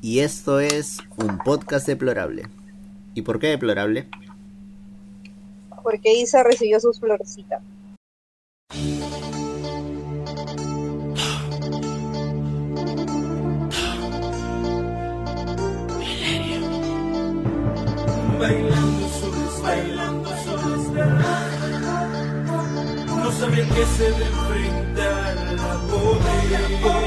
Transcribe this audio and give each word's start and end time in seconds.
y 0.00 0.20
esto 0.20 0.60
es 0.60 0.98
un 1.16 1.38
podcast 1.38 1.86
deplorable. 1.86 2.44
¿Y 3.14 3.22
por 3.22 3.38
qué 3.38 3.48
deplorable? 3.48 4.08
Porque 5.82 6.14
Isa 6.14 6.42
recibió 6.42 6.78
sus 6.80 7.00
florecitas. 7.00 7.62
Bailando 18.38 19.08
solos, 19.08 19.62
bailando 19.62 20.30
solos, 20.44 20.92
No 23.06 23.32
sabía 23.32 23.68
que 23.68 23.84
se 23.86 24.12
de 24.12 24.24
enfrentar 24.24 25.38
a 25.58 25.86
poder 25.88 26.97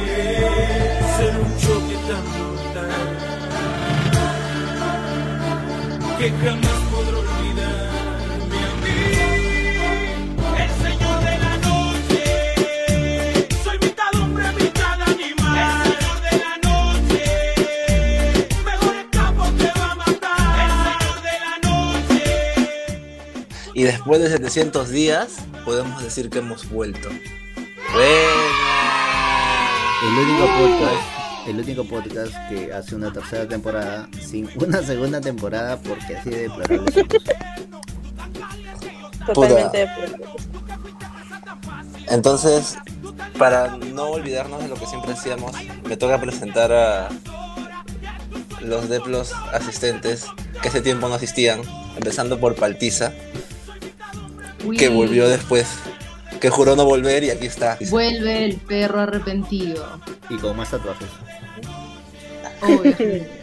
que 6.22 6.30
jamás 6.30 6.82
podré 6.92 7.16
olvidarme 7.18 8.58
a 8.62 8.76
mí. 8.84 9.00
El 10.62 10.70
señor 10.84 11.18
de 11.24 11.36
la 11.40 11.54
noche, 11.58 12.24
soy 13.64 13.78
mitad 13.80 14.14
hombre, 14.22 14.46
mitad 14.52 15.02
animal. 15.02 15.82
El 15.82 15.98
señor 15.98 16.18
de 16.22 16.34
la 16.46 16.54
noche, 16.70 17.26
mejor 18.64 18.94
escapo 18.98 19.44
te 19.58 19.70
va 19.80 19.88
a 19.92 19.96
matar. 19.96 20.54
El 20.62 20.72
señor 20.86 21.18
de 21.24 21.36
la 21.48 21.56
noche. 21.72 22.26
Y 23.74 23.82
después 23.82 24.22
de 24.22 24.30
700 24.30 24.90
días, 24.90 25.40
podemos 25.66 26.04
decir 26.04 26.30
que 26.30 26.38
hemos 26.38 26.70
vuelto. 26.70 27.10
Buena. 27.94 28.44
El 30.04 30.14
único 30.20 30.46
podcast, 30.46 31.02
el 31.52 31.60
único 31.60 31.84
podcast 31.84 32.34
que 32.50 32.74
hace 32.74 32.96
una 32.96 33.12
tercera 33.12 33.48
temporada 33.48 34.10
sin 34.22 34.50
una 34.56 34.82
segunda 34.82 35.22
temporada 35.22 35.78
porque 35.78 36.16
así 36.16 36.30
de 36.30 36.42
deplorable 36.44 36.92
somos. 36.92 37.10
Totalmente. 39.34 39.90
Entonces, 42.10 42.78
para 43.38 43.78
no 43.78 44.10
olvidarnos 44.10 44.62
de 44.64 44.70
lo 44.70 44.76
que 44.76 44.86
siempre 44.86 45.14
hacíamos, 45.14 45.52
me 45.88 45.96
toca 45.96 46.20
presentar 46.20 46.72
a 46.72 47.10
los 48.62 48.90
Deplos 48.90 49.32
asistentes 49.54 50.26
que 50.62 50.70
hace 50.70 50.82
tiempo 50.82 51.08
no 51.08 51.16
asistían, 51.16 51.62
empezando 51.96 52.40
por 52.40 52.56
Paltiza, 52.56 53.14
que 54.78 54.90
volvió 54.90 55.30
después, 55.30 55.68
que 56.40 56.50
juró 56.50 56.76
no 56.76 56.86
volver 56.86 57.24
y 57.24 57.30
aquí 57.30 57.46
está. 57.46 57.78
Vuelve 57.90 58.46
el 58.46 58.58
perro 58.58 59.02
arrepentido. 59.02 60.00
Y 60.30 60.38
con 60.38 60.58
más 60.58 60.72
tatuajes. 60.72 61.10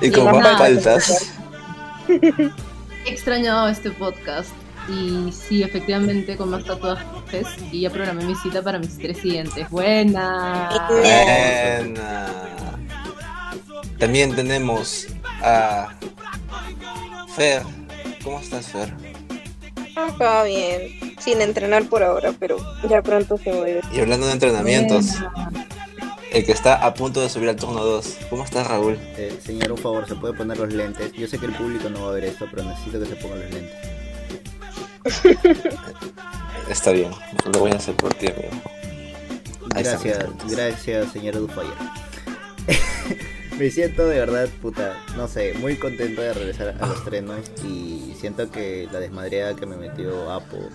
Y 0.00 0.10
con 0.10 0.24
más 0.26 0.34
más 0.36 0.58
paltas. 0.58 1.32
paltas. 2.06 2.52
He 3.06 3.10
extrañado 3.10 3.68
este 3.68 3.90
podcast. 3.90 4.50
Y 4.88 5.32
sí, 5.32 5.62
efectivamente, 5.62 6.36
con 6.36 6.50
más 6.50 6.64
tatuajes. 6.64 7.46
Y 7.72 7.80
ya 7.80 7.90
programé 7.90 8.24
mi 8.24 8.34
cita 8.36 8.62
para 8.62 8.78
mis 8.78 8.98
tres 8.98 9.18
siguientes. 9.18 9.68
Buena. 9.70 10.86
Buena. 10.88 12.26
También 13.98 14.36
tenemos 14.36 15.06
a 15.42 15.88
Fer. 17.34 17.62
¿Cómo 18.22 18.38
estás, 18.40 18.66
Fer? 18.68 18.92
Acá 19.96 20.44
bien. 20.44 21.16
Sin 21.18 21.40
entrenar 21.40 21.84
por 21.86 22.02
ahora, 22.02 22.32
pero 22.38 22.58
ya 22.88 23.02
pronto 23.02 23.38
se 23.38 23.50
vuelve. 23.52 23.80
Y 23.92 24.00
hablando 24.00 24.26
de 24.26 24.32
entrenamientos, 24.34 25.06
Buena. 25.20 25.66
El 26.36 26.44
que 26.44 26.52
está 26.52 26.74
a 26.74 26.92
punto 26.92 27.22
de 27.22 27.30
subir 27.30 27.48
al 27.48 27.56
turno 27.56 27.82
2. 27.82 28.18
¿Cómo 28.28 28.44
estás, 28.44 28.66
Raúl? 28.66 28.98
Eh, 29.16 29.38
señor, 29.42 29.72
un 29.72 29.78
favor, 29.78 30.06
¿se 30.06 30.14
puede 30.16 30.34
poner 30.34 30.58
los 30.58 30.70
lentes? 30.70 31.12
Yo 31.12 31.26
sé 31.26 31.38
que 31.38 31.46
el 31.46 31.54
público 31.54 31.88
no 31.88 32.02
va 32.02 32.10
a 32.10 32.12
ver 32.12 32.24
esto, 32.24 32.46
pero 32.50 32.62
necesito 32.62 33.00
que 33.00 33.06
se 33.06 33.16
pongan 33.16 33.40
los 33.40 33.50
lentes. 33.50 33.74
Está 36.68 36.90
bien, 36.90 37.10
lo 37.52 37.60
voy 37.60 37.70
a 37.70 37.76
hacer 37.76 37.94
por 37.94 38.12
ti, 38.12 38.26
amigo. 38.26 38.50
Ahí 39.74 39.82
Gracias, 39.82 40.26
gracias, 40.50 41.12
señor 41.12 41.38
Dufire. 41.38 41.68
Me 43.58 43.70
siento 43.70 44.06
de 44.06 44.18
verdad, 44.18 44.48
puta, 44.60 44.94
no 45.16 45.28
sé, 45.28 45.54
muy 45.54 45.76
contento 45.76 46.20
de 46.20 46.34
regresar 46.34 46.76
a 46.78 46.86
los 46.86 47.02
trenos 47.04 47.40
y 47.64 48.14
siento 48.20 48.50
que 48.50 48.86
la 48.92 49.00
desmadreada 49.00 49.56
que 49.56 49.64
me 49.64 49.76
metió 49.76 50.30
Apo 50.30 50.68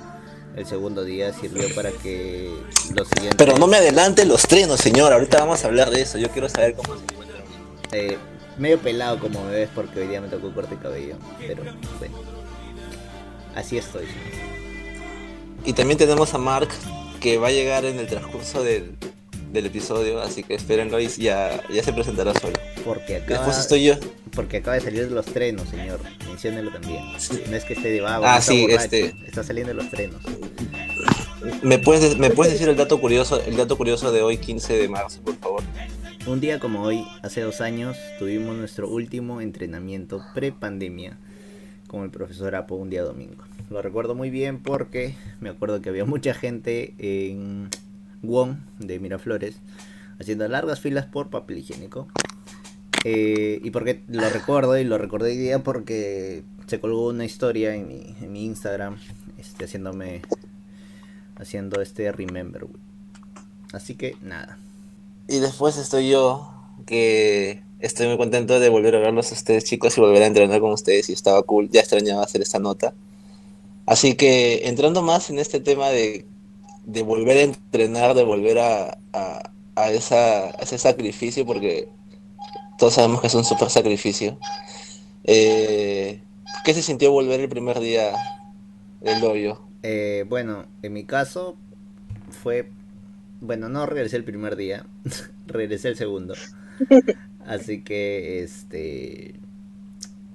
el 0.55 0.65
segundo 0.65 1.03
día 1.03 1.33
sirvió 1.33 1.73
para 1.73 1.91
que 1.91 2.53
los 2.95 3.07
siguientes... 3.07 3.35
Pero 3.37 3.57
no 3.57 3.67
me 3.67 3.77
adelante 3.77 4.25
los 4.25 4.43
trenos, 4.43 4.79
señor. 4.79 5.13
Ahorita 5.13 5.39
vamos 5.39 5.63
a 5.63 5.67
hablar 5.67 5.89
de 5.89 6.01
eso. 6.01 6.17
Yo 6.17 6.29
quiero 6.29 6.49
saber 6.49 6.75
cómo 6.75 6.97
se 6.97 7.03
encuentra. 7.03 7.43
eh, 7.91 8.17
medio 8.57 8.79
pelado 8.79 9.19
como 9.19 9.43
me 9.45 9.51
ves 9.51 9.69
porque 9.73 10.01
hoy 10.01 10.07
día 10.07 10.21
me 10.21 10.27
tocó 10.27 10.53
corte 10.53 10.75
de 10.75 10.81
cabello, 10.81 11.15
pero 11.39 11.63
bueno. 11.99 12.17
Así 13.55 13.77
estoy. 13.77 14.05
Y 15.65 15.73
también 15.73 15.97
tenemos 15.97 16.33
a 16.33 16.37
Mark, 16.37 16.69
que 17.19 17.37
va 17.37 17.47
a 17.47 17.51
llegar 17.51 17.85
en 17.85 17.99
el 17.99 18.07
transcurso 18.07 18.63
del, 18.63 18.97
del 19.51 19.65
episodio, 19.65 20.21
así 20.21 20.43
que 20.43 20.53
espérenlo 20.55 20.99
y 20.99 21.07
ya, 21.07 21.61
ya 21.69 21.83
se 21.83 21.91
presentará 21.93 22.33
solo. 22.39 22.53
Porque 22.85 23.17
acaba, 23.17 23.37
Después 23.39 23.57
estoy 23.59 23.83
yo. 23.85 23.95
porque 24.33 24.57
acaba 24.57 24.75
de 24.75 24.81
salir 24.81 25.07
de 25.07 25.13
los 25.13 25.25
trenos, 25.25 25.67
señor. 25.69 25.99
Menciónelo 26.27 26.71
también. 26.71 27.03
No 27.49 27.55
es 27.57 27.65
que 27.65 27.73
esté 27.73 27.89
de 27.91 28.01
vago, 28.01 28.25
Ah, 28.25 28.41
sí, 28.41 28.61
borracho, 28.61 28.83
este- 28.83 29.13
Está 29.27 29.43
saliendo 29.43 29.69
de 29.69 29.75
los 29.81 29.89
trenos. 29.89 30.21
¿Me 31.63 31.79
puedes, 31.79 32.17
¿Me 32.17 32.29
puedes 32.29 32.53
decir 32.53 32.69
el 32.69 32.75
dato 32.77 32.99
curioso 33.01 33.41
el 33.45 33.57
dato 33.57 33.75
curioso 33.77 34.11
de 34.11 34.21
hoy, 34.21 34.37
15 34.37 34.77
de 34.77 34.87
marzo, 34.87 35.21
por 35.21 35.35
favor? 35.37 35.63
Un 36.27 36.39
día 36.39 36.59
como 36.59 36.83
hoy, 36.83 37.03
hace 37.23 37.41
dos 37.41 37.61
años, 37.61 37.97
tuvimos 38.19 38.55
nuestro 38.55 38.87
último 38.87 39.41
entrenamiento 39.41 40.23
pre-pandemia 40.35 41.17
con 41.87 42.03
el 42.03 42.11
profesor 42.11 42.55
Apo 42.55 42.75
un 42.75 42.89
día 42.91 43.01
domingo. 43.03 43.43
Lo 43.71 43.81
recuerdo 43.81 44.13
muy 44.15 44.29
bien 44.29 44.59
porque 44.59 45.15
me 45.39 45.49
acuerdo 45.49 45.81
que 45.81 45.89
había 45.89 46.05
mucha 46.05 46.33
gente 46.35 46.93
en 46.99 47.69
Wong 48.23 48.57
de 48.79 48.99
Miraflores 48.99 49.55
haciendo 50.21 50.47
largas 50.47 50.79
filas 50.79 51.05
por 51.05 51.29
papel 51.29 51.59
higiénico. 51.59 52.07
Eh, 53.03 53.59
y 53.63 53.71
porque 53.71 54.03
lo 54.07 54.29
recuerdo 54.29 54.77
y 54.77 54.83
lo 54.83 54.97
recordé 54.99 55.31
hoy 55.31 55.37
día 55.37 55.59
porque 55.63 56.43
se 56.67 56.79
colgó 56.79 57.07
una 57.07 57.25
historia 57.25 57.73
en 57.73 57.87
mi, 57.87 58.15
en 58.21 58.31
mi 58.31 58.45
Instagram 58.45 58.97
este, 59.39 59.65
haciéndome 59.65 60.21
haciendo 61.35 61.81
este 61.81 62.11
remember. 62.11 62.67
Así 63.73 63.95
que 63.95 64.15
nada. 64.21 64.59
Y 65.27 65.39
después 65.39 65.77
estoy 65.77 66.09
yo, 66.09 66.53
que 66.85 67.63
estoy 67.79 68.07
muy 68.07 68.17
contento 68.17 68.59
de 68.59 68.69
volver 68.69 68.95
a 68.95 68.99
verlos 68.99 69.31
a 69.31 69.35
ustedes, 69.35 69.63
chicos, 69.63 69.97
y 69.97 70.01
volver 70.01 70.21
a 70.21 70.27
entrenar 70.27 70.59
con 70.59 70.71
ustedes. 70.71 71.09
Y 71.09 71.13
estaba 71.13 71.41
cool, 71.43 71.69
ya 71.71 71.79
extrañaba 71.79 72.23
hacer 72.23 72.41
esta 72.41 72.59
nota. 72.59 72.93
Así 73.87 74.15
que 74.15 74.67
entrando 74.67 75.01
más 75.01 75.29
en 75.29 75.39
este 75.39 75.59
tema 75.59 75.89
de, 75.89 76.25
de 76.85 77.03
volver 77.03 77.37
a 77.37 77.41
entrenar, 77.41 78.15
de 78.15 78.23
volver 78.23 78.59
a, 78.59 78.97
a, 79.13 79.51
a 79.75 79.91
esa, 79.91 80.47
a 80.47 80.61
ese 80.61 80.77
sacrificio, 80.77 81.45
porque 81.45 81.89
todos 82.77 82.95
sabemos 82.95 83.21
que 83.21 83.27
es 83.27 83.35
un 83.35 83.45
super 83.45 83.69
sacrificio. 83.69 84.37
Eh, 85.23 86.21
¿Qué 86.65 86.73
se 86.73 86.81
sintió 86.81 87.11
volver 87.11 87.39
el 87.39 87.49
primer 87.49 87.79
día 87.79 88.13
del 89.01 89.23
hoyo? 89.23 89.61
Eh, 89.83 90.25
bueno, 90.29 90.67
en 90.81 90.93
mi 90.93 91.05
caso 91.05 91.57
fue, 92.29 92.71
bueno, 93.41 93.69
no 93.69 93.85
regresé 93.85 94.17
el 94.17 94.23
primer 94.23 94.55
día, 94.55 94.85
regresé 95.47 95.89
el 95.89 95.97
segundo. 95.97 96.35
Así 97.45 97.83
que, 97.83 98.43
este, 98.43 99.35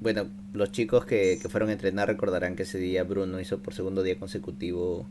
bueno, 0.01 0.29
los 0.53 0.73
chicos 0.73 1.05
que, 1.07 1.39
que 1.41 1.49
fueron 1.49 1.71
a 1.71 1.73
entrenar 1.73 2.09
recordarán 2.09 2.57
que 2.57 2.65
ese 2.65 2.79
día 2.79 3.05
Bruno 3.05 3.41
hizo 3.41 3.61
por 3.63 3.75
segundo 3.75 4.03
día 4.03 4.19
consecutivo 4.19 5.07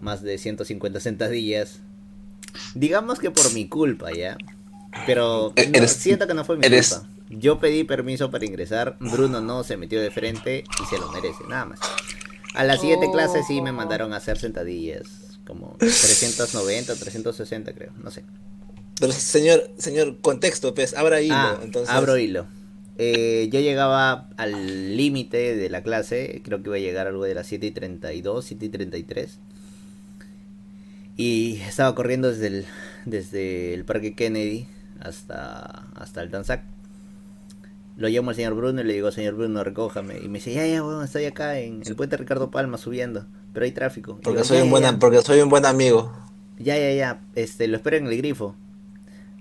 más 0.00 0.22
de 0.22 0.38
150 0.38 1.00
sentadillas. 1.00 1.80
Digamos 2.74 3.18
que 3.18 3.30
por 3.30 3.52
mi 3.52 3.68
culpa, 3.68 4.12
¿ya? 4.12 4.36
Pero 5.06 5.52
E- 5.56 5.68
no, 5.68 5.78
eres- 5.78 5.92
siento 5.92 6.26
que 6.26 6.34
no 6.34 6.44
fue 6.44 6.56
mi 6.56 6.66
eres- 6.66 6.90
culpa. 6.94 7.08
Yo 7.30 7.60
pedí 7.60 7.84
permiso 7.84 8.30
para 8.32 8.44
ingresar, 8.44 8.96
Bruno 8.98 9.40
no 9.40 9.62
se 9.62 9.76
metió 9.76 10.00
de 10.00 10.10
frente 10.10 10.64
y 10.82 10.86
se 10.86 10.98
lo 10.98 11.12
merece, 11.12 11.44
nada 11.48 11.64
más. 11.66 11.78
A 12.54 12.64
la 12.64 12.76
siguiente 12.76 13.08
clase 13.12 13.44
sí 13.44 13.60
me 13.60 13.70
mandaron 13.70 14.12
a 14.12 14.16
hacer 14.16 14.36
sentadillas, 14.36 15.38
como 15.46 15.76
390, 15.78 16.96
360 16.96 17.72
creo, 17.72 17.92
no 18.02 18.10
sé. 18.10 18.24
Pero 18.98 19.12
señor, 19.12 19.70
señor, 19.78 20.18
contexto, 20.20 20.74
pues, 20.74 20.94
abra 20.94 21.20
hilo. 21.20 21.34
Ah, 21.36 21.60
entonces... 21.62 21.94
abro 21.94 22.18
hilo. 22.18 22.46
Eh, 22.98 23.48
yo 23.52 23.60
llegaba 23.60 24.28
al 24.36 24.96
límite 24.96 25.54
de 25.56 25.70
la 25.70 25.82
clase, 25.84 26.42
creo 26.44 26.60
que 26.62 26.68
iba 26.68 26.76
a 26.76 26.80
llegar 26.80 27.06
algo 27.06 27.24
de 27.24 27.34
las 27.34 27.46
7 27.46 27.66
y 27.66 27.70
32, 27.70 28.44
7 28.44 28.66
y 28.66 28.68
33. 28.68 29.38
Y 31.20 31.60
estaba 31.66 31.94
corriendo 31.94 32.30
desde 32.30 32.46
el, 32.46 32.64
desde 33.04 33.74
el 33.74 33.84
Parque 33.84 34.14
Kennedy 34.14 34.66
hasta, 35.00 35.86
hasta 35.94 36.22
el 36.22 36.30
Tanzac. 36.30 36.62
Lo 37.98 38.08
llamo 38.08 38.30
al 38.30 38.36
señor 38.36 38.54
Bruno 38.54 38.80
y 38.80 38.84
le 38.84 38.94
digo, 38.94 39.10
señor 39.12 39.34
Bruno, 39.34 39.62
recójame. 39.62 40.18
Y 40.22 40.28
me 40.28 40.38
dice, 40.38 40.54
ya, 40.54 40.66
ya, 40.66 40.80
bueno, 40.80 41.02
estoy 41.02 41.26
acá 41.26 41.58
en 41.58 41.82
el 41.84 41.94
puente 41.94 42.16
Ricardo 42.16 42.50
Palma 42.50 42.78
subiendo, 42.78 43.26
pero 43.52 43.64
hay 43.66 43.72
tráfico. 43.72 44.14
Porque 44.22 44.30
digo, 44.30 44.44
soy 44.44 44.58
"Ya, 44.58 44.64
un 44.64 44.70
buen, 44.70 44.82
ya". 44.84 44.88
am- 44.88 44.98
porque 44.98 45.20
soy 45.20 45.40
un 45.40 45.50
buen 45.50 45.66
amigo. 45.66 46.10
Ya, 46.58 46.78
ya, 46.78 46.90
ya, 46.94 47.20
este, 47.34 47.68
lo 47.68 47.76
espero 47.76 47.98
en 47.98 48.06
el 48.06 48.16
grifo. 48.16 48.56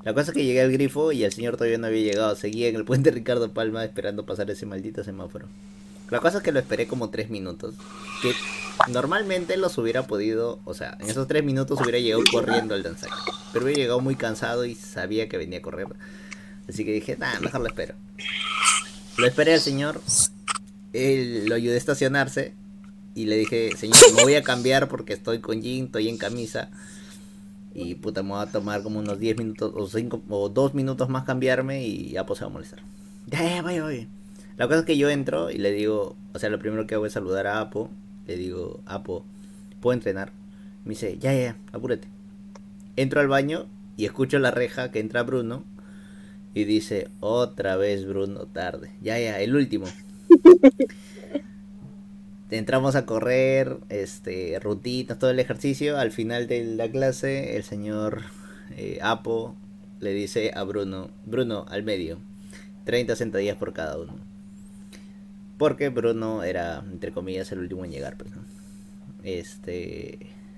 La 0.04 0.14
cosa 0.14 0.32
es 0.32 0.36
que 0.38 0.44
llegué 0.44 0.62
al 0.62 0.74
grifo 0.74 1.14
y 1.14 1.24
el 1.24 1.32
señor 1.32 1.56
todavía 1.56 1.78
no 1.78 1.88
había 1.88 2.02
llegado. 2.02 2.36
Seguía 2.36 2.68
en 2.68 2.76
el 2.76 2.84
puente 2.84 3.12
Ricardo 3.12 3.54
Palma 3.54 3.86
esperando 3.86 4.26
pasar 4.26 4.50
ese 4.52 4.66
maldito 4.66 5.02
semáforo. 5.06 5.48
La 6.10 6.20
cosa 6.20 6.38
es 6.38 6.44
que 6.44 6.52
lo 6.52 6.60
esperé 6.60 6.88
como 6.88 7.10
tres 7.10 7.30
minutos. 7.30 7.76
Que 8.22 8.34
normalmente 8.88 9.58
los 9.58 9.78
hubiera 9.78 10.08
podido, 10.08 10.60
o 10.66 10.74
sea, 10.74 10.98
en 11.00 11.10
esos 11.10 11.28
tres 11.28 11.44
minutos 11.44 11.80
hubiera 11.82 12.00
llegado 12.00 12.24
corriendo 12.32 12.74
al 12.74 12.84
danzaje. 12.84 13.32
Pero 13.54 13.66
hubiera 13.66 13.82
llegado 13.82 14.02
muy 14.02 14.16
cansado 14.16 14.66
y 14.66 14.76
sabía 14.76 15.30
que 15.30 15.38
venía 15.38 15.60
a 15.60 15.62
correr. 15.62 15.88
Así 16.68 16.86
que 16.86 16.92
dije, 16.92 17.18
nada, 17.18 17.40
mejor 17.40 17.62
lo 17.62 17.68
espero. 17.68 17.96
Lo 19.18 19.28
esperé 19.28 19.54
al 19.54 19.60
señor. 19.60 20.02
Él 20.94 21.48
lo 21.48 21.56
ayudé 21.56 21.76
a 21.76 21.78
estacionarse. 21.78 22.54
Y 23.16 23.26
le 23.26 23.36
dije, 23.36 23.76
señor, 23.76 23.98
me 24.16 24.24
voy 24.24 24.36
a 24.36 24.44
cambiar 24.44 24.88
porque 24.88 25.14
estoy 25.14 25.40
con 25.40 25.62
jean, 25.62 25.86
estoy 25.86 26.10
en 26.10 26.18
camisa. 26.18 26.70
Y 27.74 27.96
puta, 27.96 28.24
me 28.24 28.32
va 28.32 28.44
a 28.44 28.52
tomar 28.52 28.82
como 28.82 29.00
unos 29.00 29.20
10 29.20 29.38
minutos 29.38 29.74
o 29.76 29.88
5 29.88 30.24
o 30.30 30.50
2 30.50 30.74
minutos 30.74 31.10
más 31.10 31.24
cambiarme 31.26 31.86
y 31.86 32.12
ya 32.12 32.26
pues 32.26 32.40
se 32.40 32.46
va 32.46 32.52
a 32.52 32.54
molestar. 32.54 32.80
Ya, 33.28 33.44
ya, 33.44 33.62
vaya, 33.62 33.84
vaya. 33.84 34.08
La 34.60 34.68
cosa 34.68 34.82
es 34.82 34.86
que 34.86 34.98
yo 34.98 35.10
entro 35.10 35.52
y 35.52 35.58
le 35.58 35.72
digo, 35.72 36.18
o 36.34 36.38
sea, 36.38 36.50
lo 36.50 36.60
primero 36.60 36.86
que 36.86 36.94
hago 36.94 37.06
es 37.06 37.14
saludar 37.14 37.48
a 37.48 37.62
Apo. 37.62 37.90
Le 38.28 38.36
digo, 38.36 38.82
Apo, 38.86 39.24
¿puedo 39.80 39.94
entrenar? 39.94 40.34
Me 40.84 40.90
dice, 40.90 41.18
ya, 41.18 41.34
ya, 41.34 41.42
ya, 41.42 41.58
apúrate. 41.72 42.10
Entro 42.98 43.22
al 43.22 43.30
baño 43.30 43.68
y 43.96 44.04
escucho 44.04 44.38
la 44.38 44.52
reja 44.52 44.92
que 44.92 45.00
entra 45.00 45.24
Bruno 45.24 45.64
y 46.54 46.66
dice, 46.66 47.08
otra 47.22 47.78
vez 47.78 48.06
Bruno, 48.06 48.48
tarde. 48.48 48.92
Ya, 49.02 49.18
ya, 49.18 49.40
el 49.40 49.56
último. 49.56 49.86
Entramos 52.52 52.98
a 52.98 53.06
correr, 53.06 53.78
este, 53.88 54.60
rutitas, 54.60 55.20
todo 55.20 55.30
el 55.30 55.40
ejercicio. 55.40 55.98
Al 55.98 56.12
final 56.12 56.48
de 56.48 56.66
la 56.66 56.92
clase, 56.92 57.56
el 57.56 57.64
señor 57.64 58.24
eh, 58.76 59.00
Apo 59.02 59.56
le 60.02 60.12
dice 60.12 60.52
a 60.54 60.64
Bruno, 60.64 61.12
Bruno, 61.26 61.66
al 61.70 61.84
medio, 61.84 62.18
30 62.84 63.16
sentadillas 63.16 63.56
por 63.56 63.72
cada 63.72 63.98
uno. 63.98 64.39
Porque 65.60 65.90
Bruno 65.90 66.42
era, 66.44 66.84
entre 66.92 67.12
comillas, 67.12 67.52
el 67.52 67.60
último 67.60 67.86
en 67.86 67.92
llegar, 67.92 68.18
pues, 68.18 68.32
¿no? 68.36 68.42
Este, 69.24 70.18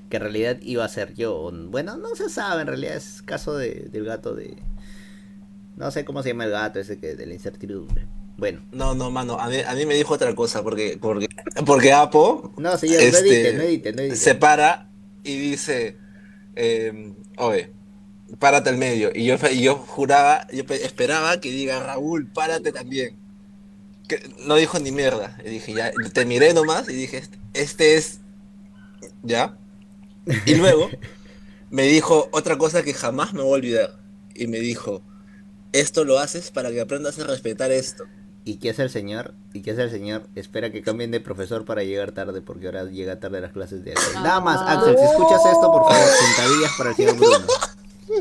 que 0.09 0.17
en 0.17 0.21
realidad 0.23 0.59
iba 0.61 0.85
a 0.85 0.89
ser 0.89 1.13
yo. 1.15 1.51
Bueno, 1.69 1.97
no 1.97 2.15
se 2.15 2.29
sabe, 2.29 2.61
en 2.61 2.67
realidad 2.67 2.95
es 2.95 3.21
caso 3.23 3.57
de, 3.57 3.89
del 3.91 4.05
gato 4.05 4.33
de... 4.35 4.55
No 5.75 5.89
sé 5.91 6.05
cómo 6.05 6.21
se 6.21 6.29
llama 6.29 6.45
el 6.45 6.51
gato 6.51 6.79
ese 6.79 6.99
que 6.99 7.15
de 7.15 7.25
la 7.25 7.33
incertidumbre. 7.33 8.05
Bueno, 8.37 8.61
No, 8.71 8.95
no, 8.95 9.11
mano, 9.11 9.39
a 9.39 9.49
mí, 9.49 9.57
a 9.65 9.73
mí 9.75 9.85
me 9.85 9.95
dijo 9.95 10.13
otra 10.13 10.33
cosa, 10.35 10.63
porque, 10.63 10.97
porque, 11.01 11.27
porque 11.65 11.91
Apo 11.93 12.53
no, 12.57 12.77
señor, 12.77 13.01
Este, 13.01 13.11
no 13.11 13.27
edite, 13.27 13.53
no 13.53 13.63
edite, 13.63 13.93
no 13.93 14.01
edite. 14.01 14.15
se 14.15 14.35
para 14.35 14.89
y 15.23 15.37
dice, 15.37 15.97
eh, 16.55 17.13
oye, 17.37 17.71
párate 18.39 18.69
al 18.69 18.77
medio. 18.77 19.11
Y 19.13 19.25
yo, 19.25 19.35
y 19.51 19.61
yo 19.61 19.75
juraba, 19.75 20.47
yo 20.51 20.65
pe- 20.65 20.85
esperaba 20.85 21.39
que 21.39 21.51
diga, 21.51 21.79
Raúl, 21.81 22.27
párate 22.27 22.71
también. 22.71 23.20
Que 24.11 24.29
no 24.39 24.55
dijo 24.55 24.77
ni 24.77 24.91
mierda. 24.91 25.37
Y 25.45 25.49
dije, 25.51 25.73
ya, 25.73 25.89
te 26.13 26.25
miré 26.25 26.53
nomás 26.53 26.89
y 26.89 26.93
dije, 26.93 27.19
este, 27.19 27.39
este 27.53 27.95
es, 27.95 28.19
¿ya? 29.23 29.57
Y 30.45 30.55
luego 30.55 30.89
me 31.69 31.83
dijo 31.83 32.27
otra 32.33 32.57
cosa 32.57 32.83
que 32.83 32.93
jamás 32.93 33.33
me 33.33 33.41
voy 33.41 33.51
a 33.51 33.53
olvidar. 33.53 33.99
Y 34.35 34.47
me 34.47 34.59
dijo, 34.59 35.01
esto 35.71 36.03
lo 36.03 36.19
haces 36.19 36.51
para 36.51 36.71
que 36.71 36.81
aprendas 36.81 37.19
a 37.19 37.23
respetar 37.23 37.71
esto. 37.71 38.03
¿Y 38.43 38.57
qué 38.57 38.71
hace 38.71 38.83
el 38.83 38.89
señor? 38.89 39.33
¿Y 39.53 39.61
qué 39.61 39.71
hace 39.71 39.83
el 39.83 39.91
señor? 39.91 40.27
Espera 40.35 40.73
que 40.73 40.81
cambien 40.81 41.11
de 41.11 41.21
profesor 41.21 41.63
para 41.63 41.83
llegar 41.85 42.11
tarde, 42.11 42.41
porque 42.41 42.65
ahora 42.65 42.83
llega 42.83 43.17
tarde 43.21 43.37
a 43.37 43.41
las 43.41 43.53
clases 43.53 43.85
de 43.85 43.93
Axel. 43.93 44.15
Nada 44.15 44.41
más. 44.41 44.59
Axel, 44.59 44.97
si 44.97 45.05
escuchas 45.05 45.45
esto, 45.45 45.71
por 45.71 45.89
favor, 45.89 46.07
sentadillas 46.09 46.71
para 46.77 46.89
el 46.89 46.95
señor 46.97 47.15
Bruno. 47.15 47.37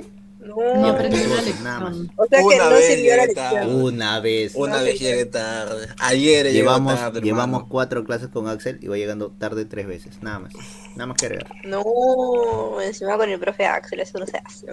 No 0.40 0.56
No. 0.56 0.86
aprendí 0.88 1.16
una 1.18 1.26
respetuosos, 1.36 1.60
nada 1.60 1.80
más. 1.80 1.96
lección. 1.96 2.12
O 2.16 2.26
sea 2.26 2.38
que 2.38 2.44
Una 2.46 2.70
no 2.70 2.76
sirvió 2.78 3.16
la 3.16 3.26
lección. 3.26 3.74
Una 3.82 4.20
vez. 4.20 4.54
Una 4.54 4.78
No, 4.78 4.84
vez 4.84 4.98
sí, 4.98 5.04
llegué 5.04 5.24
tarde. 5.26 5.88
Ayer 5.98 6.46
llegué 6.46 6.58
Llevamos, 6.58 6.94
tarde, 6.94 7.20
llevamos 7.20 7.56
hermano. 7.58 7.68
cuatro 7.68 8.04
clases 8.04 8.28
con 8.28 8.48
Axel 8.48 8.78
y 8.82 8.88
va 8.88 8.96
llegando 8.96 9.30
tarde 9.38 9.64
tres 9.66 9.86
veces. 9.86 10.22
Nada 10.22 10.38
más. 10.40 10.52
Nada 10.96 11.06
más 11.08 11.16
que 11.18 11.26
agregar. 11.26 11.52
No, 11.64 12.80
encima 12.80 13.16
con 13.18 13.28
el 13.28 13.38
profe 13.38 13.66
Axel, 13.66 14.00
eso 14.00 14.18
no 14.18 14.26
se 14.26 14.38
hace. 14.38 14.66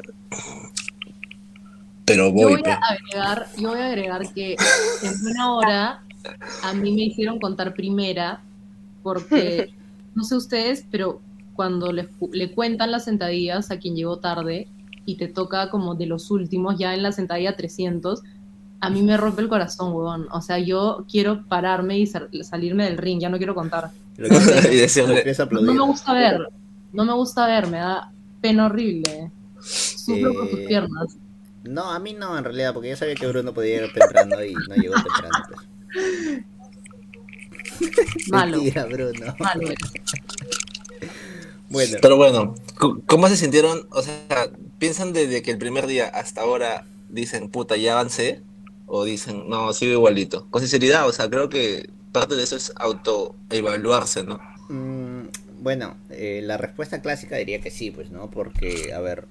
Pero 2.05 2.27
Yo 2.27 2.33
voy, 2.33 2.53
voy 2.53 2.63
pe. 2.63 2.71
a 2.71 2.75
agregar, 2.77 3.47
yo 3.57 3.69
voy 3.69 3.79
a 3.81 3.87
agregar 3.87 4.33
que 4.33 4.55
en 5.03 5.21
buena 5.21 5.53
hora 5.53 6.03
a 6.63 6.73
mí 6.73 6.91
me 6.93 7.01
hicieron 7.03 7.39
contar 7.39 7.73
primera 7.73 8.41
porque 9.03 9.73
no 10.15 10.23
sé 10.23 10.35
ustedes, 10.35 10.85
pero 10.89 11.19
cuando 11.55 11.91
le, 11.91 12.07
le 12.31 12.51
cuentan 12.53 12.91
las 12.91 13.03
sentadillas 13.05 13.71
a 13.71 13.79
quien 13.79 13.95
llegó 13.95 14.19
tarde 14.19 14.67
y 15.07 15.15
te 15.15 15.27
toca 15.27 15.71
como 15.71 15.95
de 15.95 16.05
los 16.05 16.29
últimos 16.29 16.77
ya 16.77 16.93
en 16.93 17.01
la 17.01 17.11
sentadilla 17.11 17.55
300, 17.55 18.21
a 18.81 18.89
mí 18.91 19.01
me 19.01 19.17
rompe 19.17 19.41
el 19.41 19.47
corazón, 19.47 19.93
huevón. 19.93 20.27
O 20.31 20.41
sea, 20.41 20.59
yo 20.59 21.05
quiero 21.09 21.45
pararme 21.47 21.97
y 21.97 22.05
sal- 22.05 22.29
salirme 22.43 22.83
del 22.83 22.97
ring, 22.97 23.19
ya 23.19 23.29
no 23.29 23.37
quiero 23.37 23.55
contar. 23.55 23.89
Y 24.17 24.21
decirle- 24.75 25.23
No 25.49 25.73
me 25.73 25.79
gusta 25.81 26.13
ver, 26.13 26.49
no 26.93 27.05
me 27.05 27.13
gusta 27.13 27.47
ver, 27.47 27.67
me 27.67 27.77
da 27.77 28.11
pena 28.41 28.65
horrible. 28.67 29.31
Sufro 29.61 30.33
por 30.33 30.49
tus 30.49 30.59
Eh, 30.59 30.65
piernas. 30.67 31.17
No, 31.63 31.89
a 31.91 31.99
mí 31.99 32.13
no, 32.13 32.37
en 32.37 32.43
realidad, 32.43 32.73
porque 32.73 32.89
yo 32.89 32.95
sabía 32.95 33.15
que 33.15 33.27
Bruno 33.27 33.53
podía 33.53 33.75
llegar 33.81 33.93
temprano 33.93 34.43
y 34.43 34.53
no 34.53 34.75
llegó 34.75 34.93
temprano. 34.95 35.45
Pues. 35.49 35.67
Malo, 38.29 38.57
Mentira, 38.57 38.85
Bruno. 38.85 39.35
malo. 39.39 39.67
Bueno, 41.69 41.97
Pero 42.01 42.15
bueno, 42.17 42.55
¿cómo 43.07 43.27
se 43.27 43.35
sintieron? 43.37 43.87
O 43.91 44.01
sea, 44.01 44.51
¿piensan 44.79 45.13
desde 45.13 45.41
que 45.41 45.51
el 45.51 45.57
primer 45.57 45.85
día 45.87 46.07
hasta 46.07 46.41
ahora 46.41 46.85
dicen, 47.09 47.49
puta, 47.49 47.75
ya 47.77 47.93
avancé? 47.93 48.41
¿O 48.85 49.03
dicen, 49.03 49.49
no, 49.49 49.73
sigo 49.73 49.91
igualito? 49.93 50.47
Con 50.49 50.61
sinceridad, 50.61 51.07
o 51.07 51.11
sea, 51.11 51.29
creo 51.29 51.49
que 51.49 51.89
parte 52.13 52.35
de 52.35 52.43
eso 52.43 52.55
es 52.55 52.71
autoevaluarse, 52.77 54.23
¿no? 54.23 54.39
Mm, 54.69 55.27
bueno, 55.59 55.97
eh, 56.09 56.41
la 56.43 56.57
respuesta 56.57 57.01
clásica 57.01 57.35
diría 57.37 57.59
que 57.59 57.69
sí, 57.71 57.91
pues, 57.91 58.11
¿no? 58.11 58.29
Porque, 58.31 58.93
a 58.93 59.01
ver, 59.01 59.25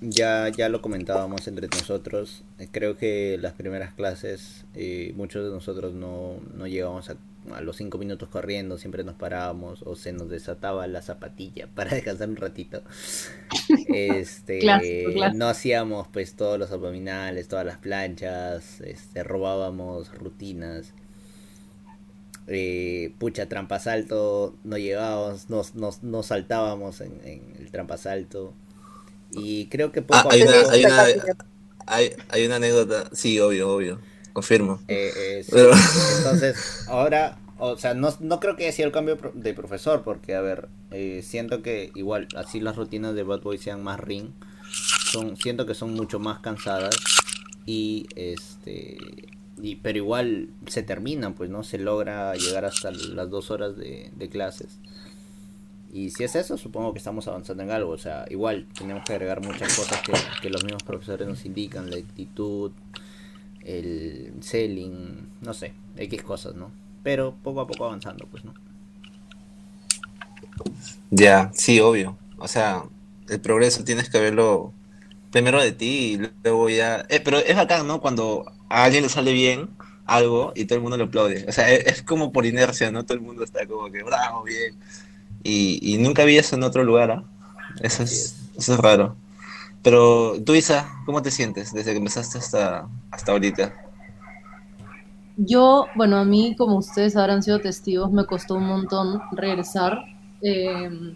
ya, 0.00 0.48
ya 0.48 0.68
lo 0.68 0.80
comentábamos 0.80 1.46
entre 1.48 1.68
nosotros. 1.68 2.44
eh, 2.58 2.68
Creo 2.70 2.96
que 2.96 3.36
las 3.38 3.52
primeras 3.52 3.92
clases, 3.94 4.64
eh, 4.74 5.12
muchos 5.16 5.44
de 5.44 5.50
nosotros 5.50 5.92
no, 5.92 6.36
no 6.54 6.66
llegábamos 6.66 7.10
a, 7.10 7.16
a 7.54 7.60
los 7.60 7.76
cinco 7.76 7.98
minutos 7.98 8.28
corriendo, 8.28 8.78
siempre 8.78 9.04
nos 9.04 9.14
parábamos 9.16 9.82
o 9.82 9.96
se 9.96 10.12
nos 10.12 10.28
desataba 10.30 10.86
la 10.86 11.02
zapatilla 11.02 11.68
para 11.74 11.90
descansar 11.94 12.28
un 12.28 12.36
ratito. 12.36 12.82
Este, 13.86 14.58
Clásico, 14.58 15.12
clásico. 15.12 15.38
no 15.38 15.48
hacíamos 15.48 16.08
pues 16.08 16.34
todos 16.36 16.58
los 16.58 16.70
abdominales, 16.72 17.48
todas 17.48 17.66
las 17.66 17.78
planchas, 17.78 18.80
este, 18.80 19.22
robábamos 19.24 20.12
rutinas 20.16 20.94
eh, 22.46 23.14
pucha, 23.18 23.48
trampasalto, 23.48 24.54
no 24.64 24.76
llegábamos, 24.78 25.48
nos, 25.50 25.74
nos, 25.74 26.02
nos 26.02 26.26
saltábamos 26.26 27.00
en, 27.00 27.20
en 27.24 27.54
el 27.58 27.70
trampasalto. 27.70 28.54
Y 29.32 29.68
creo 29.68 29.92
que 29.92 30.02
poco 30.02 30.18
Ah, 30.18 30.26
a 30.30 30.30
hay 30.30 30.42
poco... 30.42 30.48
una, 30.48 30.70
hay, 30.70 30.84
una, 30.84 31.04
Esa 31.04 31.36
hay, 31.86 32.12
hay 32.28 32.46
una 32.46 32.56
anécdota, 32.56 33.08
sí, 33.12 33.38
obvio, 33.40 33.70
obvio, 33.74 34.00
confirmo. 34.32 34.80
eh, 34.88 35.10
eh, 35.16 35.42
sí. 35.44 35.50
Pero- 35.52 35.70
Entonces, 36.18 36.84
ahora, 36.88 37.38
o 37.58 37.76
sea, 37.76 37.94
no, 37.94 38.14
no 38.20 38.40
creo 38.40 38.56
que 38.56 38.64
haya 38.64 38.72
sido 38.72 38.86
el 38.86 38.92
cambio 38.92 39.18
de 39.34 39.54
profesor, 39.54 40.02
porque, 40.02 40.34
a 40.34 40.40
ver, 40.40 40.68
eh, 40.90 41.22
siento 41.24 41.62
que 41.62 41.90
igual, 41.94 42.28
así 42.36 42.60
las 42.60 42.76
rutinas 42.76 43.14
de 43.14 43.22
Bad 43.22 43.40
Boy 43.42 43.58
sean 43.58 43.82
más 43.82 44.00
ring, 44.00 44.30
son, 45.10 45.36
siento 45.36 45.66
que 45.66 45.74
son 45.74 45.94
mucho 45.94 46.18
más 46.18 46.38
cansadas 46.40 46.94
y, 47.66 48.06
este, 48.16 48.96
y, 49.60 49.76
pero 49.76 49.98
igual 49.98 50.48
se 50.66 50.82
terminan, 50.82 51.34
pues, 51.34 51.50
¿no? 51.50 51.62
Se 51.64 51.78
logra 51.78 52.34
llegar 52.34 52.64
hasta 52.64 52.90
las 52.92 53.28
dos 53.30 53.50
horas 53.50 53.76
de, 53.76 54.10
de 54.16 54.28
clases. 54.28 54.78
Y 55.92 56.10
si 56.10 56.22
es 56.22 56.36
eso, 56.36 56.56
supongo 56.56 56.92
que 56.92 56.98
estamos 56.98 57.26
avanzando 57.26 57.64
en 57.64 57.72
algo. 57.72 57.90
O 57.90 57.98
sea, 57.98 58.24
igual 58.30 58.66
tenemos 58.78 59.02
que 59.04 59.12
agregar 59.12 59.40
muchas 59.44 59.74
cosas 59.76 60.00
que, 60.02 60.12
que 60.40 60.48
los 60.48 60.62
mismos 60.62 60.84
profesores 60.84 61.26
nos 61.26 61.44
indican, 61.44 61.90
la 61.90 61.96
actitud, 61.96 62.70
el 63.64 64.32
selling, 64.40 65.28
no 65.40 65.54
sé, 65.54 65.72
X 65.96 66.22
cosas, 66.22 66.54
¿no? 66.54 66.70
Pero 67.02 67.34
poco 67.42 67.60
a 67.60 67.66
poco 67.66 67.86
avanzando, 67.86 68.26
pues, 68.30 68.44
¿no? 68.44 68.54
Ya, 71.10 71.50
sí, 71.54 71.80
obvio. 71.80 72.16
O 72.38 72.48
sea, 72.48 72.84
el 73.28 73.40
progreso 73.40 73.84
tienes 73.84 74.08
que 74.10 74.20
verlo 74.20 74.72
primero 75.30 75.62
de 75.62 75.72
ti 75.72 75.86
y 76.14 76.30
luego 76.42 76.68
ya... 76.68 77.06
Eh, 77.08 77.20
pero 77.20 77.38
es 77.38 77.56
bacán, 77.56 77.86
¿no? 77.86 78.00
Cuando 78.00 78.44
a 78.68 78.84
alguien 78.84 79.02
le 79.02 79.08
sale 79.08 79.32
bien 79.32 79.70
algo 80.06 80.52
y 80.54 80.64
todo 80.64 80.76
el 80.76 80.82
mundo 80.82 80.96
le 80.96 81.04
aplaude. 81.04 81.44
O 81.48 81.52
sea, 81.52 81.70
es, 81.70 81.86
es 81.86 82.02
como 82.02 82.32
por 82.32 82.46
inercia, 82.46 82.90
¿no? 82.90 83.04
Todo 83.04 83.14
el 83.14 83.22
mundo 83.22 83.44
está 83.44 83.66
como 83.66 83.90
que, 83.90 84.02
bravo, 84.02 84.42
bien. 84.42 84.74
Y, 85.42 85.78
y 85.82 85.98
nunca 85.98 86.24
vi 86.24 86.36
eso 86.36 86.56
en 86.56 86.64
otro 86.64 86.84
lugar, 86.84 87.10
¿ah? 87.10 87.24
Eso 87.80 88.02
es, 88.02 88.36
eso 88.56 88.74
es 88.74 88.80
raro. 88.80 89.16
Pero 89.82 90.34
tú, 90.44 90.54
Isa, 90.54 90.88
¿cómo 91.06 91.22
te 91.22 91.30
sientes 91.30 91.72
desde 91.72 91.92
que 91.92 91.98
empezaste 91.98 92.38
hasta, 92.38 92.88
hasta 93.10 93.32
ahorita? 93.32 93.72
Yo, 95.36 95.86
bueno, 95.94 96.18
a 96.18 96.24
mí, 96.24 96.54
como 96.56 96.76
ustedes 96.76 97.16
habrán 97.16 97.42
sido 97.42 97.60
testigos, 97.60 98.12
me 98.12 98.26
costó 98.26 98.56
un 98.56 98.66
montón 98.66 99.22
regresar. 99.32 100.04
Eh, 100.42 101.14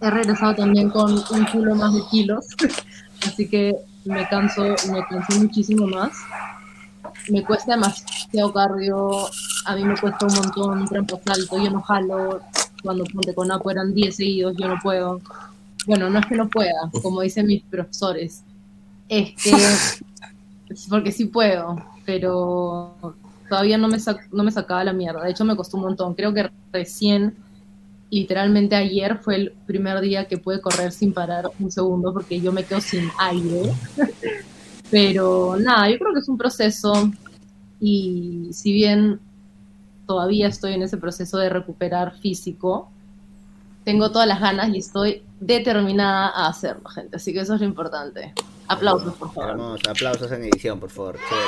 he 0.00 0.10
regresado 0.10 0.56
también 0.56 0.90
con 0.90 1.12
un 1.12 1.44
culo 1.52 1.76
más 1.76 1.94
de 1.94 2.02
kilos, 2.10 2.46
así 3.26 3.48
que 3.48 3.76
me 4.04 4.26
canso, 4.28 4.62
me 4.90 5.04
cansé 5.08 5.38
muchísimo 5.38 5.86
más. 5.86 6.12
Me 7.28 7.44
cuesta 7.44 7.74
demasiado 7.74 8.52
cardio, 8.52 9.26
a 9.64 9.76
mí 9.76 9.84
me 9.84 9.96
cuesta 9.96 10.26
un 10.26 10.34
montón 10.34 10.88
trampo 10.88 11.20
salto, 11.24 11.62
yo 11.62 11.70
no 11.70 11.80
jalo, 11.82 12.40
cuando 12.82 13.04
ponte 13.04 13.34
con 13.34 13.50
Apo 13.50 13.70
eran 13.70 13.94
10 13.94 14.16
seguidos, 14.16 14.56
yo 14.56 14.68
no 14.68 14.76
puedo. 14.82 15.20
Bueno, 15.86 16.10
no 16.10 16.18
es 16.18 16.26
que 16.26 16.36
no 16.36 16.48
pueda, 16.48 16.90
como 17.02 17.20
dicen 17.20 17.46
mis 17.46 17.62
profesores, 17.62 18.42
es 19.08 19.34
que, 19.42 19.50
es 20.68 20.86
porque 20.90 21.12
sí 21.12 21.26
puedo, 21.26 21.76
pero 22.04 22.94
todavía 23.48 23.78
no 23.78 23.88
me, 23.88 23.98
no 24.32 24.44
me 24.44 24.50
sacaba 24.50 24.84
la 24.84 24.92
mierda, 24.92 25.22
de 25.22 25.30
hecho 25.30 25.44
me 25.44 25.56
costó 25.56 25.76
un 25.76 25.84
montón, 25.84 26.14
creo 26.14 26.34
que 26.34 26.50
recién, 26.72 27.36
literalmente 28.10 28.74
ayer 28.74 29.18
fue 29.18 29.36
el 29.36 29.52
primer 29.66 30.00
día 30.00 30.26
que 30.26 30.38
pude 30.38 30.60
correr 30.60 30.92
sin 30.92 31.12
parar 31.12 31.50
un 31.58 31.70
segundo 31.70 32.12
porque 32.12 32.40
yo 32.40 32.52
me 32.52 32.64
quedo 32.64 32.80
sin 32.80 33.08
aire. 33.18 33.72
Pero 34.90 35.56
nada, 35.58 35.90
yo 35.90 35.98
creo 35.98 36.12
que 36.12 36.20
es 36.20 36.28
un 36.28 36.38
proceso. 36.38 37.10
Y 37.80 38.48
si 38.52 38.72
bien 38.72 39.20
todavía 40.06 40.48
estoy 40.48 40.74
en 40.74 40.82
ese 40.82 40.96
proceso 40.96 41.38
de 41.38 41.48
recuperar 41.48 42.16
físico, 42.18 42.90
tengo 43.86 44.10
todas 44.10 44.26
las 44.26 44.40
ganas 44.40 44.74
y 44.74 44.78
estoy 44.78 45.22
determinada 45.38 46.26
a 46.26 46.48
hacerlo, 46.48 46.88
gente. 46.88 47.18
Así 47.18 47.32
que 47.32 47.38
eso 47.38 47.54
es 47.54 47.60
lo 47.60 47.66
importante. 47.66 48.34
Aplausos, 48.66 49.14
por 49.14 49.32
favor. 49.32 49.50
Hermoso, 49.50 49.88
aplausos 49.88 50.32
en 50.32 50.42
edición, 50.42 50.80
por 50.80 50.90
favor. 50.90 51.16
Chévere. 51.28 51.46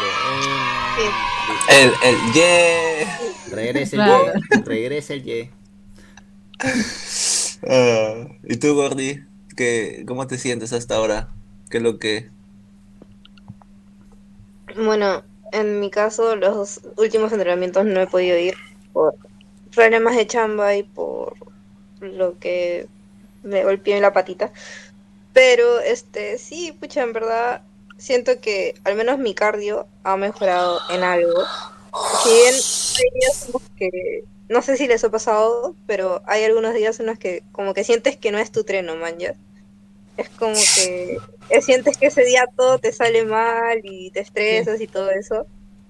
El, 1.82 1.90
el, 2.04 2.32
yeah. 2.32 3.18
Regresa 3.50 3.96
el 3.96 4.02
Claro. 4.02 4.32
Y. 4.56 4.62
Regresa 4.62 5.14
el 5.14 5.28
Y. 5.28 5.50
Ah, 7.68 8.28
¿Y 8.44 8.56
tú, 8.58 8.72
Gordy? 8.76 9.24
¿Qué, 9.56 10.04
¿Cómo 10.06 10.28
te 10.28 10.38
sientes 10.38 10.72
hasta 10.72 10.94
ahora? 10.94 11.30
¿Qué 11.70 11.78
es 11.78 11.82
lo 11.82 11.98
que...? 11.98 12.30
Bueno, 14.76 15.24
en 15.50 15.80
mi 15.80 15.90
caso, 15.90 16.36
los 16.36 16.82
últimos 16.98 17.32
entrenamientos 17.32 17.84
no 17.84 18.00
he 18.00 18.06
podido 18.06 18.38
ir 18.38 18.54
por 18.92 19.16
problemas 19.74 20.14
de 20.14 20.28
chamba 20.28 20.76
y 20.76 20.84
por 20.84 21.34
lo 22.00 22.38
que 22.38 22.86
me 23.42 23.64
golpeé 23.64 23.96
en 23.96 24.02
la 24.02 24.12
patita. 24.12 24.52
Pero, 25.32 25.80
este, 25.80 26.38
sí, 26.38 26.72
pucha, 26.72 27.02
en 27.02 27.12
verdad, 27.12 27.62
siento 27.96 28.40
que 28.40 28.74
al 28.84 28.94
menos 28.94 29.18
mi 29.18 29.34
cardio 29.34 29.86
ha 30.04 30.16
mejorado 30.16 30.80
en 30.90 31.02
algo. 31.02 31.42
Si 32.22 32.30
bien 32.30 32.54
hay 32.54 33.20
días 33.20 33.48
en 33.48 33.76
que, 33.76 34.24
no 34.48 34.62
sé 34.62 34.76
si 34.76 34.86
les 34.86 35.04
ha 35.04 35.10
pasado, 35.10 35.74
pero 35.86 36.22
hay 36.26 36.44
algunos 36.44 36.74
días 36.74 36.98
en 37.00 37.06
los 37.06 37.18
que 37.18 37.42
como 37.52 37.74
que 37.74 37.84
sientes 37.84 38.16
que 38.16 38.32
no 38.32 38.38
es 38.38 38.50
tu 38.50 38.64
treno, 38.64 38.96
man. 38.96 39.16
Es 40.16 40.28
como 40.30 40.54
que 40.54 41.18
eh, 41.50 41.62
sientes 41.62 41.96
que 41.96 42.06
ese 42.06 42.24
día 42.24 42.44
todo 42.56 42.78
te 42.78 42.92
sale 42.92 43.24
mal 43.24 43.80
y 43.84 44.10
te 44.10 44.20
estresas 44.20 44.80
y 44.80 44.86
todo 44.86 45.10
eso. 45.10 45.46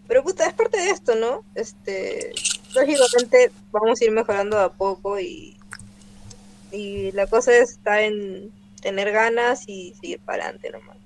Pero 0.06 0.22
puta, 0.22 0.46
es 0.46 0.54
parte 0.54 0.78
de 0.78 0.90
esto, 0.90 1.14
¿no? 1.14 1.44
Este, 1.54 2.32
lógicamente 2.74 3.50
vamos 3.70 4.00
a 4.00 4.04
ir 4.04 4.10
mejorando 4.10 4.58
a 4.58 4.72
poco 4.72 5.20
y, 5.20 5.57
y 6.72 7.12
la 7.12 7.26
cosa 7.26 7.56
está 7.56 8.02
en 8.02 8.52
tener 8.80 9.12
ganas 9.12 9.68
y 9.68 9.94
seguir 10.00 10.20
para 10.20 10.44
adelante 10.44 10.70
nomás. 10.70 10.96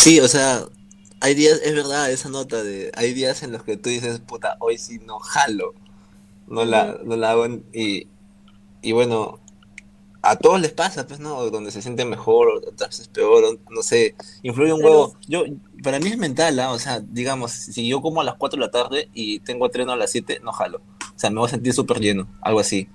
Sí, 0.00 0.20
o 0.20 0.28
sea, 0.28 0.66
hay 1.20 1.34
días, 1.34 1.60
es 1.64 1.74
verdad, 1.74 2.10
esa 2.10 2.28
nota 2.28 2.62
de... 2.62 2.92
Hay 2.94 3.14
días 3.14 3.42
en 3.42 3.52
los 3.52 3.62
que 3.62 3.76
tú 3.76 3.88
dices, 3.88 4.20
puta, 4.20 4.56
hoy 4.60 4.76
sí 4.76 5.00
no 5.06 5.18
jalo. 5.18 5.74
No 6.46 6.64
la, 6.66 6.98
no 7.02 7.16
la 7.16 7.30
hago 7.30 7.46
y, 7.72 8.06
y 8.82 8.92
bueno, 8.92 9.40
a 10.20 10.36
todos 10.36 10.60
les 10.60 10.72
pasa, 10.72 11.06
pues, 11.06 11.20
¿no? 11.20 11.50
Donde 11.50 11.70
se 11.70 11.82
siente 11.82 12.04
mejor, 12.04 12.62
otras 12.66 12.90
veces 12.90 13.08
peor, 13.08 13.58
no 13.70 13.82
sé, 13.82 14.14
influye 14.42 14.72
un 14.72 14.84
huevo. 14.84 15.16
Yo, 15.26 15.44
para 15.82 16.00
mí 16.00 16.08
es 16.08 16.18
mental, 16.18 16.58
¿ah? 16.60 16.72
O 16.72 16.78
sea, 16.78 17.00
digamos, 17.00 17.52
si 17.52 17.86
yo 17.88 18.00
como 18.00 18.20
a 18.20 18.24
las 18.24 18.34
4 18.36 18.58
de 18.58 18.66
la 18.66 18.70
tarde 18.70 19.08
y 19.14 19.40
tengo 19.40 19.68
treno 19.70 19.92
a 19.92 19.96
las 19.96 20.10
7, 20.10 20.40
no 20.42 20.52
jalo. 20.52 20.80
O 21.16 21.18
sea, 21.18 21.30
me 21.30 21.38
voy 21.38 21.46
a 21.46 21.50
sentir 21.50 21.72
súper 21.72 22.00
lleno, 22.00 22.26
algo 22.40 22.60
así. 22.60 22.88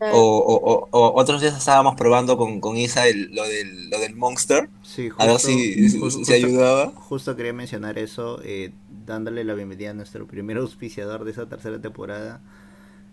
O, 0.00 0.18
o, 0.18 0.54
o- 0.72 0.88
o 0.90 1.20
otros 1.20 1.40
días 1.40 1.56
estábamos 1.56 1.94
probando 1.94 2.36
con, 2.36 2.60
con 2.60 2.76
Isa 2.76 3.06
el- 3.06 3.32
lo, 3.34 3.44
del, 3.44 3.88
lo 3.90 3.98
del 4.00 4.16
Monster, 4.16 4.68
Sí, 4.82 5.10
a 5.16 5.26
ver 5.26 5.34
justo, 5.34 5.48
si, 5.48 5.88
si- 5.90 5.98
ju- 6.00 6.10
si 6.10 6.16
justo- 6.18 6.32
ayudaba. 6.34 6.92
Justo 6.96 7.36
quería 7.36 7.52
mencionar 7.52 7.98
eso, 7.98 8.40
eh, 8.42 8.72
dándole 9.06 9.44
la 9.44 9.54
bienvenida 9.54 9.90
a 9.90 9.94
nuestro 9.94 10.26
primer 10.26 10.56
auspiciador 10.58 11.24
de 11.24 11.30
esa 11.30 11.46
tercera 11.46 11.80
temporada. 11.80 12.40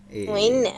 eh, 0.09 0.25
Buena. 0.27 0.69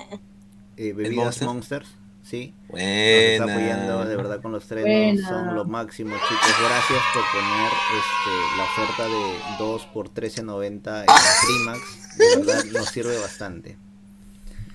eh, 0.78 0.94
Bebidas 0.94 1.16
Monster? 1.42 1.48
Monsters, 1.48 1.88
sí. 2.24 2.54
Nos 2.70 2.80
está 2.80 3.44
Buena. 3.46 3.54
apoyando 3.54 4.06
de 4.06 4.16
verdad 4.16 4.42
con 4.42 4.52
los 4.54 4.68
Buena. 4.70 5.28
son 5.28 5.56
lo 5.56 5.66
máximo 5.66 6.16
chicos. 6.16 6.56
Gracias 6.64 7.00
por 7.14 7.24
poner 7.34 7.72
este, 8.00 8.58
la 8.58 8.64
oferta 8.64 9.08
de 9.08 9.58
2 9.60 9.86
por 9.88 10.10
13.90 10.14 11.02
en 11.02 11.06
Primax. 11.48 12.18
De 12.18 12.36
verdad 12.38 12.64
nos 12.72 12.86
sirve 12.90 13.18
bastante. 13.20 13.78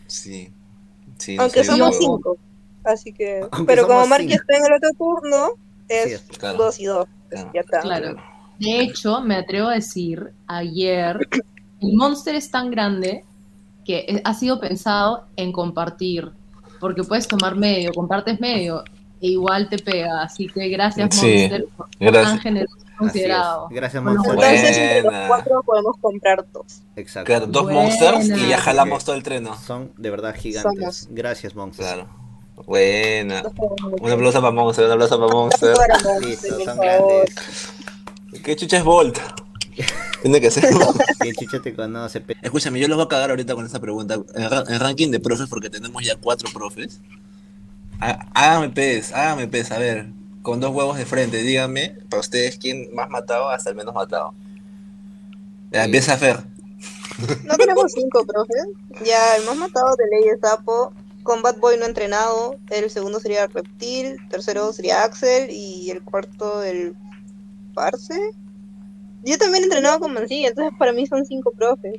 Sí. 0.07 0.53
Sí, 1.19 1.37
Aunque 1.39 1.61
sí, 1.65 1.71
somos 1.71 1.93
yo- 1.95 1.99
cinco. 2.01 2.37
Así 2.85 3.13
que. 3.13 3.41
Aunque 3.51 3.65
pero 3.67 3.87
como 3.87 4.05
cinco. 4.17 4.35
está 4.35 4.57
en 4.57 4.67
el 4.67 4.73
otro 4.75 4.91
turno, 4.99 5.49
es 5.89 6.07
es- 6.13 6.39
Claro. 6.39 6.59
dos 6.59 6.79
y 6.81 6.85
dos. 6.85 7.07
Claro. 7.31 7.51
Ya 7.55 7.61
está. 7.61 7.81
Claro. 7.81 8.17
De 8.59 8.81
hecho, 8.81 9.21
me 9.21 9.37
atrevo 9.37 9.69
a 9.69 9.75
decir, 9.75 10.33
ayer, 10.47 11.19
el 11.81 11.93
Monster 11.95 12.35
es 12.37 12.51
tan 12.51 12.71
grande 12.71 13.25
que 13.85 13.99
eh, 14.09 14.23
ha 14.25 14.35
sido 14.35 14.61
pensado 14.61 15.27
en 15.37 15.53
compartir, 15.53 16.33
porque 16.81 17.03
puedes 17.05 17.27
tomar 17.29 17.55
medio, 17.57 17.93
compartes 17.93 18.41
medio, 18.41 18.83
e 19.21 19.29
igual 19.29 19.69
te 19.69 19.79
pega. 19.79 20.23
Así 20.23 20.47
que 20.49 20.69
gracias, 20.69 21.15
Sí, 21.15 21.27
Monster, 21.49 21.67
por 21.77 21.89
ser 21.89 21.97
gracias. 22.01 22.25
tan 22.33 22.41
generoso 22.41 22.77
considerado. 22.99 23.69
Gracias 23.71 24.03
Monster. 24.03 24.35
bueno. 24.35 24.51
Entonces, 24.51 24.77
entre 24.79 25.03
los 25.03 25.27
cuatro 25.29 25.63
podemos 25.63 25.97
comprar 26.01 26.47
dos. 26.53 26.83
Exacto. 26.97 27.27
Claro, 27.27 27.47
dos 27.47 27.63
Buena. 27.65 27.81
monsters 27.83 28.29
y 28.29 28.49
ya 28.49 28.59
jalamos 28.59 29.05
todo 29.05 29.17
el 29.17 29.23
treno. 29.23 29.55
Son 29.59 29.93
de 29.97 30.11
verdad 30.11 30.35
gigantes. 30.35 30.97
Somos. 30.97 31.09
Gracias 31.11 31.55
Monster. 31.55 31.85
Claro. 31.87 32.09
Buena. 32.67 33.43
Dos 33.43 33.53
podemos 33.53 34.01
Un 34.01 34.11
aplauso 34.11 34.41
para 34.41 34.51
Monster, 34.53 34.87
un 34.87 34.93
aplauso 34.93 35.21
para 35.21 35.33
Monster. 35.33 35.77
Para 35.77 35.95
Monster, 35.99 36.23
Listo, 36.29 36.65
son 36.65 36.79
grandes. 36.79 37.35
¿Qué 38.43 38.57
chucha 38.57 38.79
es 38.79 38.85
Volt? 38.85 39.19
Tiene 40.23 40.41
que 40.41 40.51
ser. 40.51 40.65
Que 41.23 41.33
Chicha 41.33 41.61
te 41.61 41.75
conoce, 41.75 42.21
pe- 42.21 42.37
Escúchame, 42.43 42.79
yo 42.81 42.89
los 42.89 42.97
voy 42.97 43.07
a 43.07 43.09
cagar 43.09 43.31
ahorita 43.31 43.55
con 43.55 43.65
esta 43.67 43.81
pregunta. 43.81 44.19
En, 44.35 44.51
ra- 44.51 44.65
en 44.69 44.81
ranking 44.81 45.11
de 45.11 45.21
profes, 45.21 45.49
porque 45.49 45.71
tenemos 45.71 46.03
ya 46.05 46.17
cuatro 46.17 46.49
profes. 46.53 47.01
Há- 48.01 48.27
Hágame 48.35 48.71
pez, 48.71 49.13
hágame 49.13 49.49
pez, 49.49 49.71
a 49.73 49.79
ver. 49.79 50.07
Con 50.43 50.61
dos 50.61 50.73
huevos 50.73 50.97
de 50.97 51.07
frente, 51.07 51.39
díganme, 51.39 51.97
para 52.09 52.21
ustedes, 52.21 52.57
¿quién 52.59 52.95
más 52.95 53.11
matado 53.11 53.49
hasta 53.49 53.71
el 53.71 53.77
menos 53.77 53.95
matado? 53.95 54.33
Ya, 55.73 55.81
Sí. 55.81 55.85
empieza 55.87 56.13
a 56.15 56.17
Fer. 56.19 56.45
No 57.45 57.55
tenemos 57.57 57.91
cinco, 57.93 58.25
profe. 58.25 58.53
Ya, 59.05 59.37
el 59.37 59.45
más 59.47 59.57
matado 59.57 59.97
de 59.97 60.05
ley 60.11 60.29
es 60.33 60.41
Sapo. 60.41 60.93
Combat 61.25 61.59
Boy 61.59 61.77
no 61.79 61.87
entrenado. 61.87 62.57
El 62.71 62.89
segundo 62.91 63.19
sería 63.19 63.47
Reptil. 63.49 64.17
Tercero 64.31 64.73
sería 64.73 65.03
Axel. 65.03 65.51
Y 65.51 65.91
el 65.91 66.03
cuarto, 66.03 66.63
el 66.63 66.95
Parse. 67.75 68.21
Yo 69.27 69.37
también 69.39 69.65
he 69.65 69.67
entrenado 69.67 69.99
con 69.99 70.13
Mancilla, 70.15 70.49
entonces 70.49 70.73
para 70.79 70.93
mí 70.93 71.07
son 71.07 71.27
cinco 71.27 71.51
profes. 71.51 71.95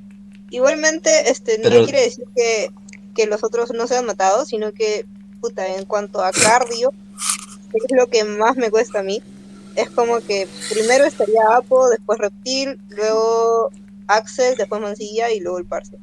Igualmente, 0.49 1.29
este, 1.29 1.59
Pero- 1.61 1.79
no 1.79 1.83
quiere 1.83 2.03
decir 2.03 2.23
que, 2.33 2.71
que 3.13 3.27
los 3.27 3.43
otros 3.43 3.71
no 3.73 3.85
sean 3.85 4.05
matados, 4.05 4.47
sino 4.47 4.71
que, 4.71 5.05
puta, 5.41 5.67
en 5.75 5.85
cuanto 5.85 6.23
a 6.23 6.31
cardio, 6.31 6.91
que 7.71 7.77
es 7.77 7.91
lo 7.97 8.07
que 8.07 8.23
más 8.23 8.55
me 8.55 8.71
cuesta 8.71 8.99
a 8.99 9.03
mí, 9.03 9.21
es 9.75 9.89
como 9.89 10.21
que 10.21 10.47
primero 10.69 11.03
estaría 11.03 11.41
Apo, 11.55 11.89
después 11.89 12.17
Reptil, 12.17 12.79
luego 12.89 13.71
Axel, 14.07 14.55
después 14.55 14.81
Mancilla 14.81 15.29
y 15.31 15.41
luego 15.41 15.57
el 15.57 15.65
Parse. 15.65 15.97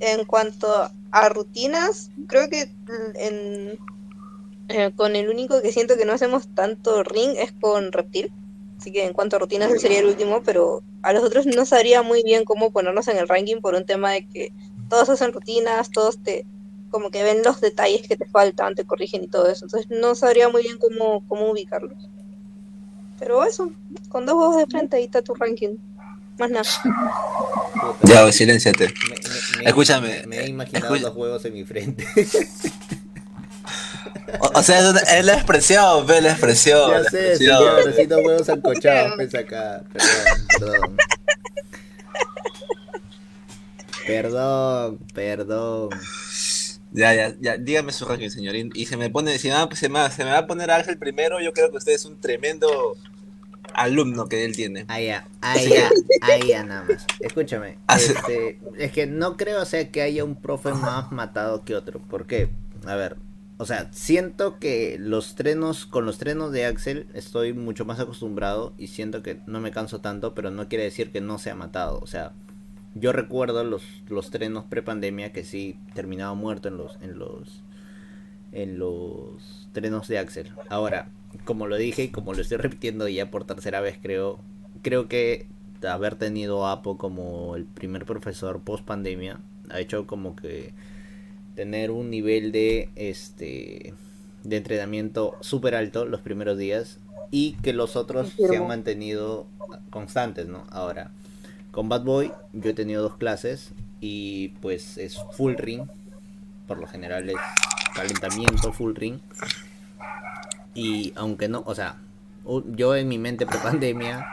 En 0.00 0.24
cuanto 0.26 0.90
a 1.10 1.28
rutinas, 1.30 2.10
creo 2.26 2.50
que 2.50 2.70
en, 3.14 3.78
eh, 4.68 4.92
con 4.94 5.16
el 5.16 5.30
único 5.30 5.62
que 5.62 5.72
siento 5.72 5.96
que 5.96 6.04
no 6.04 6.12
hacemos 6.12 6.46
tanto 6.54 7.02
ring 7.02 7.36
es 7.38 7.52
con 7.52 7.90
Reptil. 7.90 8.30
Así 8.82 8.90
que 8.90 9.04
en 9.04 9.12
cuanto 9.12 9.36
a 9.36 9.38
rutinas 9.38 9.70
él 9.70 9.78
sería 9.78 10.00
el 10.00 10.06
último, 10.06 10.42
pero 10.42 10.82
a 11.02 11.12
los 11.12 11.22
otros 11.22 11.46
no 11.46 11.64
sabría 11.64 12.02
muy 12.02 12.24
bien 12.24 12.44
cómo 12.44 12.72
ponernos 12.72 13.06
en 13.06 13.16
el 13.16 13.28
ranking 13.28 13.60
por 13.60 13.76
un 13.76 13.86
tema 13.86 14.10
de 14.10 14.26
que 14.26 14.52
todos 14.90 15.08
hacen 15.08 15.32
rutinas, 15.32 15.88
todos 15.92 16.18
te 16.20 16.44
como 16.90 17.10
que 17.12 17.22
ven 17.22 17.44
los 17.44 17.60
detalles 17.60 18.02
que 18.08 18.16
te 18.16 18.26
faltan, 18.26 18.74
te 18.74 18.84
corrigen 18.84 19.22
y 19.22 19.28
todo 19.28 19.48
eso. 19.48 19.66
Entonces 19.66 19.88
no 19.88 20.16
sabría 20.16 20.48
muy 20.48 20.64
bien 20.64 20.78
cómo, 20.78 21.24
cómo 21.28 21.50
ubicarlos. 21.52 21.92
Pero 23.20 23.44
eso, 23.44 23.70
con 24.08 24.26
dos 24.26 24.34
huevos 24.34 24.56
de 24.56 24.66
frente 24.66 24.96
ahí 24.96 25.04
está 25.04 25.22
tu 25.22 25.32
ranking. 25.34 25.76
Más 26.40 26.50
nada. 26.50 26.64
Ya, 28.02 28.32
silénciate. 28.32 28.86
Me- 28.88 29.14
me- 29.14 29.58
me- 29.62 29.68
Escúchame, 29.68 30.22
Me 30.26 30.40
he 30.40 30.48
imaginado 30.48 30.86
escucha- 30.94 31.08
los 31.08 31.16
huevos 31.16 31.44
en 31.44 31.52
mi 31.54 31.64
frente. 31.64 32.04
O, 34.40 34.58
o 34.58 34.62
sea, 34.62 34.90
es 34.90 35.24
la 35.24 35.34
expresión, 35.34 36.06
ve 36.06 36.20
la 36.20 36.30
expresión. 36.30 36.90
ya 36.90 36.98
la 37.00 37.10
sé, 37.10 37.36
señor, 37.36 37.88
así 37.88 38.06
dos 38.06 38.20
huevos 38.24 38.48
ancochados, 38.48 39.12
pues 39.16 39.34
acá. 39.34 39.82
Perdón, 39.92 40.48
perdón. 40.58 40.96
Perdón, 44.06 44.98
perdón. 45.14 45.90
Ya, 46.90 47.14
ya, 47.14 47.34
ya, 47.40 47.56
dígame 47.56 47.92
su 47.92 48.04
ranking, 48.04 48.28
señor. 48.28 48.54
Y, 48.56 48.70
y 48.74 48.86
se 48.86 48.96
me 48.96 49.08
pone, 49.10 49.38
si 49.38 49.48
me, 49.48 49.54
se, 49.76 49.88
me, 49.88 50.10
se 50.10 50.24
me 50.24 50.30
va 50.30 50.38
a 50.38 50.46
poner 50.46 50.70
Ángel 50.70 50.98
primero, 50.98 51.40
yo 51.40 51.52
creo 51.52 51.70
que 51.70 51.78
usted 51.78 51.92
es 51.92 52.04
un 52.04 52.20
tremendo 52.20 52.96
alumno 53.74 54.28
que 54.28 54.44
él 54.44 54.54
tiene. 54.54 54.84
Ahí 54.88 55.06
ya, 55.06 55.26
ahí 55.40 55.68
ya, 55.70 55.90
ahí 56.22 56.48
ya 56.48 56.64
nada 56.64 56.84
más. 56.84 57.06
Escúchame, 57.20 57.78
Ah, 57.86 57.96
este, 57.96 58.58
es 58.76 58.92
que 58.92 59.06
no 59.06 59.36
creo, 59.36 59.62
o 59.62 59.64
sea, 59.64 59.88
que 59.90 60.02
haya 60.02 60.24
un 60.24 60.36
profe 60.36 60.72
más 60.74 61.10
matado 61.12 61.64
que 61.64 61.74
otro. 61.74 62.00
¿Por 62.00 62.26
qué? 62.26 62.50
A 62.84 62.96
ver, 62.96 63.16
o 63.62 63.64
sea, 63.64 63.86
siento 63.92 64.58
que 64.58 64.96
los 64.98 65.36
trenos, 65.36 65.86
con 65.86 66.04
los 66.04 66.18
trenos 66.18 66.50
de 66.50 66.66
Axel 66.66 67.06
estoy 67.14 67.52
mucho 67.52 67.84
más 67.84 68.00
acostumbrado 68.00 68.72
y 68.76 68.88
siento 68.88 69.22
que 69.22 69.38
no 69.46 69.60
me 69.60 69.70
canso 69.70 70.00
tanto, 70.00 70.34
pero 70.34 70.50
no 70.50 70.68
quiere 70.68 70.82
decir 70.82 71.12
que 71.12 71.20
no 71.20 71.38
sea 71.38 71.54
matado. 71.54 72.00
O 72.02 72.08
sea, 72.08 72.32
yo 72.96 73.12
recuerdo 73.12 73.62
los, 73.62 73.84
los 74.08 74.30
trenos 74.30 74.64
pre-pandemia 74.64 75.32
que 75.32 75.44
sí 75.44 75.78
terminaba 75.94 76.34
muerto 76.34 76.66
en 76.66 76.76
los, 76.76 76.98
en 77.02 77.20
los, 77.20 77.62
en 78.50 78.80
los 78.80 79.68
trenos 79.70 80.08
de 80.08 80.18
Axel. 80.18 80.50
Ahora, 80.68 81.12
como 81.44 81.68
lo 81.68 81.76
dije 81.76 82.02
y 82.02 82.08
como 82.08 82.34
lo 82.34 82.40
estoy 82.40 82.56
repitiendo 82.58 83.06
ya 83.06 83.30
por 83.30 83.44
tercera 83.44 83.80
vez 83.80 83.96
creo, 84.02 84.40
creo 84.82 85.06
que 85.06 85.46
haber 85.88 86.16
tenido 86.16 86.66
Apo 86.66 86.98
como 86.98 87.54
el 87.54 87.64
primer 87.64 88.06
profesor 88.06 88.60
post 88.60 88.84
pandemia 88.84 89.38
ha 89.70 89.78
hecho 89.78 90.08
como 90.08 90.34
que 90.34 90.74
tener 91.54 91.90
un 91.90 92.10
nivel 92.10 92.52
de 92.52 92.90
este 92.96 93.94
de 94.44 94.56
entrenamiento 94.56 95.36
súper 95.40 95.74
alto 95.74 96.04
los 96.04 96.20
primeros 96.20 96.58
días 96.58 96.98
y 97.30 97.52
que 97.62 97.72
los 97.72 97.94
otros 97.96 98.32
se 98.36 98.56
han 98.56 98.66
mantenido 98.66 99.46
constantes, 99.90 100.46
¿no? 100.46 100.66
Ahora, 100.70 101.12
con 101.70 101.88
Bad 101.88 102.02
Boy 102.02 102.32
yo 102.52 102.70
he 102.70 102.74
tenido 102.74 103.02
dos 103.02 103.16
clases 103.16 103.72
y 104.00 104.48
pues 104.60 104.98
es 104.98 105.18
full 105.32 105.54
ring, 105.54 105.86
por 106.66 106.78
lo 106.78 106.86
general 106.86 107.30
es 107.30 107.36
calentamiento 107.94 108.72
full 108.72 108.94
ring 108.94 109.20
y 110.74 111.12
aunque 111.16 111.48
no, 111.48 111.62
o 111.66 111.74
sea, 111.74 111.96
yo 112.66 112.96
en 112.96 113.08
mi 113.08 113.18
mente 113.18 113.46
pre-pandemia 113.46 114.26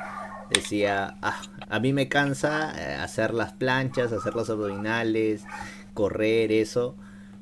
decía, 0.49 1.17
ah, 1.21 1.41
a 1.67 1.79
mí 1.79 1.93
me 1.93 2.07
cansa 2.07 2.73
eh, 2.77 2.95
hacer 2.95 3.33
las 3.33 3.53
planchas, 3.53 4.11
hacer 4.11 4.35
los 4.35 4.49
abdominales, 4.49 5.43
correr, 5.93 6.51
eso. 6.51 6.95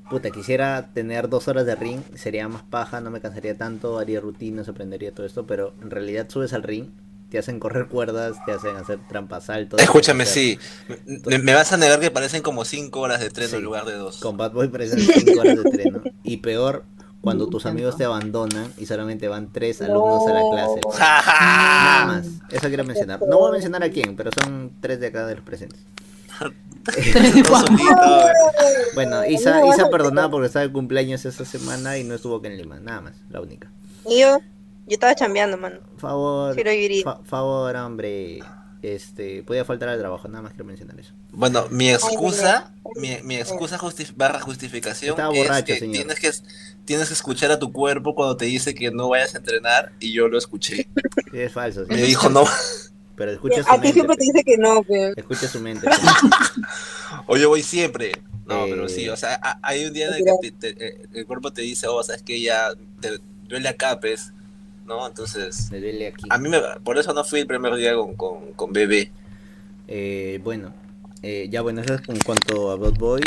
Puta, 0.09 0.31
quisiera 0.31 0.89
tener 0.93 1.27
dos 1.27 1.47
horas 1.49 1.65
de 1.65 1.75
ring, 1.75 1.99
sería 2.15 2.47
más 2.47 2.63
paja, 2.63 3.01
no 3.01 3.11
me 3.11 3.19
cansaría 3.19 3.57
tanto, 3.57 3.99
haría 3.99 4.21
rutinas, 4.21 4.69
aprendería 4.69 5.13
todo 5.13 5.25
esto, 5.25 5.45
pero 5.45 5.73
en 5.81 5.89
realidad 5.91 6.27
subes 6.29 6.53
al 6.53 6.63
ring, 6.63 6.91
te 7.29 7.37
hacen 7.37 7.59
correr 7.59 7.87
cuerdas, 7.87 8.37
te 8.45 8.53
hacen 8.53 8.77
hacer 8.77 8.99
trampas 9.09 9.45
saltos. 9.47 9.81
Escúchame, 9.81 10.25
sí. 10.25 10.57
Me, 11.25 11.39
me 11.39 11.53
vas 11.53 11.73
a 11.73 11.77
negar 11.77 11.99
que 11.99 12.09
parecen 12.09 12.41
como 12.41 12.63
5 12.63 12.97
horas 13.01 13.19
de 13.19 13.29
tren 13.31 13.49
Sí. 13.49 13.57
en 13.57 13.63
lugar 13.63 13.83
de 13.83 13.95
2. 13.95 14.19
Con 14.19 14.37
Bad 14.37 14.53
Boy 14.53 14.69
parecen 14.69 14.99
5 14.99 15.41
horas 15.41 15.57
de 15.61 15.69
tren, 15.71 15.93
¿no? 15.93 16.01
Y 16.23 16.37
peor, 16.37 16.85
cuando 17.19 17.47
tus 17.47 17.65
amigos 17.65 17.97
te 17.97 18.05
abandonan 18.05 18.71
y 18.77 18.85
solamente 18.85 19.27
van 19.27 19.51
tres 19.51 19.81
alumnos 19.81 20.25
a 20.25 20.31
la 20.31 20.41
clase. 20.49 20.79
Nada 20.99 22.05
más, 22.05 22.27
eso 22.49 22.67
quiero 22.69 22.85
mencionar. 22.85 23.19
No 23.27 23.39
voy 23.39 23.49
a 23.49 23.51
mencionar 23.53 23.83
a 23.83 23.89
quién, 23.89 24.15
pero 24.15 24.31
son 24.41 24.71
tres 24.79 25.01
de 25.01 25.07
acá 25.07 25.25
de 25.27 25.35
los 25.35 25.43
presentes. 25.43 25.81
Bueno, 28.94 29.25
Isa, 29.25 29.65
Isa 29.67 29.89
perdonada 29.89 30.29
porque 30.29 30.48
estaba 30.48 30.65
de 30.65 30.72
cumpleaños 30.74 31.25
esa 31.25 31.46
semana 31.46 31.98
y 31.98 32.03
no 32.03 32.15
estuvo 32.15 32.38
aquí 32.38 32.48
en 32.48 32.58
Lima, 32.58 32.79
nada 32.79 33.01
más, 33.01 33.13
la 33.29 33.41
única. 33.41 33.70
Y 34.10 34.22
yo, 34.22 34.39
yo 34.39 34.94
estaba 34.94 35.13
chambeando, 35.15 35.58
mano. 35.58 35.79
Favor, 35.98 36.56
Quiero 36.56 36.72
ir. 36.72 37.03
fa- 37.03 37.20
favor, 37.24 37.75
hombre. 37.75 38.39
Este, 38.84 39.41
podía 39.44 39.65
faltar 39.65 39.89
al 39.89 40.00
trabajo, 40.00 40.27
nada 40.27 40.44
más 40.44 40.51
quiero 40.53 40.65
mencionar 40.65 41.00
eso. 41.00 41.12
Bueno, 41.32 41.65
mi 41.72 41.89
excusa, 41.89 42.72
mi, 42.96 43.17
mi 43.24 43.36
excusa 43.36 43.77
justif- 43.77 44.13
barra 44.15 44.39
justificación 44.39 45.12
Estaba 45.12 45.34
es 45.34 45.39
borracho, 45.39 45.65
que 45.65 45.79
señor. 45.79 45.96
tienes 45.96 46.20
que 46.20 46.32
tienes 46.86 47.08
que 47.08 47.13
escuchar 47.15 47.51
a 47.51 47.60
tu 47.60 47.74
cuerpo 47.74 48.13
cuando 48.15 48.38
te 48.38 48.46
dice 48.46 48.75
que 48.75 48.91
no 48.91 49.10
vayas 49.10 49.34
a 49.36 49.39
entrenar 49.39 49.91
y 50.00 50.13
yo 50.13 50.27
lo 50.27 50.38
escuché. 50.38 50.88
Sí, 51.32 51.39
es 51.39 51.51
falso, 51.51 51.86
sí, 51.86 51.91
Me 51.91 52.01
dijo 52.03 52.29
no, 52.29 52.46
pero 53.17 53.31
escucha 53.31 53.63
su 53.63 53.69
A 53.69 53.74
ti 53.74 53.79
mente. 53.79 53.93
siempre 53.93 54.15
te 54.15 54.24
dice 54.24 54.43
que 54.45 54.57
no, 54.57 54.83
pero... 54.83 55.13
Escucha 55.17 55.47
su 55.50 55.59
mente. 55.59 55.88
o 57.27 57.36
yo 57.36 57.49
voy 57.49 57.62
siempre. 57.63 58.12
No, 58.45 58.65
Eh. 58.65 58.67
pero 58.69 58.88
sí, 58.88 59.10
o 59.10 59.17
sea, 59.17 59.39
hay 59.62 59.84
un 59.86 59.91
día 59.93 60.08
en 60.08 60.13
el 60.13 60.23
que 60.41 60.51
te- 60.51 60.73
te- 60.73 60.88
eh, 60.88 61.08
el 61.13 61.25
cuerpo 61.25 61.51
te 61.51 61.62
dice, 61.63 61.88
oh, 61.88 62.01
sabes 62.03 62.21
que 62.23 62.39
ya 62.39 62.69
te 63.01 63.19
duele 63.49 63.67
acá, 63.67 63.99
pues, 63.99 64.32
¿no? 64.86 65.06
Entonces, 65.06 65.69
Me 65.71 65.80
duele 65.80 66.08
aquí. 66.08 66.23
a 66.30 66.38
mí 66.38 66.47
me, 66.47 66.62
por 66.84 66.97
eso 66.97 67.13
no 67.13 67.25
fui 67.25 67.41
el 67.41 67.47
primer 67.47 67.75
día 67.75 67.93
con, 67.95 68.15
con, 68.15 68.53
con 68.53 68.71
bebé. 68.71 69.12
Eh, 69.88 70.39
bueno, 70.43 70.73
eh, 71.23 71.47
ya 71.51 71.62
bueno, 71.62 71.82
eso 71.82 71.95
es 71.95 72.01
en 72.08 72.19
cuanto 72.19 72.71
a 72.71 72.75
Bad 72.77 72.93
Boy. 72.93 73.21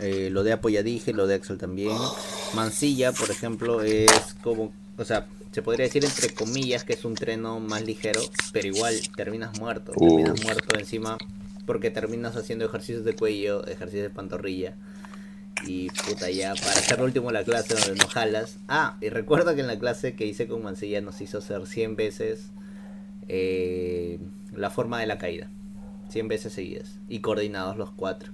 Eh, 0.00 0.28
lo 0.30 0.42
de 0.42 0.52
Apo 0.52 0.68
ya 0.70 0.82
dije, 0.82 1.12
lo 1.12 1.26
de 1.28 1.34
Axel 1.36 1.58
también. 1.58 1.96
Mansilla, 2.54 3.12
por 3.12 3.30
ejemplo, 3.30 3.82
es 3.82 4.34
como, 4.42 4.72
o 4.96 5.04
sea, 5.04 5.26
se 5.54 5.62
podría 5.62 5.86
decir 5.86 6.04
entre 6.04 6.34
comillas 6.34 6.82
que 6.82 6.94
es 6.94 7.04
un 7.04 7.14
treno 7.14 7.60
más 7.60 7.82
ligero, 7.82 8.20
pero 8.52 8.66
igual 8.66 8.94
terminas 9.16 9.56
muerto, 9.60 9.92
Uh. 9.94 10.08
terminas 10.08 10.42
muerto 10.42 10.76
encima 10.76 11.16
porque 11.64 11.90
terminas 11.92 12.34
haciendo 12.34 12.64
ejercicios 12.64 13.04
de 13.04 13.14
cuello, 13.14 13.64
ejercicios 13.66 14.02
de 14.02 14.10
pantorrilla. 14.10 14.74
Y 15.64 15.88
puta, 15.90 16.28
ya 16.28 16.54
para 16.56 16.72
hacer 16.72 16.98
lo 16.98 17.04
último 17.04 17.30
la 17.30 17.44
clase 17.44 17.74
donde 17.74 17.94
no 18.02 18.08
jalas. 18.08 18.58
Ah, 18.66 18.96
y 19.00 19.08
recuerda 19.10 19.54
que 19.54 19.60
en 19.60 19.68
la 19.68 19.78
clase 19.78 20.16
que 20.16 20.26
hice 20.26 20.48
con 20.48 20.62
Mansilla 20.64 21.00
nos 21.00 21.20
hizo 21.20 21.38
hacer 21.38 21.66
100 21.66 21.94
veces 21.94 22.50
eh, 23.28 24.18
la 24.52 24.70
forma 24.70 24.98
de 24.98 25.06
la 25.06 25.18
caída. 25.18 25.48
100 26.08 26.26
veces 26.28 26.52
seguidas 26.52 26.98
y 27.08 27.20
coordinados 27.20 27.76
los 27.76 27.92
cuatro. 27.92 28.32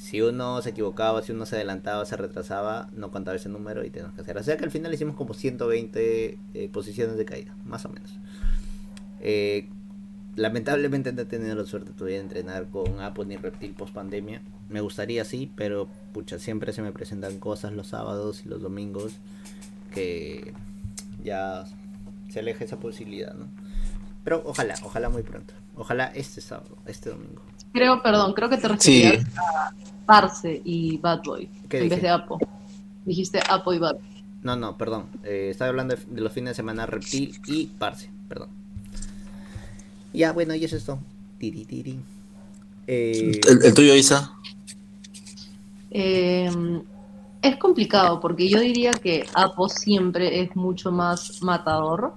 Si 0.00 0.22
uno 0.22 0.62
se 0.62 0.70
equivocaba, 0.70 1.20
si 1.20 1.32
uno 1.32 1.44
se 1.44 1.56
adelantaba, 1.56 2.06
se 2.06 2.16
retrasaba, 2.16 2.88
no 2.94 3.10
contaba 3.10 3.36
ese 3.36 3.50
número 3.50 3.84
y 3.84 3.90
teníamos 3.90 4.14
que 4.14 4.22
hacer. 4.22 4.38
O 4.38 4.42
sea 4.42 4.56
que 4.56 4.64
al 4.64 4.70
final 4.70 4.94
hicimos 4.94 5.14
como 5.14 5.34
120 5.34 6.38
eh, 6.54 6.68
posiciones 6.72 7.18
de 7.18 7.26
caída, 7.26 7.54
más 7.66 7.84
o 7.84 7.90
menos. 7.90 8.10
Eh, 9.20 9.68
lamentablemente 10.36 11.12
no 11.12 11.20
he 11.20 11.26
tenido 11.26 11.54
la 11.54 11.66
suerte 11.66 11.92
todavía 11.92 12.16
de 12.16 12.22
entrenar 12.22 12.70
con 12.70 13.02
Apo 13.02 13.26
ni 13.26 13.36
Reptil 13.36 13.74
post 13.74 13.92
pandemia. 13.92 14.40
Me 14.70 14.80
gustaría 14.80 15.22
sí, 15.26 15.52
pero 15.54 15.86
pucha, 16.14 16.38
siempre 16.38 16.72
se 16.72 16.80
me 16.80 16.92
presentan 16.92 17.38
cosas 17.38 17.74
los 17.74 17.88
sábados 17.88 18.46
y 18.46 18.48
los 18.48 18.62
domingos 18.62 19.18
que 19.92 20.54
ya 21.22 21.66
se 22.30 22.38
aleja 22.38 22.64
esa 22.64 22.80
posibilidad, 22.80 23.34
¿no? 23.34 23.48
Pero 24.24 24.42
ojalá, 24.44 24.74
ojalá 24.84 25.08
muy 25.08 25.22
pronto. 25.22 25.54
Ojalá 25.76 26.06
este 26.14 26.40
sábado, 26.40 26.76
este 26.86 27.10
domingo. 27.10 27.42
Creo, 27.72 28.02
perdón, 28.02 28.32
creo 28.34 28.48
que 28.48 28.56
te 28.58 28.68
Sí. 28.78 29.02
referías 29.02 29.26
a 29.38 29.72
Parse 30.06 30.60
y 30.64 30.98
Bad 30.98 31.22
Boy 31.24 31.48
¿Qué 31.68 31.78
en 31.78 31.82
dije? 31.84 31.94
vez 31.96 32.02
de 32.02 32.08
Apo. 32.10 32.38
Dijiste 33.06 33.40
Apo 33.48 33.72
y 33.72 33.78
Bad 33.78 33.94
Boy. 33.94 34.24
No, 34.42 34.56
no, 34.56 34.76
perdón. 34.76 35.06
Eh, 35.24 35.48
estaba 35.50 35.68
hablando 35.70 35.94
de, 35.94 36.02
de 36.04 36.20
los 36.20 36.32
fines 36.32 36.50
de 36.50 36.54
semana 36.56 36.86
Reptil 36.86 37.40
y 37.46 37.66
Parse, 37.66 38.10
perdón. 38.28 38.48
Ya, 40.12 40.32
bueno, 40.32 40.54
y 40.54 40.64
eso 40.64 40.76
es 40.76 40.84
todo. 40.84 40.98
Tiri, 41.38 41.64
tiri. 41.64 42.00
Eh, 42.86 43.40
¿El, 43.48 43.64
el 43.64 43.74
tuyo, 43.74 43.94
Isa? 43.94 44.32
Eh, 45.90 46.50
es 47.42 47.56
complicado 47.56 48.20
porque 48.20 48.48
yo 48.48 48.60
diría 48.60 48.92
que 48.92 49.24
Apo 49.34 49.68
siempre 49.68 50.40
es 50.42 50.54
mucho 50.56 50.92
más 50.92 51.42
matador, 51.42 52.14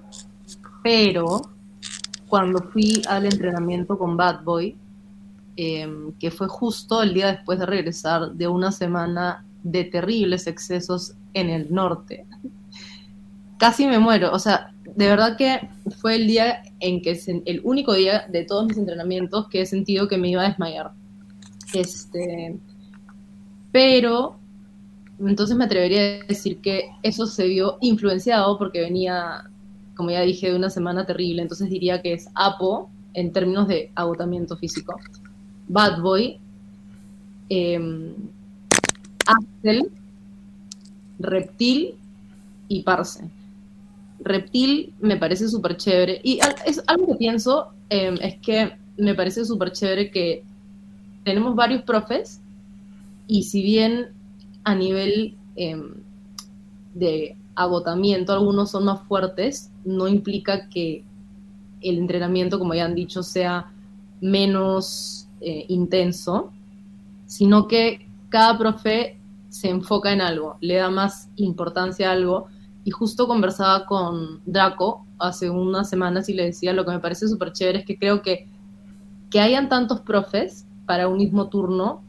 pero 0.84 1.50
cuando 2.34 2.63
fui 2.63 3.00
al 3.08 3.26
entrenamiento 3.26 3.96
con 3.96 4.17
Bad 4.17 4.43
Boy, 4.43 4.76
eh, 5.56 5.88
que 6.19 6.32
fue 6.32 6.48
justo 6.48 7.04
el 7.04 7.13
día 7.13 7.28
después 7.28 7.60
de 7.60 7.67
regresar 7.67 8.32
de 8.32 8.48
una 8.48 8.72
semana 8.72 9.46
de 9.62 9.84
terribles 9.84 10.48
excesos 10.48 11.13
en 11.36 11.52
el 11.52 11.72
norte, 11.72 12.26
casi 13.60 13.86
me 13.86 14.00
muero. 14.00 14.34
O 14.34 14.39
sea, 14.39 14.74
de 14.84 15.08
verdad 15.10 15.38
que 15.38 15.69
fue 16.02 16.15
el 16.15 16.26
día 16.26 16.63
en 16.80 17.04
que, 17.04 17.22
el 17.46 17.62
único 17.63 17.93
día 17.93 18.26
de 18.28 18.46
todos 18.46 18.65
mis 18.65 18.80
entrenamientos 18.80 19.48
que 19.50 19.62
he 19.62 19.65
sentido 19.67 20.08
que 20.08 20.17
me 20.17 20.30
iba 20.30 20.41
a 20.41 20.50
desmayar. 20.50 20.91
Este, 21.76 22.58
pero 23.72 24.39
entonces 25.19 25.56
me 25.56 25.65
atrevería 25.65 26.24
a 26.24 26.26
decir 26.26 26.62
que 26.62 26.89
eso 27.04 27.28
se 27.28 27.46
vio 27.46 27.78
influenciado 27.82 28.58
porque 28.58 28.82
venía, 28.82 29.52
como 29.95 30.12
ya 30.12 30.21
dije, 30.21 30.49
de 30.49 30.56
una 30.56 30.69
semana 30.69 31.06
terrible. 31.06 31.41
Entonces 31.41 31.69
diría 31.69 32.01
que 32.01 32.13
es 32.13 32.27
Apo 32.36 32.89
en 33.13 33.32
términos 33.32 33.67
de 33.67 33.91
agotamiento 33.95 34.58
físico, 34.58 34.99
Bad 35.67 36.01
Boy, 36.01 36.39
eh, 37.49 38.15
Axel, 39.25 39.91
Reptil 41.19 41.95
y 42.67 42.82
Parse. 42.84 43.29
Reptil 44.19 44.93
me 44.99 45.17
parece 45.17 45.47
súper 45.47 45.77
chévere. 45.77 46.21
Y 46.23 46.39
es 46.65 46.82
algo 46.88 47.08
que 47.08 47.15
pienso 47.15 47.73
eh, 47.89 48.15
es 48.21 48.36
que 48.39 48.73
me 48.97 49.13
parece 49.13 49.45
súper 49.45 49.71
chévere 49.71 50.10
que 50.10 50.43
tenemos 51.23 51.56
varios 51.56 51.84
profes 51.84 52.41
y 53.27 53.43
si 53.43 53.62
bien 53.62 54.08
a 54.63 54.75
nivel 54.75 55.36
eh, 55.56 55.79
de 56.93 57.38
agotamiento 57.56 58.34
algunos 58.34 58.71
son 58.71 58.86
más 58.86 59.01
fuertes, 59.08 59.69
no 59.86 60.08
implica 60.08 60.69
que 60.69 61.04
el 61.82 61.98
entrenamiento, 61.98 62.60
como 62.60 62.74
ya 62.74 62.86
han 62.86 62.96
dicho, 62.96 63.24
sea 63.24 63.72
menos 64.22 65.28
eh, 65.41 65.65
intenso, 65.67 66.52
sino 67.26 67.67
que 67.67 68.08
cada 68.30 68.58
profe 68.58 69.19
se 69.50 69.69
enfoca 69.69 70.12
en 70.12 70.22
algo, 70.22 70.58
le 70.62 70.76
da 70.76 70.89
más 70.89 71.30
importancia 71.36 72.10
a 72.10 72.13
algo. 72.13 72.48
Y 72.86 72.91
justo 72.91 73.28
conversaba 73.28 73.86
con 73.86 74.41
Draco 74.46 75.06
hace 75.19 75.50
unas 75.50 75.89
semanas 75.89 76.28
y 76.28 76.34
le 76.34 76.46
decía 76.46 76.74
lo 76.74 76.84
que 76.84 76.91
me 76.91 77.00
parece 77.00 77.28
súper 77.28 77.54
chévere 77.54 77.80
es 77.80 77.86
que 77.86 77.98
creo 77.98 78.22
que 78.22 78.48
que 79.34 79.39
hayan 79.39 79.67
tantos 79.67 80.02
profes 80.02 80.67
para 80.86 81.08
un 81.08 81.17
mismo 81.17 81.50
turno 81.50 82.04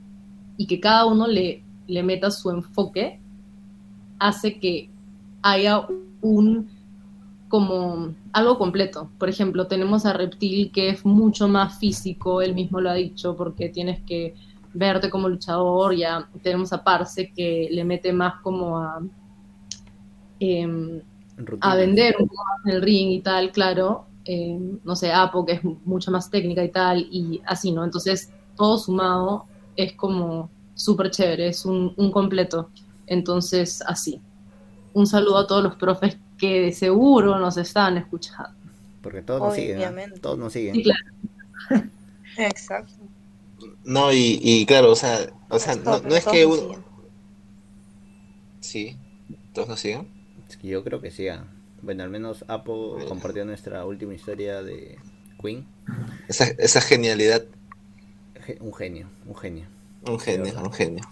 y 0.58 0.66
que 0.66 0.78
cada 0.78 1.06
uno 1.06 1.26
le, 1.26 1.64
le 1.86 2.02
meta 2.02 2.30
su 2.30 2.50
enfoque 2.50 3.18
hace 4.18 4.60
que 4.60 4.90
haya 5.40 5.86
un 6.20 6.68
como 7.54 8.12
algo 8.32 8.58
completo. 8.58 9.10
Por 9.16 9.28
ejemplo, 9.28 9.68
tenemos 9.68 10.04
a 10.06 10.12
Reptil 10.12 10.72
que 10.72 10.88
es 10.88 11.06
mucho 11.06 11.46
más 11.46 11.78
físico, 11.78 12.42
él 12.42 12.52
mismo 12.52 12.80
lo 12.80 12.90
ha 12.90 12.94
dicho, 12.94 13.36
porque 13.36 13.68
tienes 13.68 14.02
que 14.02 14.34
verte 14.72 15.08
como 15.08 15.28
luchador, 15.28 15.94
ya 15.94 16.28
tenemos 16.42 16.72
a 16.72 16.82
Parse 16.82 17.30
que 17.32 17.68
le 17.70 17.84
mete 17.84 18.12
más 18.12 18.42
como 18.42 18.80
a, 18.80 19.00
em, 20.40 21.00
a 21.60 21.76
vender 21.76 22.16
un 22.18 22.26
poco 22.26 22.42
más 22.42 22.66
en 22.66 22.72
el 22.72 22.82
ring 22.82 23.12
y 23.12 23.20
tal, 23.20 23.52
claro. 23.52 24.06
Eh, 24.24 24.58
no 24.82 24.96
sé, 24.96 25.12
Apo, 25.12 25.46
que 25.46 25.52
es 25.52 25.60
mucha 25.84 26.10
más 26.10 26.28
técnica 26.28 26.64
y 26.64 26.72
tal, 26.72 27.06
y 27.08 27.40
así, 27.46 27.70
¿no? 27.70 27.84
Entonces, 27.84 28.32
todo 28.56 28.78
sumado 28.78 29.44
es 29.76 29.92
como 29.92 30.50
súper 30.74 31.12
chévere, 31.12 31.46
es 31.46 31.64
un, 31.64 31.94
un 31.96 32.10
completo. 32.10 32.70
Entonces, 33.06 33.80
así. 33.86 34.20
Un 34.92 35.06
saludo 35.06 35.38
a 35.38 35.46
todos 35.46 35.62
los 35.62 35.76
profes 35.76 36.18
que 36.38 36.60
de 36.60 36.72
seguro 36.72 37.38
nos 37.38 37.56
están 37.56 37.96
escuchando. 37.96 38.50
Porque 39.02 39.22
todos 39.22 39.40
nos 39.40 39.54
siguen, 39.54 39.76
¿ah? 39.76 39.78
Obviamente. 39.80 40.20
Todos 40.20 40.38
nos 40.38 40.52
siguen. 40.52 40.74
Sí, 40.76 40.82
claro. 40.82 41.84
Exacto. 42.38 42.92
No, 43.84 44.12
y, 44.12 44.40
y 44.42 44.66
claro, 44.66 44.90
o 44.90 44.96
sea, 44.96 45.18
o 45.48 45.58
sea, 45.58 45.76
no, 45.76 46.00
no 46.00 46.14
es 46.16 46.24
que 46.24 46.44
uno... 46.46 46.82
Sí, 48.60 48.96
todos 49.52 49.68
nos 49.68 49.80
siguen. 49.80 50.08
Es 50.48 50.56
que 50.56 50.68
yo 50.68 50.82
creo 50.84 51.00
que 51.00 51.10
sí. 51.10 51.28
ah. 51.28 51.44
Bueno, 51.82 52.02
al 52.02 52.10
menos 52.10 52.44
Apo 52.48 52.92
Bueno. 52.94 53.06
compartió 53.08 53.44
nuestra 53.44 53.84
última 53.84 54.14
historia 54.14 54.62
de 54.62 54.98
Queen. 55.40 55.66
Esa, 56.28 56.44
esa 56.58 56.80
genialidad, 56.80 57.44
Ge- 58.46 58.58
Un 58.60 58.72
genio, 58.74 59.06
un 59.26 59.36
genio. 59.36 59.66
un 60.06 60.18
genio, 60.18 60.52
un 60.62 60.72
genio. 60.72 61.04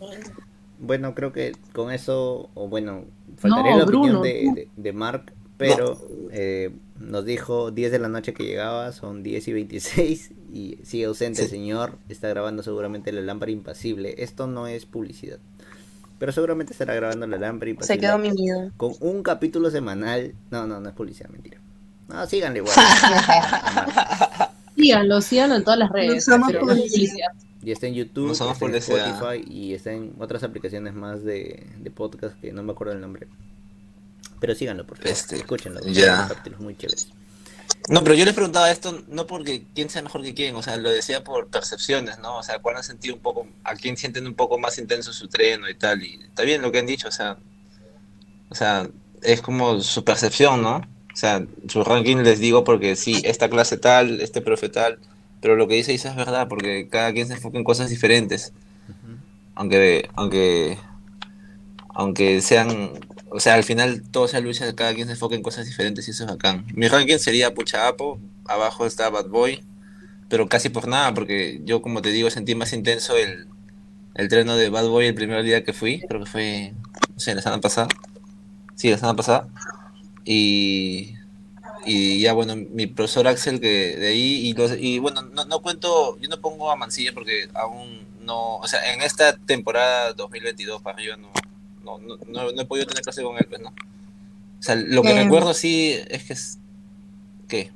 Bueno, 0.84 1.14
creo 1.14 1.32
que 1.32 1.52
con 1.72 1.92
eso, 1.92 2.50
o 2.54 2.68
bueno, 2.68 3.04
faltaría 3.38 3.70
No, 3.72 3.78
la 3.78 3.84
opinión 3.84 4.22
de, 4.22 4.50
de, 4.54 4.68
de 4.76 4.92
Mark, 4.92 5.32
pero 5.56 5.96
eh, 6.32 6.70
nos 6.98 7.24
dijo 7.24 7.70
10 7.70 7.92
de 7.92 7.98
la 8.00 8.08
noche 8.08 8.34
que 8.34 8.42
llegaba, 8.44 8.90
son 8.92 9.22
10 9.22 9.46
y 9.48 9.52
26 9.52 10.30
y 10.52 10.78
sigue 10.82 11.04
ausente 11.04 11.44
Sí. 11.44 11.48
señor, 11.48 11.98
está 12.08 12.28
grabando 12.28 12.62
seguramente 12.64 13.12
la 13.12 13.20
lámpara 13.20 13.52
impasible. 13.52 14.16
Esto 14.18 14.48
no 14.48 14.66
es 14.66 14.84
publicidad, 14.86 15.38
pero 16.18 16.32
seguramente 16.32 16.72
estará 16.72 16.94
grabando 16.94 17.28
la 17.28 17.36
lámpara 17.38 17.66
Se 17.66 17.70
impasible 17.70 18.00
quedó 18.00 18.18
mimido. 18.18 18.72
con 18.76 18.94
un 19.00 19.22
capítulo 19.22 19.70
semanal. 19.70 20.34
No, 20.50 20.66
no, 20.66 20.80
no 20.80 20.88
es 20.88 20.94
publicidad, 20.96 21.28
mentira. 21.30 21.58
No, 22.08 22.26
síganle 22.26 22.58
igual. 22.58 22.74
Síganlo, 24.76 25.20
síganlo 25.20 25.56
en 25.56 25.64
todas 25.64 25.78
las 25.78 25.90
redes. 25.90 26.24
somos 26.24 26.52
no 26.52 26.72
es 26.72 26.80
publicidad. 26.80 27.28
Y 27.62 27.70
está 27.70 27.86
en 27.86 27.94
YouTube, 27.94 28.26
No 28.26 28.32
está 28.32 28.66
en. 28.66 28.74
Spotify 28.74 29.44
y 29.46 29.74
está 29.74 29.92
en 29.92 30.14
otras 30.18 30.42
aplicaciones 30.42 30.94
más 30.94 31.22
de, 31.22 31.66
de 31.78 31.90
podcast 31.90 32.38
que 32.40 32.52
no 32.52 32.62
me 32.62 32.72
acuerdo 32.72 32.92
el 32.94 33.00
nombre. 33.00 33.28
Pero 34.40 34.54
síganlo, 34.54 34.84
por 34.84 34.98
favor. 34.98 35.12
Este, 35.12 35.36
Escúchenlo. 35.36 35.80
ya. 35.86 36.28
muy 36.58 36.76
chéveres. 36.76 37.08
No, 37.88 38.02
pero 38.02 38.14
yo 38.14 38.24
les 38.24 38.34
preguntaba 38.34 38.70
esto 38.70 39.02
no 39.08 39.26
porque 39.26 39.64
quién 39.74 39.88
sea 39.88 40.02
mejor 40.02 40.22
que 40.22 40.34
quién, 40.34 40.54
o 40.54 40.62
sea, 40.62 40.76
lo 40.76 40.90
decía 40.90 41.24
por 41.24 41.48
percepciones, 41.48 42.18
¿no? 42.18 42.38
O 42.38 42.42
sea, 42.42 42.58
cuál 42.60 42.76
han 42.76 42.84
sentido 42.84 43.14
un 43.14 43.20
poco, 43.20 43.46
a 43.64 43.74
quién 43.74 43.96
sienten 43.96 44.26
un 44.26 44.34
poco 44.34 44.58
más 44.58 44.78
intenso 44.78 45.12
su 45.12 45.28
treno 45.28 45.68
y 45.68 45.74
tal, 45.74 46.02
y 46.02 46.20
está 46.22 46.42
bien 46.42 46.62
lo 46.62 46.70
que 46.70 46.78
han 46.78 46.86
dicho, 46.86 47.08
o 47.08 47.12
sea, 47.12 47.38
o 48.50 48.54
sea, 48.54 48.88
es 49.22 49.42
como 49.42 49.80
su 49.80 50.04
percepción, 50.04 50.62
¿no? 50.62 50.76
O 50.76 51.16
sea, 51.16 51.44
su 51.68 51.82
ranking 51.82 52.18
les 52.18 52.38
digo 52.38 52.62
porque 52.64 52.94
sí, 52.94 53.20
esta 53.24 53.48
clase 53.48 53.76
tal, 53.76 54.20
este 54.20 54.40
profe 54.40 54.68
tal, 54.68 54.98
pero 55.42 55.56
lo 55.56 55.66
que 55.66 55.74
dice 55.74 55.92
Isa 55.92 56.10
es 56.10 56.16
verdad, 56.16 56.46
porque 56.48 56.88
cada 56.88 57.12
quien 57.12 57.26
se 57.26 57.34
enfoca 57.34 57.58
en 57.58 57.64
cosas 57.64 57.90
diferentes, 57.90 58.52
aunque, 59.56 60.08
aunque, 60.14 60.78
aunque 61.88 62.40
sean, 62.40 62.92
o 63.28 63.40
sea, 63.40 63.54
al 63.54 63.64
final 63.64 64.02
todo 64.08 64.28
sea 64.28 64.38
lucha, 64.38 64.72
cada 64.76 64.94
quien 64.94 65.08
se 65.08 65.14
enfoca 65.14 65.34
en 65.34 65.42
cosas 65.42 65.66
diferentes 65.66 66.06
y 66.06 66.12
eso 66.12 66.24
es 66.24 66.30
bacán. 66.30 66.64
Mi 66.74 66.86
ranking 66.86 67.18
sería 67.18 67.52
Pucha 67.54 67.88
Apo, 67.88 68.20
abajo 68.46 68.86
está 68.86 69.10
Bad 69.10 69.30
Boy, 69.30 69.64
pero 70.28 70.48
casi 70.48 70.68
por 70.68 70.86
nada, 70.86 71.12
porque 71.12 71.60
yo 71.64 71.82
como 71.82 72.02
te 72.02 72.10
digo 72.10 72.30
sentí 72.30 72.54
más 72.54 72.72
intenso 72.72 73.16
el, 73.16 73.48
el 74.14 74.28
treno 74.28 74.56
de 74.56 74.70
Bad 74.70 74.86
Boy 74.86 75.06
el 75.06 75.14
primer 75.14 75.42
día 75.42 75.64
que 75.64 75.72
fui, 75.72 76.02
creo 76.08 76.20
que 76.20 76.30
fue, 76.30 76.72
no 77.12 77.18
sé, 77.18 77.34
la 77.34 77.42
semana 77.42 77.60
pasada. 77.60 77.88
Sí, 78.76 78.90
la 78.90 78.96
semana 78.96 79.16
pasada. 79.16 79.48
Y, 80.24 81.16
y 81.84 82.20
ya 82.20 82.32
bueno, 82.32 82.54
mi 82.56 82.86
profesor 82.86 83.26
Axel 83.28 83.60
que 83.60 83.96
de 83.96 84.08
ahí, 84.08 84.48
y, 84.48 84.54
los- 84.54 84.76
y 84.78 84.98
bueno, 84.98 85.22
no, 85.22 85.44
no 85.46 85.60
cuento, 85.60 86.18
yo 86.20 86.28
no 86.28 86.40
pongo 86.40 86.70
a 86.70 86.76
Mancilla 86.76 87.12
porque 87.12 87.48
aún 87.54 88.00
no, 88.24 88.56
o 88.58 88.66
sea, 88.68 88.92
en 88.94 89.02
esta 89.02 89.36
temporada 89.36 90.12
2022 90.12 90.80
para 90.82 90.96
arriba 90.96 91.16
no, 91.16 91.30
no, 91.84 91.98
no, 91.98 92.16
no, 92.28 92.52
no 92.52 92.62
he 92.62 92.64
podido 92.66 92.86
tener 92.86 93.02
clase 93.02 93.22
con 93.22 93.36
él, 93.36 93.46
pues, 93.48 93.60
¿no? 93.60 93.68
O 93.70 94.62
sea, 94.62 94.76
lo 94.76 95.02
que 95.02 95.10
Em. 95.10 95.16
recuerdo 95.24 95.54
sí 95.54 95.94
es 96.08 96.22
que 96.24 96.32
es... 96.34 96.58
¿Qué? 97.48 97.72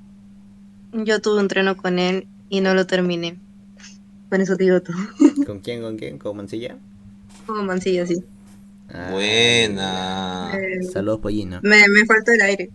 Yo 0.92 1.20
tuve 1.20 1.40
un 1.40 1.48
treno 1.48 1.76
con 1.76 1.98
él 1.98 2.28
y 2.48 2.60
no 2.60 2.74
lo 2.74 2.86
terminé. 2.86 3.36
Con 4.30 4.40
eso 4.40 4.56
te 4.56 4.64
digo 4.64 4.80
todo. 4.80 4.96
¿Con 5.46 5.58
quién? 5.60 5.82
¿Con 5.82 5.98
quién? 5.98 6.18
¿Con 6.18 6.36
Mancilla? 6.36 6.76
Como 7.44 7.62
mancilla, 7.64 8.06
sí. 8.06 8.22
Ah, 8.88 9.08
Buena. 9.10 10.52
Eh, 10.54 10.82
Saludos, 10.84 11.20
Pollino. 11.20 11.60
me, 11.62 11.88
me 11.88 12.04
faltó 12.06 12.32
el 12.32 12.40
aire. 12.42 12.70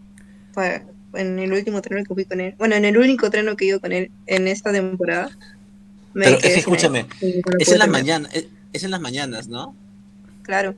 Fue 0.54 0.84
en 1.14 1.40
el 1.40 1.52
último 1.54 1.82
treno 1.82 2.04
que 2.06 2.14
fui 2.14 2.26
con 2.26 2.40
él. 2.42 2.56
Bueno, 2.58 2.76
en 2.76 2.86
el 2.86 2.98
único 2.98 3.30
treno 3.30 3.56
que 3.56 3.66
he 3.66 3.68
ido 3.70 3.80
con 3.80 3.92
él 3.92 4.12
en 4.28 4.48
esta 4.48 4.72
temporada. 4.72 5.30
me 6.14 6.26
Pero 6.26 6.38
es 6.38 6.58
escúchame, 6.58 7.04
no 7.22 7.58
Es 7.60 7.72
en 7.72 7.80
las 7.80 7.90
mañanas, 7.90 8.34
es, 8.34 8.48
es 8.74 8.84
en 8.84 8.92
las 8.92 9.02
mañanas, 9.02 9.48
¿no? 9.48 9.76
Claro. 10.44 10.76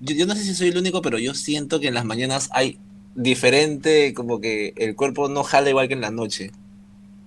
Yo, 0.00 0.14
yo 0.14 0.26
no 0.26 0.34
sé 0.34 0.42
si 0.44 0.54
soy 0.54 0.68
el 0.68 0.78
único, 0.78 1.02
pero 1.02 1.18
yo 1.18 1.34
siento 1.34 1.80
que 1.80 1.88
en 1.88 1.94
las 1.94 2.04
mañanas 2.04 2.48
hay 2.52 2.78
diferente, 3.14 4.14
como 4.14 4.40
que 4.40 4.72
el 4.76 4.94
cuerpo 4.94 5.28
no 5.28 5.42
jala 5.42 5.70
igual 5.70 5.88
que 5.88 5.94
en 5.94 6.00
la 6.00 6.10
noche. 6.10 6.52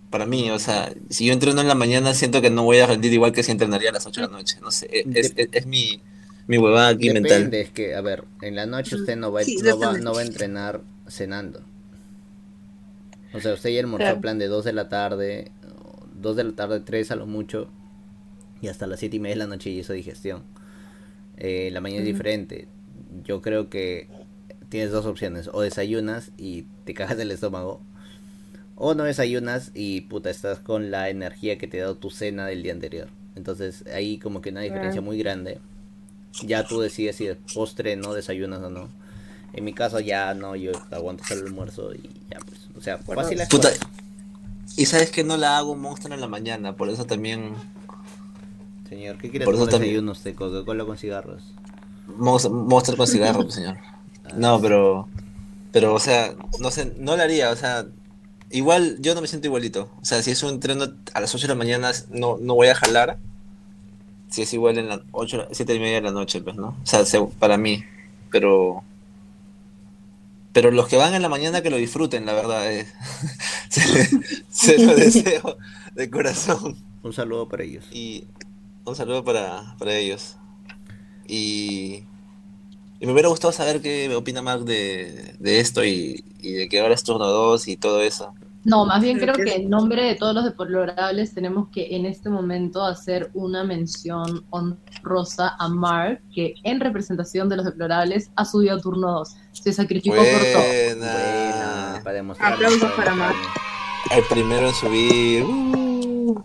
Para 0.09 0.25
mí, 0.25 0.49
o 0.51 0.59
sea, 0.59 0.93
si 1.09 1.25
yo 1.25 1.33
entreno 1.33 1.61
en 1.61 1.67
la 1.67 1.75
mañana, 1.75 2.13
siento 2.13 2.41
que 2.41 2.49
no 2.49 2.63
voy 2.63 2.79
a 2.79 2.85
rendir 2.85 3.13
igual 3.13 3.31
que 3.31 3.43
si 3.43 3.51
entrenaría 3.51 3.89
a 3.89 3.93
las 3.93 4.05
8 4.05 4.21
de 4.21 4.27
la 4.27 4.33
noche. 4.33 4.57
No 4.61 4.69
sé, 4.69 4.87
es, 4.91 5.33
es, 5.35 5.47
es 5.51 5.65
mi, 5.65 6.01
mi 6.47 6.57
huevada 6.57 6.89
aquí 6.89 7.07
Depende, 7.07 7.29
mental. 7.39 7.53
es 7.59 7.71
que, 7.71 7.95
a 7.95 8.01
ver, 8.01 8.25
en 8.41 8.55
la 8.55 8.65
noche 8.65 8.95
usted 8.95 9.15
no 9.15 9.31
va, 9.31 9.43
Sí, 9.43 9.57
no 9.57 9.79
va, 9.79 9.97
no 9.97 10.13
va 10.13 10.21
a 10.21 10.25
entrenar 10.25 10.81
cenando. 11.07 11.63
O 13.33 13.39
sea, 13.39 13.53
usted 13.53 13.71
ya 13.71 13.79
almorzó 13.79 14.05
Claro. 14.05 14.21
plan 14.21 14.39
de 14.39 14.47
2 14.47 14.63
de 14.65 14.73
la 14.73 14.89
tarde, 14.89 15.51
2 16.15 16.35
de 16.35 16.43
la 16.43 16.51
tarde, 16.53 16.79
3 16.79 17.11
a 17.11 17.15
lo 17.15 17.25
mucho, 17.25 17.67
y 18.61 18.67
hasta 18.67 18.87
las 18.87 18.99
7 18.99 19.15
y 19.17 19.19
media 19.19 19.35
de 19.35 19.39
la 19.39 19.47
noche 19.47 19.69
hizo 19.69 19.93
digestión. 19.93 20.43
Eh, 21.37 21.69
la 21.71 21.81
mañana 21.81 22.01
es 22.01 22.07
diferente. 22.07 22.67
Yo 23.23 23.41
creo 23.41 23.69
que 23.69 24.07
tienes 24.69 24.91
dos 24.91 25.05
opciones, 25.05 25.49
o 25.51 25.61
desayunas 25.61 26.31
y 26.37 26.63
te 26.85 26.93
cagas 26.93 27.17
del 27.17 27.31
estómago, 27.31 27.81
o 28.75 28.93
no 28.95 29.03
desayunas 29.03 29.71
y 29.73 30.01
puta, 30.01 30.29
estás 30.29 30.59
con 30.59 30.91
la 30.91 31.09
energía 31.09 31.57
que 31.57 31.67
te 31.67 31.79
ha 31.79 31.83
dado 31.83 31.95
tu 31.97 32.09
cena 32.09 32.45
del 32.47 32.63
día 32.63 32.73
anterior. 32.73 33.07
Entonces 33.35 33.83
ahí 33.93 34.17
como 34.17 34.41
que 34.41 34.49
una 34.49 34.61
diferencia 34.61 35.01
muy 35.01 35.17
grande. 35.17 35.59
Ya 36.43 36.65
tú 36.65 36.79
decides 36.81 37.15
si 37.15 37.25
de 37.27 37.35
postre 37.35 37.95
no 37.95 38.13
desayunas 38.13 38.61
o 38.61 38.69
no. 38.69 38.89
En 39.53 39.63
mi 39.63 39.73
caso 39.73 39.99
ya 39.99 40.33
no, 40.33 40.55
yo 40.55 40.71
aguanto 40.89 41.23
hasta 41.23 41.35
el 41.35 41.41
almuerzo 41.45 41.93
y 41.93 42.09
ya 42.31 42.39
pues. 42.39 42.62
O 42.83 42.85
sea, 42.85 42.99
Bueno, 43.05 43.21
fácil 43.21 43.39
es 43.39 43.47
Puta, 43.47 43.69
fácil, 43.69 43.87
y 44.75 44.85
sabes 44.85 45.09
que 45.09 45.23
no 45.23 45.37
la 45.37 45.57
hago 45.57 45.73
monstruo 45.77 46.13
en 46.13 46.19
la 46.19 46.27
mañana, 46.27 46.75
por 46.75 46.89
eso 46.89 47.05
también 47.05 47.53
Señor, 48.89 49.17
¿qué 49.17 49.29
quiere 49.29 49.45
Por 49.45 49.55
eso 49.55 49.67
también- 49.67 50.09
usted? 50.09 50.35
¿Coca-Cola 50.35 50.83
con 50.83 50.97
cigarros? 50.97 51.43
Monster, 52.17 52.51
Monster 52.51 52.97
con 52.97 53.07
cigarro, 53.07 53.43
pues, 53.43 53.55
señor. 53.55 53.77
No, 54.35 54.59
pero, 54.59 55.07
pero, 55.71 55.93
o 55.93 55.99
sea, 55.99 56.35
no 56.59 56.69
sé, 56.71 56.93
no 56.97 57.15
lo 57.15 57.23
haría, 57.23 57.51
o 57.51 57.55
sea, 57.55 57.85
igual 58.51 58.97
yo 58.99 59.15
no 59.15 59.21
me 59.21 59.27
siento 59.27 59.47
igualito. 59.47 59.89
O 60.01 60.05
sea, 60.05 60.21
si 60.21 60.31
es 60.31 60.43
un 60.43 60.49
entreno 60.49 60.85
a 61.13 61.21
las 61.21 61.33
8 61.33 61.43
de 61.47 61.53
la 61.53 61.57
mañana, 61.57 61.91
no, 62.11 62.37
no 62.37 62.53
voy 62.55 62.67
a 62.67 62.75
jalar. 62.75 63.17
Si 64.29 64.41
es 64.41 64.53
igual 64.53 64.77
en 64.77 64.89
las 64.89 64.99
8, 65.13 65.47
7 65.51 65.73
y 65.73 65.79
media 65.79 65.95
de 65.95 66.01
la 66.01 66.11
noche, 66.11 66.41
pues, 66.41 66.57
¿no? 66.57 66.75
O 66.83 66.85
sea, 66.85 67.05
se- 67.05 67.21
para 67.39 67.57
mí, 67.57 67.83
pero, 68.31 68.83
pero 70.53 70.71
los 70.71 70.87
que 70.87 70.97
van 70.97 71.15
en 71.15 71.21
la 71.21 71.29
mañana 71.29 71.61
que 71.61 71.69
lo 71.71 71.77
disfruten, 71.77 72.25
la 72.25 72.33
verdad, 72.33 72.71
eh. 72.71 72.87
se, 73.69 74.07
se 74.49 74.77
lo 74.79 74.95
deseo 74.95 75.57
de 75.95 76.09
corazón. 76.09 76.77
Un 77.03 77.13
saludo 77.13 77.49
para 77.49 77.63
ellos. 77.63 77.85
Y 77.91 78.25
un 78.85 78.95
saludo 78.95 79.23
para, 79.23 79.75
para 79.77 79.95
ellos. 79.95 80.37
Y, 81.27 82.03
y 82.99 83.05
me 83.05 83.13
hubiera 83.13 83.29
gustado 83.29 83.51
saber 83.51 83.81
qué 83.81 84.13
opina 84.15 84.41
Mark 84.41 84.63
de, 84.65 85.35
de 85.39 85.59
esto 85.59 85.83
y, 85.83 86.23
y 86.39 86.53
de 86.53 86.69
que 86.69 86.79
ahora 86.79 86.93
es 86.93 87.03
turno 87.03 87.25
2 87.27 87.67
y 87.67 87.77
todo 87.77 88.01
eso. 88.01 88.33
No, 88.65 88.85
más 88.85 89.01
bien 89.01 89.19
Creo 89.19 89.33
que- 89.35 89.55
en 89.55 89.69
nombre 89.69 90.03
de 90.05 90.15
todos 90.15 90.33
los 90.33 90.45
deplorables 90.45 91.33
tenemos 91.33 91.67
que 91.69 91.95
en 91.95 92.05
este 92.05 92.29
momento 92.29 92.83
hacer 92.83 93.29
una 93.33 93.63
mención 93.63 94.45
honrosa 94.51 95.55
a 95.59 95.67
Mark, 95.67 96.21
que 96.33 96.55
en 96.63 96.79
representación 96.79 97.49
de 97.49 97.57
los 97.57 97.65
deplorables 97.65 98.31
ha 98.35 98.45
subido 98.45 98.75
a 98.77 98.79
turno 98.79 99.11
2. 99.11 99.35
Se 99.51 99.73
sacrificó 99.73 100.15
por 100.15 100.23
todo. 100.25 100.63
Buena, 100.63 101.13
Buena. 101.13 102.01
para 102.03 102.15
demostrar. 102.15 102.53
Aplausos 102.53 102.91
para 102.93 103.13
Mar. 103.15 103.35
El 104.15 104.23
primero 104.25 104.67
en 104.67 104.73
subir. 104.73 105.43
uh. 105.43 106.43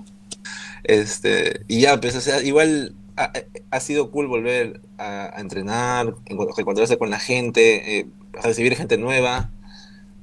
Este, 0.85 1.61
y 1.69 1.81
ya, 1.83 2.01
pues, 2.01 2.17
o 2.17 2.21
sea, 2.21 2.43
igual 2.43 2.95
ha, 3.17 3.33
ha 3.71 3.81
sido 3.81 4.11
cool 4.11 4.27
volver 4.27 4.81
a, 4.97 5.37
a 5.37 5.41
entrenar, 5.41 6.15
reencontrarse 6.27 6.97
con 6.99 7.11
la 7.11 7.19
gente, 7.19 7.99
eh, 8.01 8.07
recibir 8.43 8.75
gente 8.77 8.97
nueva, 8.97 9.51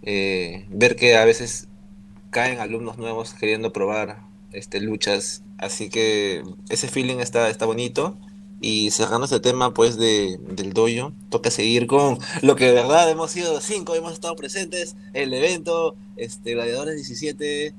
eh, 0.01 0.65
ver 0.69 0.95
que 0.95 1.17
a 1.17 1.25
veces 1.25 1.67
caen 2.29 2.59
alumnos 2.59 2.97
nuevos 2.97 3.33
queriendo 3.33 3.73
probar 3.73 4.21
este, 4.51 4.79
luchas. 4.79 5.43
Así 5.57 5.89
que 5.89 6.43
ese 6.69 6.88
feeling 6.88 7.17
está, 7.17 7.49
está 7.49 7.65
bonito. 7.65 8.17
Y 8.61 8.91
cerrando 8.91 9.25
este 9.25 9.39
tema 9.39 9.73
pues 9.73 9.97
de, 9.97 10.39
del 10.39 10.73
dojo, 10.73 11.11
toca 11.29 11.51
seguir 11.51 11.88
con 11.88 12.17
lo 12.41 12.55
que 12.55 12.65
de 12.65 12.71
verdad 12.71 13.09
hemos 13.11 13.31
sido 13.31 13.59
cinco, 13.59 13.95
hemos 13.95 14.13
estado 14.13 14.35
presentes, 14.35 14.95
el 15.13 15.33
evento, 15.33 15.95
este, 16.15 16.53
Gladiadores 16.53 16.95
17, 16.95 17.75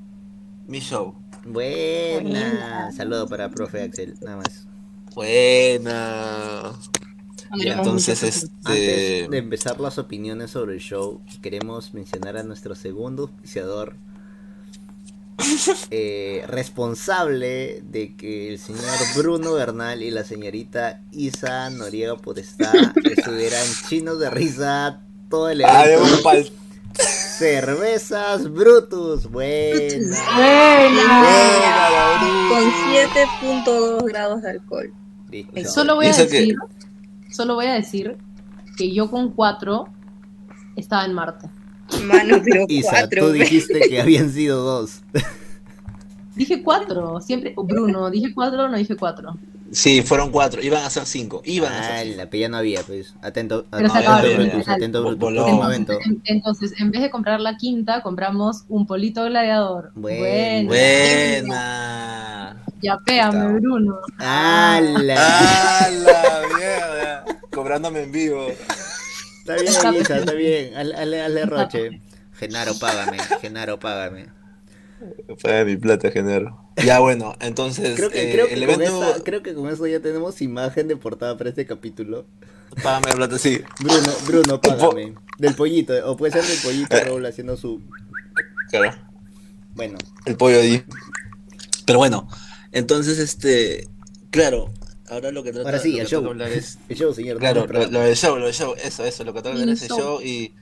mi 0.67 0.79
show. 0.79 1.15
Buena. 1.45 2.91
Saludo 2.91 3.27
para 3.27 3.49
profe 3.49 3.81
Axel, 3.81 4.15
nada 4.21 4.37
más. 4.37 4.67
Buena. 5.15 6.73
Y 7.55 7.69
entonces 7.69 8.23
este 8.23 8.47
Antes 8.65 9.29
de 9.29 9.37
empezar 9.37 9.79
las 9.79 9.97
opiniones 9.97 10.51
sobre 10.51 10.75
el 10.75 10.79
show, 10.79 11.21
queremos 11.41 11.93
mencionar 11.93 12.37
a 12.37 12.43
nuestro 12.43 12.75
segundo 12.75 13.23
auspiciador, 13.23 13.95
eh, 15.91 16.43
responsable 16.47 17.81
de 17.83 18.15
que 18.15 18.49
el 18.49 18.59
señor 18.59 18.83
Bruno 19.15 19.53
Bernal 19.53 20.01
y 20.01 20.11
la 20.11 20.23
señorita 20.23 21.01
Isa 21.11 21.69
Noriega 21.69 22.15
Podestá 22.17 22.71
estuvieran 23.03 23.65
chinos 23.87 24.19
de 24.19 24.29
risa 24.29 25.01
todo 25.29 25.49
el 25.49 25.63
Ah, 25.63 25.85
de 25.85 25.93
evento. 25.95 26.23
pal- 26.23 26.51
Cervezas 27.37 28.51
Brutus, 28.51 29.29
buena. 29.29 30.17
Buena. 30.35 32.19
Con 32.49 32.63
7.2 33.63 34.05
grados 34.07 34.41
de 34.41 34.49
alcohol. 34.49 34.91
Listo. 35.29 35.69
Solo 35.69 35.95
voy 35.95 36.07
a 36.07 36.13
que- 36.15 36.23
decir, 36.23 36.55
solo 37.31 37.53
voy 37.55 37.67
a 37.67 37.73
decir 37.73 38.17
que 38.77 38.91
yo 38.93 39.11
con 39.11 39.31
4 39.33 39.85
estaba 40.75 41.05
en 41.05 41.13
Marte. 41.13 41.49
Mano, 42.03 42.41
pero 42.45 42.65
Isa, 42.67 42.89
cuatro. 42.91 43.27
tú 43.27 43.31
dijiste 43.33 43.79
que 43.89 44.01
habían 44.01 44.31
sido 44.31 44.61
dos. 44.63 45.01
Dije 46.35 46.61
4, 46.61 47.19
siempre, 47.21 47.53
Bruno, 47.63 48.09
dije 48.11 48.31
4 48.33 48.63
o 48.65 48.67
no 48.67 48.77
dije 48.77 48.95
4. 48.95 49.37
Sí, 49.69 50.01
fueron 50.01 50.31
cuatro, 50.31 50.61
iban 50.61 50.81
a 50.85 50.89
ser 50.89 51.05
cinco, 51.05 51.41
iban 51.43 51.73
a 51.73 51.79
Ah, 51.79 51.83
ser 51.97 52.07
cinco. 52.07 52.23
la 52.31 52.37
ya 52.39 52.47
no 52.47 52.55
había, 52.57 52.81
pues. 52.83 53.13
Atento, 53.21 53.65
Pero 53.69 53.87
atento, 53.93 54.21
Brutus, 54.37 54.67
atento, 54.69 55.01
Brutus. 55.03 55.23
Último 55.27 55.45
Entonces, 55.47 55.63
momento. 55.63 55.99
en, 56.05 56.21
entonces, 56.23 56.73
en 56.79 56.91
vez 56.91 57.01
de 57.01 57.09
comprar 57.09 57.41
la 57.41 57.57
quinta, 57.57 58.01
compramos 58.01 58.63
un 58.69 58.87
polito 58.87 59.25
gladiador. 59.25 59.91
Bueno. 59.95 60.69
Buena. 60.69 62.63
Ya 62.81 62.97
péame, 63.05 63.37
Está. 63.39 63.51
Bruno. 63.59 63.95
¡Hala! 64.19 65.15
¡Ah, 65.17 65.89
la 65.91 66.41
mierda! 66.57 67.25
Cobrándome 67.51 68.03
en 68.03 68.11
vivo. 68.13 68.47
Está 69.55 69.91
bien, 69.91 70.03
está 70.03 70.33
bien. 70.33 70.75
Hazle, 70.75 70.95
hazle, 70.95 71.21
hazle 71.21 71.45
roche. 71.45 72.01
Genaro, 72.33 72.73
págame. 72.79 73.17
Genaro, 73.41 73.79
págame. 73.79 74.27
Paga 75.43 75.63
mi 75.65 75.77
plata, 75.77 76.09
genero. 76.11 76.59
Ya 76.83 76.99
bueno, 76.99 77.35
entonces 77.39 77.95
Creo 77.95 78.09
que, 78.09 78.29
eh, 78.29 78.31
creo, 78.31 78.47
que 78.47 78.55
el 78.55 78.65
con 78.65 78.73
evento. 78.81 79.03
esta- 79.09 79.23
creo 79.23 79.43
que 79.43 79.53
con 79.53 79.69
eso 79.69 79.85
ya 79.87 79.99
tenemos 79.99 80.41
imagen 80.41 80.87
de 80.87 80.97
portada 80.97 81.37
para 81.37 81.49
este 81.51 81.65
capítulo. 81.65 82.25
Págame 82.83 83.09
la 83.09 83.15
plata, 83.15 83.37
sí. 83.37 83.61
Bruno, 83.79 84.11
Bruno, 84.25 84.61
po- 84.61 84.69
págame. 84.77 85.13
Del 85.37 85.53
pollito, 85.55 85.93
o 86.09 86.17
puede 86.17 86.33
ser 86.33 86.43
del 86.45 86.59
pollito 86.63 86.95
Eh. 86.97 87.03
Raúl 87.05 87.25
haciendo 87.25 87.57
su. 87.57 87.81
Claro. 88.71 88.95
Bueno, 89.75 89.97
El 90.25 90.35
pollo 90.35 90.59
ahí. 90.59 90.83
Pero 91.85 91.99
bueno, 91.99 92.27
entonces 92.71 93.19
este. 93.19 93.87
Claro, 94.31 94.73
ahora 95.09 95.31
lo 95.31 95.43
que 95.43 95.51
trata 95.51 95.69
ahora 95.69 95.79
sí, 95.79 95.93
lo 95.93 95.99
el 96.01 96.07
que 96.07 96.09
toca 96.15 96.21
show. 96.21 96.29
hablar 96.31 96.51
es. 96.51 96.77
El 96.89 96.97
show, 96.97 97.13
señor. 97.13 97.37
Claro, 97.39 97.65
lo, 97.67 97.99
del 98.01 98.15
show, 98.15 98.37
lo 98.37 98.45
del 98.45 98.53
show, 98.53 98.73
eso, 98.81 99.03
eso, 99.05 99.23
lo 99.23 99.33
que 99.33 99.39
toca 99.39 99.49
hablar 99.51 99.67
El 99.67 99.73
es 99.73 99.81
el 99.83 99.89
show. 99.89 100.21
y, 100.21 100.53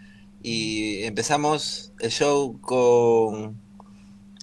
y 0.42 1.04
empezamos 1.04 1.92
el 2.00 2.12
show 2.12 2.60
con. 2.62 3.60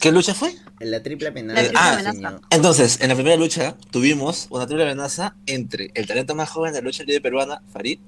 ¿Qué 0.01 0.11
lucha 0.11 0.35
fue? 0.35 0.55
La 0.81 1.01
triple 1.03 1.29
amenaza. 1.29 1.55
La 1.63 1.69
triple 1.69 1.81
Ah, 1.81 1.93
amenaza. 1.95 2.13
señor. 2.17 2.41
Entonces, 2.51 2.99
en 3.01 3.09
la 3.09 3.15
primera 3.15 3.37
lucha 3.37 3.77
tuvimos 3.93 4.49
una 4.51 4.67
triple 4.67 4.85
amenaza 4.85 5.37
entre 5.47 5.91
el 5.95 6.07
talento 6.09 6.35
más 6.35 6.51
joven 6.51 6.73
de 6.73 6.81
la 6.81 6.87
lucha 6.87 7.05
libre 7.05 7.21
peruana, 7.21 7.63
Farid, 7.73 8.01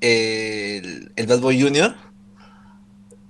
el, 0.00 1.10
el 1.16 1.26
Bad 1.26 1.40
Boy 1.40 1.60
Junior 1.60 1.96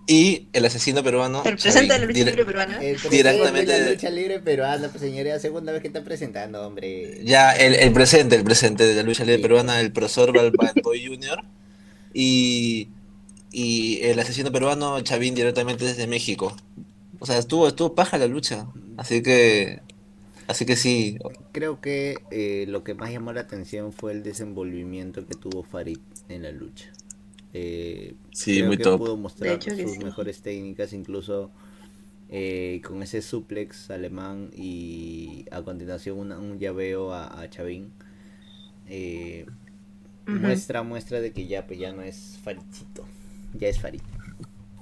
y 0.09 0.49
el 0.55 0.65
asesino 0.65 1.05
peruano. 1.05 1.43
El 1.45 1.57
presente 1.59 1.93
de 1.93 1.99
la 2.01 2.07
lucha 2.07 2.25
libre 2.25 2.45
peruana. 2.45 2.79
Directamente 3.11 3.73
de 3.73 3.81
la 3.81 3.91
lucha 3.91 4.11
libre 4.11 4.41
peruana, 4.41 4.89
pues 4.89 5.03
señor, 5.03 5.27
es 5.27 5.35
la 5.35 5.39
segunda 5.41 5.71
vez 5.73 5.83
que 5.83 5.89
está 5.89 6.03
presentando, 6.03 6.67
hombre. 6.67 7.21
Ya, 7.25 7.53
el, 7.53 7.75
el 7.77 7.93
presente, 7.93 8.35
el 8.35 8.43
presente 8.45 8.85
de 8.85 8.95
la 8.95 9.03
lucha 9.05 9.25
libre 9.25 9.37
Sí. 9.37 9.43
peruana, 9.43 9.81
el 9.81 9.93
profesor 9.93 10.33
Bad 10.33 10.53
Bad 10.57 10.77
Boy 10.83 11.07
Junior 11.07 11.45
y, 12.15 12.89
y 13.53 14.01
el 14.03 14.19
asesino 14.19 14.51
peruano 14.51 15.01
Chavín 15.03 15.35
directamente 15.35 15.85
desde 15.85 16.07
México. 16.07 16.57
O 17.21 17.27
sea, 17.27 17.39
estuvo, 17.39 17.69
estuvo 17.69 17.95
paja 17.95 18.17
la 18.19 18.27
lucha. 18.27 18.67
Así 18.97 19.23
que, 19.23 19.81
así 20.47 20.65
que 20.67 20.77
sí, 20.77 21.19
Creo 21.53 21.81
que 21.81 22.17
eh, 22.31 22.65
lo 22.69 22.83
que 22.85 22.95
más 22.95 23.11
llamó 23.13 23.33
la 23.33 23.43
atención 23.43 23.93
fue 23.93 24.13
el 24.13 24.23
desenvolvimiento 24.23 25.27
que 25.27 25.35
tuvo 25.35 25.63
Farid 25.65 25.99
en 26.29 26.43
la 26.45 26.53
lucha. 26.53 26.91
Eh, 27.55 28.15
Sí, 28.33 28.57
creo 28.57 28.67
muy 28.69 28.77
que 28.77 28.83
top. 28.85 28.99
pudo 28.99 29.17
De 29.17 29.23
mostrar 29.23 29.63
sus 29.63 29.75
sí. 29.93 29.99
mejores 30.05 30.43
técnicas, 30.43 30.93
incluso 30.93 31.51
eh, 32.31 32.81
con 32.85 33.03
ese 33.03 33.23
suplex 33.23 33.91
alemán 33.91 34.51
y 34.55 35.47
a 35.51 35.63
continuación 35.63 36.19
una- 36.19 36.39
un 36.39 36.59
llaveo 36.59 37.13
a, 37.13 37.41
a 37.41 37.49
Chavín. 37.51 37.91
Eh. 38.89 39.47
Muestra, 40.27 40.83
muestra 40.83 41.23
de 41.23 41.33
que 41.33 41.47
ya, 41.47 41.67
pues 41.67 41.79
ya 41.79 41.91
no 41.93 42.03
es 42.03 42.39
Faridcito, 42.45 43.07
ya 43.55 43.69
es 43.69 43.81
Farid. 43.81 44.03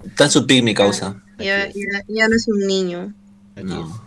está 0.05 0.25
en 0.25 0.31
su 0.31 0.45
pick 0.45 0.65
mi 0.65 0.75
causa. 0.75 1.23
Ya, 1.39 1.69
ya, 1.69 2.03
ya 2.09 2.29
no 2.29 2.35
es 2.35 2.49
un 2.49 2.67
niño. 2.67 3.15
Aquí 3.55 3.67
No. 3.69 4.03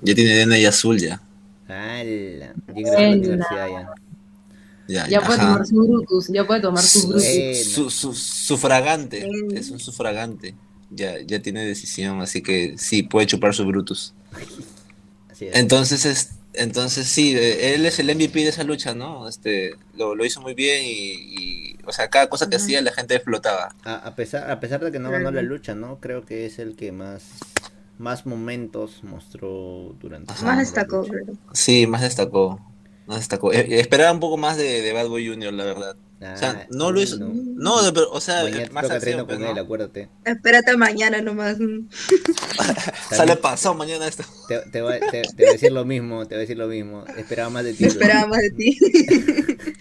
Ya 0.00 0.14
tiene 0.14 0.34
DNA 0.46 0.66
azul 0.68 0.98
ya. 0.98 1.20
¡Hala! 1.68 2.54
Ingresó 2.74 2.98
a 2.98 3.02
la 3.02 3.10
universidad 3.10 3.68
ya. 3.68 3.90
Ya, 4.92 5.08
Ya 5.08 5.20
puede 5.20 5.38
tomar 5.38 5.66
su 5.66 5.74
Brutus, 5.76 6.28
ya 6.28 6.46
puede 6.46 6.60
tomar 6.60 6.82
su 6.82 7.08
Brutus. 7.08 7.24
Bueno. 7.24 7.64
Su, 7.64 7.90
su- 7.90 8.14
sufragante, 8.14 9.26
es 9.54 9.70
un 9.70 9.78
sufragante. 9.78 10.54
Ya, 10.90 11.20
ya 11.20 11.40
tiene 11.40 11.64
decisión, 11.64 12.20
así 12.20 12.42
que 12.42 12.74
sí, 12.76 13.02
puede 13.02 13.26
chupar 13.26 13.54
su 13.54 13.64
Brutus. 13.64 14.12
Así 15.30 15.46
es. 15.46 15.56
Entonces, 15.56 16.04
es, 16.04 16.30
entonces 16.52 17.06
sí, 17.06 17.34
eh, 17.34 17.74
él 17.74 17.86
es 17.86 17.98
el 17.98 18.14
MVP 18.14 18.40
de 18.40 18.48
esa 18.48 18.62
lucha, 18.64 18.94
¿no? 18.94 19.26
Este, 19.28 19.74
lo, 19.96 20.14
lo 20.14 20.24
hizo 20.26 20.42
muy 20.42 20.52
bien 20.54 20.84
y, 20.84 20.90
y, 21.70 21.76
o 21.86 21.92
sea, 21.92 22.08
cada 22.08 22.28
cosa 22.28 22.50
que 22.50 22.56
hacía 22.56 22.82
la 22.82 22.92
gente 22.92 23.18
flotaba. 23.20 23.74
A, 23.84 23.94
a 23.94 24.14
pesar, 24.14 24.50
a 24.50 24.60
pesar 24.60 24.84
de 24.84 24.92
que 24.92 24.98
no 24.98 25.10
ganó 25.10 25.30
la 25.30 25.40
lucha, 25.42 25.74
¿no? 25.74 25.98
Creo 25.98 26.26
que 26.26 26.44
es 26.44 26.58
el 26.58 26.76
que 26.76 26.92
más, 26.92 27.22
más 27.98 28.26
momentos 28.26 29.02
mostró 29.02 29.94
durante 30.00 30.32
Ajá. 30.32 30.44
Más 30.44 30.58
destacó. 30.58 31.06
Sí, 31.54 31.86
más 31.86 32.02
destacó. 32.02 32.60
Más 33.06 33.18
destacó. 33.18 33.52
Eh, 33.52 33.80
esperaba 33.80 34.12
un 34.12 34.20
poco 34.20 34.36
más 34.36 34.56
de, 34.56 34.80
de 34.82 34.92
Bad 34.92 35.08
Boy 35.08 35.26
Jr., 35.28 35.52
la 35.52 35.64
verdad. 35.64 35.96
O 36.20 36.36
sea, 36.38 36.50
Ah, 36.50 36.66
no 36.70 36.92
lo 36.92 37.02
hizo. 37.02 37.18
no. 37.18 37.32
No, 37.34 37.92
pero, 37.92 38.10
o 38.12 38.20
sea, 38.20 38.44
Mañana 38.44 38.68
más 38.72 38.84
acción, 38.84 39.00
treno 39.00 39.26
pues, 39.26 39.38
con 39.38 39.46
él, 39.48 39.54
¿no? 39.56 39.60
acuérdate. 39.62 40.08
Espérate 40.24 40.76
mañana 40.76 41.20
nomás. 41.20 41.56
Sale 43.10 43.36
pasado 43.36 43.74
mañana 43.74 44.06
esto. 44.06 44.22
Te, 44.46 44.58
te, 44.70 44.80
va, 44.82 44.98
te, 45.00 45.22
te 45.22 45.34
voy 45.36 45.46
a 45.48 45.52
decir 45.52 45.72
lo 45.72 45.84
mismo, 45.84 46.20
te 46.26 46.34
voy 46.34 46.36
a 46.36 46.40
decir 46.40 46.56
lo 46.58 46.68
mismo. 46.68 47.04
Esperaba 47.16 47.50
más 47.50 47.64
de 47.64 47.74
ti. 47.74 47.82
No 47.84 47.88
esperaba 47.90 48.26
más 48.28 48.38
de 48.40 48.50
ti. 48.50 48.78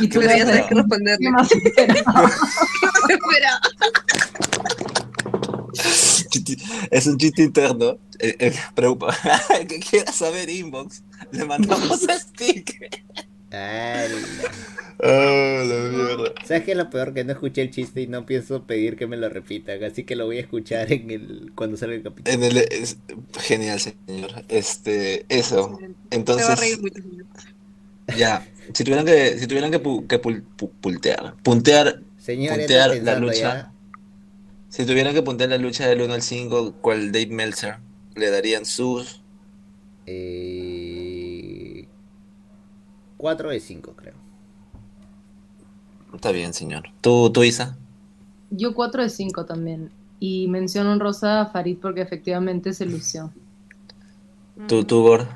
Y 0.00 0.08
tú 0.08 0.22
sabes 0.22 0.46
qué 0.46 0.64
¿Qué 0.70 0.74
responderle. 0.76 1.30
más 1.30 1.46
esperaba? 1.52 2.30
Espera. 3.06 3.60
Chiste- 6.44 6.64
Es 6.90 7.06
un 7.06 7.16
chiste 7.18 7.42
interno. 7.42 7.98
Eh, 8.18 8.36
eh, 8.38 8.54
preocupa. 8.74 9.16
El 9.60 9.66
que 9.66 9.80
quiera 9.80 10.12
saber 10.12 10.48
inbox, 10.50 11.02
le 11.32 11.44
mandamos 11.44 12.00
sticker. 12.08 12.90
Ala. 13.50 14.08
Oh, 14.98 15.64
la 15.64 15.90
mierda. 15.90 16.32
¿Sabes 16.46 16.62
qué 16.64 16.70
es 16.72 16.76
lo 16.76 16.88
peor? 16.90 17.12
Que 17.14 17.24
no 17.24 17.32
escuché 17.32 17.62
el 17.62 17.70
chiste 17.72 18.00
y 18.00 18.06
no 18.06 18.24
pienso 18.26 18.62
pedir 18.62 18.96
que 18.96 19.06
me 19.08 19.16
lo 19.16 19.28
repitan. 19.28 19.82
Así 19.82 20.04
que 20.04 20.14
lo 20.16 20.26
voy 20.26 20.38
a 20.38 20.40
escuchar 20.40 20.92
en 20.92 21.10
el 21.10 21.52
cuando 21.56 21.76
salga 21.76 21.96
el 21.96 22.02
capítulo. 22.02 22.32
En 22.34 22.44
el, 22.44 22.56
es- 22.58 22.96
genial, 23.40 23.80
señor. 23.80 24.44
Este, 24.48 25.26
eso. 25.28 25.76
Se 25.78 25.86
va 25.86 25.88
a 25.88 25.90
Entonces, 26.10 26.60
reír 26.60 26.80
mucho. 26.80 27.02
señor. 27.02 27.26
ya. 28.16 28.46
Si 28.72 28.82
tuvieran 28.84 29.04
que, 29.04 29.38
si 29.38 29.46
tuvieran 29.46 29.70
que, 29.70 29.82
pu- 29.82 30.06
que 30.06 30.22
pul- 30.22 30.44
pu- 30.56 30.70
pultear, 30.80 31.34
puntear, 31.42 32.00
Señor, 32.18 32.56
puntear 32.56 32.96
la 33.02 33.18
lucha. 33.18 33.34
ya. 33.34 33.72
Si 34.74 34.84
tuvieran 34.84 35.14
que 35.14 35.22
poner 35.22 35.50
la 35.50 35.56
lucha 35.56 35.86
del 35.86 36.02
1 36.02 36.14
al 36.14 36.22
5, 36.22 36.74
¿cuál 36.80 37.12
Dave 37.12 37.28
Meltzer? 37.28 37.76
Le 38.16 38.28
darían 38.28 38.64
sus... 38.64 39.22
Eh, 40.04 41.86
4 43.16 43.50
de 43.50 43.60
5, 43.60 43.92
creo. 43.94 44.14
Está 46.12 46.32
bien, 46.32 46.52
señor. 46.52 46.90
¿Tú, 47.02 47.30
tú 47.30 47.44
Isa? 47.44 47.78
Yo 48.50 48.74
4 48.74 49.04
de 49.04 49.10
5 49.10 49.46
también. 49.46 49.90
Y 50.18 50.48
menciono 50.48 50.90
honrosa 50.90 51.42
a 51.42 51.46
Farid 51.46 51.78
porque 51.80 52.00
efectivamente 52.00 52.72
se 52.72 52.86
lució. 52.86 53.32
¿Tú, 54.66 54.82
tú 54.82 55.02
Gor? 55.02 55.28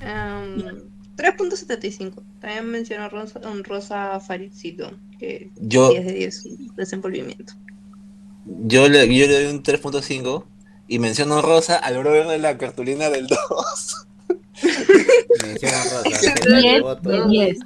Em, 0.00 0.88
3.75. 1.16 2.22
También 2.40 2.66
menciono 2.70 3.10
Rosa, 3.10 3.40
honrosa 3.44 4.14
a 4.14 4.20
Faridcito, 4.20 4.90
que 5.18 5.50
Yo, 5.56 5.90
10 5.90 6.06
de 6.06 6.12
10 6.14 6.42
su 6.42 6.74
desenvolvimiento. 6.76 7.52
Yo, 8.44 8.88
le, 8.88 9.06
yo 9.14 9.26
le 9.26 9.44
doy 9.44 9.52
un 9.52 9.62
3.5 9.62 10.44
y 10.88 10.98
menciono 10.98 11.40
rosa 11.42 11.76
al 11.76 11.98
brother 11.98 12.26
de 12.26 12.38
la 12.38 12.58
cartulina 12.58 13.10
del 13.10 13.26
2. 13.26 14.06
Menciona 15.42 15.84
Rosa. 15.84 16.34
10 16.60 17.02
de 17.02 17.24
10. 17.28 17.58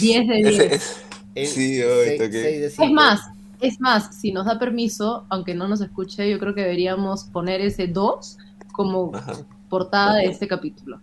10 0.00 0.28
de 0.28 0.34
10. 0.36 0.46
Ese- 0.46 0.74
ese- 0.74 1.04
El 1.34 1.46
Sí, 1.48 1.80
toqué. 2.16 2.30
de 2.38 2.66
Es 2.66 2.78
más, 2.92 3.20
es 3.60 3.80
más, 3.80 4.16
si 4.20 4.30
nos 4.32 4.46
da 4.46 4.58
permiso, 4.58 5.24
aunque 5.30 5.54
no 5.54 5.66
nos 5.68 5.80
escuche, 5.80 6.30
yo 6.30 6.38
creo 6.38 6.54
que 6.54 6.60
deberíamos 6.62 7.24
poner 7.24 7.60
ese 7.60 7.88
2 7.88 8.38
como 8.72 9.10
Ajá. 9.14 9.32
Portada 9.78 10.16
de 10.16 10.26
este 10.26 10.46
capítulo. 10.46 11.00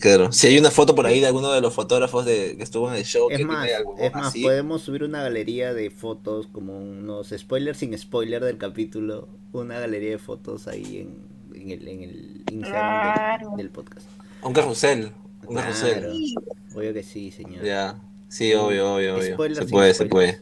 Claro. 0.00 0.32
Si 0.32 0.48
hay 0.48 0.58
una 0.58 0.70
foto 0.70 0.94
por 0.94 1.06
ahí 1.06 1.20
de 1.20 1.26
alguno 1.28 1.52
de 1.52 1.60
los 1.60 1.72
fotógrafos 1.72 2.24
de, 2.24 2.56
que 2.56 2.62
estuvo 2.64 2.88
en 2.90 2.96
el 2.96 3.04
show 3.04 3.28
Es 3.30 3.38
que 3.38 3.44
más, 3.44 3.62
tiene 3.64 3.76
algo 3.76 3.94
es 3.98 4.12
más, 4.12 4.26
así, 4.28 4.42
podemos 4.42 4.82
subir 4.82 5.04
una 5.04 5.22
galería 5.22 5.72
de 5.72 5.90
fotos, 5.90 6.48
como 6.48 6.76
unos 6.78 7.32
spoilers 7.36 7.78
sin 7.78 7.96
spoiler 7.96 8.42
del 8.44 8.58
capítulo, 8.58 9.28
una 9.52 9.78
galería 9.78 10.10
de 10.10 10.18
fotos 10.18 10.66
ahí 10.66 11.06
en, 11.54 11.62
en 11.62 11.70
el, 11.70 11.88
en 11.88 12.02
el 12.02 12.42
Instagram 12.50 12.56
del- 12.56 13.14
Claro. 13.40 13.56
del, 13.56 13.70
podcast. 13.70 14.06
un 14.42 14.52
carrusel. 14.52 15.12
Un 15.46 15.54
Claro, 15.54 15.72
carrusel. 15.72 16.34
obvio 16.74 16.92
que 16.92 17.02
sí, 17.04 17.30
señor. 17.30 17.62
Ya. 17.64 17.96
Sí, 18.28 18.52
obvio, 18.54 18.94
obvio, 18.96 19.16
obvio. 19.16 19.34
Spoiler 19.34 19.56
Se 19.56 19.70
puede, 19.70 19.94
se 19.94 20.06
puede. 20.06 20.40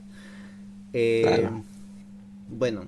Eh, 0.94 1.22
Claro. 1.26 1.62
Bueno, 2.48 2.86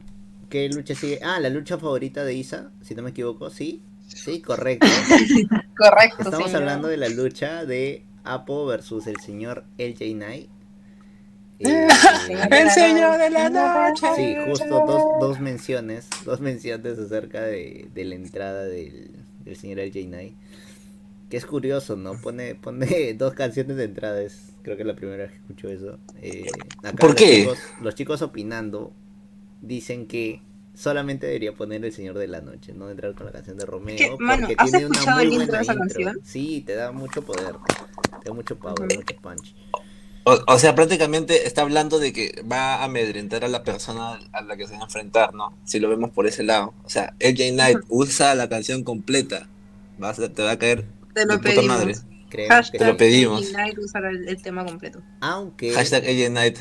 ¿qué 0.48 0.68
lucha 0.70 0.94
sigue? 0.94 1.20
Ah, 1.22 1.38
la 1.40 1.50
lucha 1.50 1.76
favorita 1.78 2.24
de 2.24 2.34
Isa, 2.34 2.70
si 2.80 2.94
no 2.94 3.02
me 3.02 3.10
equivoco, 3.10 3.50
sí. 3.50 3.82
Sí, 4.16 4.40
correcto. 4.40 4.86
Correcto, 5.76 6.22
Estamos 6.22 6.46
señor. 6.46 6.62
hablando 6.62 6.88
de 6.88 6.96
la 6.96 7.08
lucha 7.08 7.64
de 7.66 8.04
Apo 8.24 8.64
versus 8.66 9.06
el 9.06 9.20
señor 9.20 9.64
LJ 9.78 10.12
Knight. 10.14 10.50
Eh, 11.58 11.88
El 12.50 12.70
señor 12.70 13.18
de 13.18 13.30
la 13.30 13.48
noche. 13.48 14.06
Sí, 14.14 14.36
justo 14.46 14.84
dos, 14.86 15.02
dos 15.20 15.40
menciones, 15.40 16.08
dos 16.24 16.40
menciones 16.40 16.98
acerca 16.98 17.40
de, 17.42 17.88
de 17.94 18.04
la 18.04 18.14
entrada 18.14 18.64
del, 18.64 19.10
del 19.44 19.56
señor 19.56 19.78
LJ 19.78 20.04
Knight. 20.06 20.34
Que 21.30 21.36
es 21.38 21.46
curioso, 21.46 21.96
¿no? 21.96 22.20
Pone, 22.20 22.54
pone 22.56 23.14
dos 23.18 23.34
canciones 23.34 23.76
de 23.76 23.84
entrada, 23.84 24.20
es, 24.22 24.52
creo 24.62 24.76
que 24.76 24.82
es 24.82 24.86
la 24.86 24.96
primera 24.96 25.24
vez 25.24 25.32
que 25.32 25.38
escucho 25.38 25.68
eso. 25.70 25.98
Eh, 26.20 26.46
acá 26.82 26.92
¿Por 26.98 27.10
los 27.10 27.14
qué? 27.16 27.40
Chicos, 27.40 27.58
los 27.80 27.94
chicos 27.94 28.22
opinando 28.22 28.92
dicen 29.62 30.06
que 30.06 30.42
solamente 30.76 31.26
debería 31.26 31.52
poner 31.54 31.84
el 31.84 31.92
señor 31.92 32.16
de 32.18 32.28
la 32.28 32.40
noche, 32.40 32.72
no 32.74 32.90
entrar 32.90 33.14
con 33.14 33.26
la 33.26 33.32
canción 33.32 33.56
de 33.58 33.64
Romeo. 33.66 33.96
que, 33.96 34.16
mano, 34.22 34.46
porque 34.46 34.54
¿has 34.58 34.70
tiene 34.70 34.86
una 34.86 34.94
escuchado 34.94 35.16
muy 35.18 35.26
el 35.26 35.32
intro 35.32 35.46
buena 35.46 35.58
de 35.58 35.62
esa 35.64 35.72
intro. 35.72 35.88
canción? 35.88 36.20
Sí, 36.24 36.62
te 36.66 36.74
da 36.74 36.92
mucho 36.92 37.22
poder, 37.22 37.54
te 38.22 38.28
da 38.28 38.34
mucho 38.34 38.56
power, 38.56 38.80
Ujú. 38.80 38.96
mucho 38.96 39.16
punch. 39.22 39.54
O, 40.28 40.36
o 40.48 40.58
sea, 40.58 40.74
prácticamente 40.74 41.46
está 41.46 41.62
hablando 41.62 41.98
de 42.00 42.12
que 42.12 42.42
va 42.50 42.74
a 42.76 42.84
amedrentar 42.84 43.44
a 43.44 43.48
la 43.48 43.62
persona 43.62 44.18
a 44.32 44.42
la 44.42 44.56
que 44.56 44.66
se 44.66 44.72
va 44.74 44.80
a 44.80 44.84
enfrentar, 44.84 45.32
¿no? 45.34 45.56
Si 45.64 45.78
lo 45.78 45.88
vemos 45.88 46.10
por 46.10 46.26
ese 46.26 46.42
lado. 46.42 46.74
O 46.84 46.88
sea, 46.90 47.14
LJ 47.20 47.52
Knight 47.52 47.78
usa 47.88 48.34
la 48.34 48.48
canción 48.48 48.82
completa. 48.82 49.46
Vas 49.98 50.18
a- 50.18 50.28
te 50.28 50.42
va 50.42 50.50
a 50.50 50.58
caer 50.58 50.84
Te 51.14 51.20
de 51.20 51.26
lo 51.26 51.34
puta 51.36 51.42
pedimos. 51.50 51.66
madre. 51.68 51.94
Creo 52.28 52.48
Hashtag 52.48 52.72
que 52.72 52.78
Te 52.78 52.84
lo 52.86 52.96
pedimos. 52.96 53.52
Usar 53.78 54.04
el, 54.06 54.28
el 54.28 54.42
tema 54.42 54.64
completo. 54.64 55.00
aunque 55.20 55.70
Hashtag 55.72 56.02
LJ 56.04 56.28
Knight. 56.30 56.58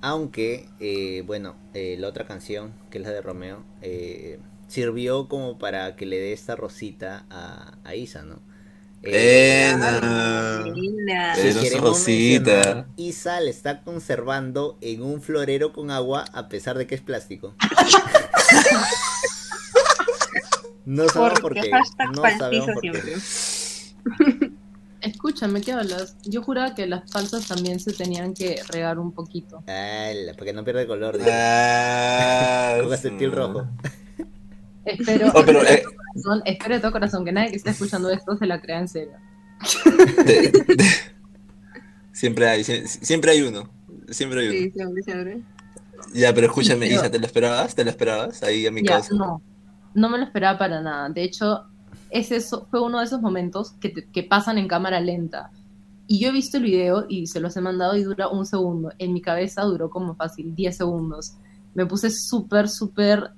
Aunque, 0.00 0.68
eh, 0.80 1.22
bueno, 1.26 1.56
eh, 1.74 1.96
la 1.98 2.08
otra 2.08 2.26
canción, 2.26 2.72
que 2.90 2.98
es 2.98 3.04
la 3.04 3.10
de 3.10 3.20
Romeo, 3.20 3.64
eh, 3.82 4.38
sirvió 4.68 5.28
como 5.28 5.58
para 5.58 5.96
que 5.96 6.06
le 6.06 6.18
dé 6.18 6.32
esta 6.32 6.56
rosita 6.56 7.26
a, 7.30 7.76
a 7.84 7.94
Isa, 7.94 8.22
¿no? 8.22 8.40
Eh, 9.02 9.74
si 11.36 11.54
queremos 11.60 11.90
rosita. 11.90 12.86
Isa 12.96 13.40
le 13.40 13.50
está 13.50 13.82
conservando 13.82 14.76
en 14.80 15.02
un 15.02 15.20
florero 15.22 15.72
con 15.72 15.90
agua 15.90 16.24
a 16.32 16.48
pesar 16.48 16.78
de 16.78 16.86
que 16.86 16.94
es 16.96 17.00
plástico. 17.00 17.54
no 20.84 21.08
sabemos 21.08 21.40
por 21.40 21.54
qué. 21.54 21.70
No 22.14 22.22
sabemos 22.38 22.68
por 22.74 22.82
qué. 22.82 23.16
Escúchame, 25.00 25.60
¿qué 25.60 25.72
hablas? 25.72 26.16
Yo 26.24 26.42
juraba 26.42 26.74
que 26.74 26.86
las 26.86 27.10
falsas 27.10 27.46
también 27.46 27.78
se 27.78 27.92
tenían 27.92 28.34
que 28.34 28.60
regar 28.68 28.98
un 28.98 29.12
poquito. 29.12 29.62
Ala, 29.68 30.34
porque 30.36 30.52
no 30.52 30.64
pierde 30.64 30.86
color. 30.86 31.18
Ah, 31.30 32.78
Con 32.82 32.92
acetil 32.92 33.30
rojo. 33.32 33.66
Espero, 34.84 35.30
Oh, 35.34 35.42
pero, 35.44 35.62
eh, 35.64 35.82
corazón, 36.14 36.42
espero 36.46 36.74
de 36.74 36.80
todo 36.80 36.92
corazón 36.92 37.24
que 37.24 37.30
nadie 37.32 37.50
que 37.50 37.56
esté 37.56 37.70
escuchando 37.70 38.10
esto 38.10 38.36
se 38.36 38.46
la 38.46 38.60
crea 38.60 38.80
en 38.80 38.88
serio. 38.88 39.12
de- 40.24 40.50
de- 40.74 40.84
siempre 42.12 42.48
hay, 42.48 42.62
sie- 42.64 42.86
siempre 42.86 43.32
hay 43.32 43.42
uno. 43.42 43.68
Siempre 44.08 44.40
hay 44.40 44.46
uno. 44.48 44.56
Sí, 44.58 44.70
siempre, 44.70 45.02
siempre. 45.02 45.42
Ya, 46.14 46.32
pero 46.34 46.46
escúchame, 46.46 46.86
Pero- 46.86 47.00
Isa, 47.00 47.10
¿te 47.10 47.18
lo 47.18 47.26
esperabas? 47.26 47.74
¿Te 47.74 47.84
lo 47.84 47.90
esperabas? 47.90 48.42
Ahí 48.42 48.66
a 48.66 48.70
mi 48.72 48.82
Ya, 48.82 48.94
causa. 48.94 49.14
no, 49.14 49.42
no 49.94 50.08
me 50.08 50.18
lo 50.18 50.24
esperaba 50.24 50.58
para 50.58 50.80
nada. 50.80 51.08
De 51.10 51.22
hecho, 51.22 51.64
ese 52.10 52.40
so- 52.40 52.66
fue 52.70 52.80
uno 52.80 52.98
de 52.98 53.04
esos 53.04 53.20
momentos 53.20 53.72
que, 53.80 53.90
te- 53.90 54.06
que 54.10 54.22
pasan 54.22 54.58
en 54.58 54.68
cámara 54.68 55.00
lenta. 55.00 55.50
Y 56.06 56.20
yo 56.20 56.28
he 56.28 56.32
visto 56.32 56.56
el 56.56 56.62
video 56.64 57.04
y 57.08 57.26
se 57.26 57.40
los 57.40 57.56
he 57.56 57.60
mandado 57.60 57.96
y 57.96 58.02
dura 58.02 58.28
un 58.28 58.46
segundo. 58.46 58.92
En 58.98 59.12
mi 59.12 59.20
cabeza 59.20 59.62
duró 59.62 59.90
como 59.90 60.14
fácil 60.14 60.54
10 60.54 60.76
segundos. 60.76 61.34
Me 61.74 61.84
puse 61.86 62.10
súper, 62.10 62.68
súper 62.68 63.30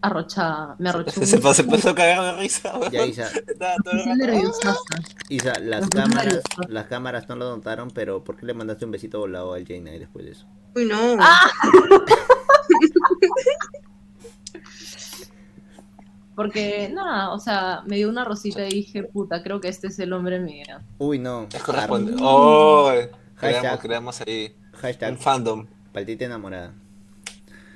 arrochada. 0.00 0.76
Me 0.78 0.88
arrochó 0.88 1.10
Se, 1.10 1.20
se, 1.26 1.54
se 1.54 1.64
pasó 1.64 1.90
a 1.90 1.94
cagar 1.94 2.36
de 2.36 2.42
risa. 2.42 2.72
Ya, 2.92 3.04
Isa. 3.06 3.28
Isa, 5.28 5.52
las 5.60 5.80
Nos 5.82 5.90
cámaras, 5.90 6.40
las 6.68 6.86
cámaras 6.86 7.28
no 7.28 7.36
lo 7.36 7.56
notaron, 7.56 7.90
pero 7.90 8.22
¿por 8.22 8.36
qué 8.36 8.46
le 8.46 8.54
mandaste 8.54 8.84
un 8.84 8.92
besito 8.92 9.18
volado 9.18 9.52
al 9.54 9.66
Jane 9.66 9.98
después 9.98 10.24
de 10.24 10.32
eso? 10.32 10.46
Uy, 10.76 10.84
no. 10.86 11.16
Ah. 11.18 11.50
Porque, 16.40 16.88
nada, 16.94 17.32
o 17.32 17.38
sea, 17.38 17.82
me 17.86 17.96
dio 17.96 18.08
una 18.08 18.24
rosita 18.24 18.66
y 18.66 18.70
dije, 18.70 19.02
puta, 19.02 19.42
creo 19.42 19.60
que 19.60 19.68
este 19.68 19.88
es 19.88 19.98
el 19.98 20.10
hombre 20.14 20.40
mío. 20.40 20.64
Uy, 20.96 21.18
no. 21.18 21.46
Es 21.54 21.62
corresponde. 21.62 22.14
Oh, 22.18 22.90
creamos, 23.36 23.60
Hashtag. 23.62 23.80
creamos 23.80 24.20
ahí 24.22 24.54
Hashtag 24.80 25.12
un 25.12 25.18
fandom. 25.18 25.66
paltita 25.92 26.24
enamorada. 26.24 26.72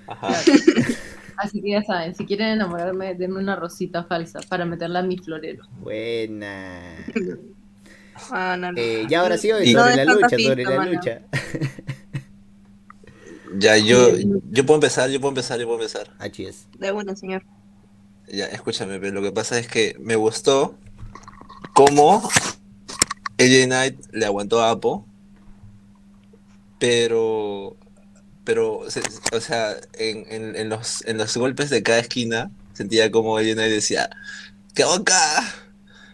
Ajá. 0.06 0.28
Así 1.36 1.60
que 1.60 1.72
ya 1.72 1.82
saben, 1.82 2.14
si 2.14 2.24
quieren 2.24 2.48
enamorarme, 2.48 3.14
denme 3.16 3.38
una 3.38 3.54
rosita 3.54 4.04
falsa 4.04 4.40
para 4.48 4.64
meterla 4.64 5.00
a 5.00 5.02
mi 5.02 5.18
florero. 5.18 5.66
Buena. 5.80 6.80
Ah, 8.30 8.56
no, 8.56 8.70
no. 8.70 8.78
Eh, 8.80 9.06
ya 9.10 9.22
ahora 9.22 9.36
sí, 9.36 9.50
hoy, 9.50 9.72
sobre 9.72 9.96
No 9.96 10.04
la 10.04 10.14
lucha, 10.14 10.28
sobre 10.38 10.62
la 10.62 10.76
mano. 10.76 10.92
lucha. 10.92 11.20
Ya, 13.58 13.76
yo, 13.76 14.16
yo 14.52 14.64
puedo 14.64 14.76
empezar, 14.76 15.10
yo 15.10 15.20
puedo 15.20 15.30
empezar, 15.32 15.58
yo 15.58 15.66
puedo 15.66 15.80
empezar. 15.80 16.10
Así 16.20 16.46
es. 16.46 16.68
De 16.78 16.92
bueno, 16.92 17.16
señor. 17.16 17.42
Ya, 18.28 18.46
escúchame, 18.46 18.98
pero 18.98 19.12
lo 19.12 19.22
que 19.22 19.32
pasa 19.32 19.58
es 19.58 19.68
que 19.68 19.96
me 20.00 20.16
gustó 20.16 20.76
cómo 21.74 22.28
AJ 23.38 23.66
Knight 23.66 24.00
le 24.12 24.26
aguantó 24.26 24.62
a 24.62 24.70
Apo, 24.70 25.06
pero, 26.78 27.76
pero, 28.44 28.78
o 28.78 29.40
sea, 29.40 29.76
en, 29.94 30.24
en, 30.28 30.56
en 30.56 30.68
los, 30.68 31.04
en 31.06 31.18
los 31.18 31.36
golpes 31.36 31.70
de 31.70 31.82
cada 31.82 31.98
esquina 31.98 32.50
sentía 32.72 33.10
como 33.10 33.36
AJ 33.36 33.54
Knight 33.54 33.72
decía, 33.72 34.10
¡qué 34.74 34.84
boca! 34.84 35.16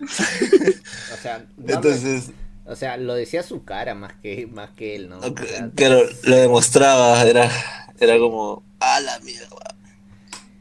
O 1.12 1.22
sea, 1.22 1.44
no, 1.58 1.74
Entonces, 1.74 2.30
o 2.64 2.76
sea, 2.76 2.96
lo 2.96 3.14
decía 3.14 3.42
su 3.42 3.64
cara 3.64 3.94
más 3.94 4.12
que, 4.22 4.46
más 4.46 4.70
que 4.70 4.96
él, 4.96 5.08
¿no? 5.08 5.18
O 5.18 5.22
sea, 5.22 5.70
claro, 5.74 6.02
lo 6.22 6.36
demostraba, 6.36 7.22
era, 7.24 7.50
era 7.98 8.18
como, 8.18 8.62
¡a 8.78 9.00
la 9.00 9.18
mierda! 9.20 9.76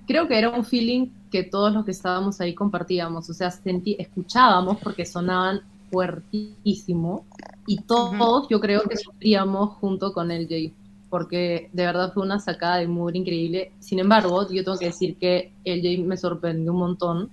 Creo 0.08 0.28
que 0.28 0.38
era 0.38 0.50
un 0.50 0.66
feeling 0.66 1.12
que 1.32 1.44
todos 1.44 1.74
los 1.74 1.86
que 1.86 1.92
estábamos 1.92 2.42
ahí 2.42 2.54
compartíamos, 2.54 3.30
o 3.30 3.34
sea, 3.34 3.52
sentí, 3.52 3.96
escuchábamos 4.00 4.78
porque 4.82 5.06
sonaban 5.06 5.62
fuertísimo 5.92 7.26
y 7.66 7.82
todos 7.82 8.48
yo 8.50 8.60
creo 8.60 8.82
que 8.84 8.98
sufríamos 8.98 9.72
junto 9.78 10.14
con 10.14 10.32
el 10.32 10.48
Jay, 10.48 10.74
porque 11.10 11.70
de 11.74 11.86
verdad 11.86 12.14
fue 12.14 12.24
una 12.24 12.40
sacada 12.40 12.78
de 12.78 12.88
muy 12.88 13.16
increíble. 13.16 13.72
Sin 13.80 14.00
embargo, 14.00 14.48
yo 14.52 14.64
tengo 14.64 14.78
que 14.78 14.88
decir 14.88 15.18
que 15.18 15.52
el 15.64 15.82
Jay 15.82 15.98
me 15.98 16.18
sorprendió 16.18 16.72
un 16.72 16.80
montón 16.80 17.30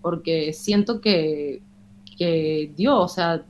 porque 0.00 0.52
siento 0.52 1.00
que, 1.00 1.62
que 2.16 2.72
dio, 2.76 2.98
o 2.98 3.08
sea, 3.08 3.44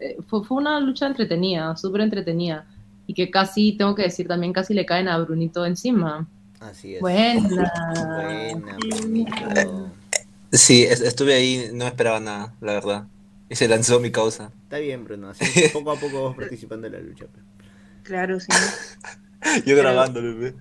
eh, 0.00 0.16
fue, 0.26 0.44
fue 0.44 0.58
una 0.58 0.80
lucha 0.80 1.06
entretenida, 1.06 1.76
súper 1.76 2.02
entretenida 2.02 2.66
y 3.06 3.14
que 3.14 3.30
casi, 3.30 3.72
tengo 3.72 3.94
que 3.94 4.02
decir 4.02 4.26
también, 4.26 4.52
casi 4.52 4.74
le 4.74 4.86
caen 4.86 5.08
a 5.08 5.18
Brunito 5.18 5.64
encima. 5.66 6.26
Así 6.64 6.94
es. 6.94 7.00
Buena. 7.00 7.72
Buena, 8.16 8.78
bonito. 9.00 9.90
Sí, 10.52 10.82
es- 10.84 11.00
estuve 11.00 11.34
ahí, 11.34 11.70
no 11.72 11.86
esperaba 11.86 12.20
nada, 12.20 12.54
la 12.60 12.72
verdad. 12.74 13.04
Y 13.48 13.56
se 13.56 13.68
lanzó 13.68 14.00
mi 14.00 14.10
causa. 14.10 14.50
Está 14.64 14.78
bien, 14.78 15.04
Bruno. 15.04 15.28
Así 15.30 15.44
poco 15.72 15.92
a 15.92 15.96
poco 15.96 16.24
vas 16.24 16.36
participando 16.36 16.86
en 16.86 16.92
la 16.94 17.00
lucha. 17.00 17.26
pues. 17.26 17.44
Claro, 18.02 18.40
sí. 18.40 18.46
Yo 19.66 19.76
grabándolo, 19.76 20.38
pe. 20.40 20.54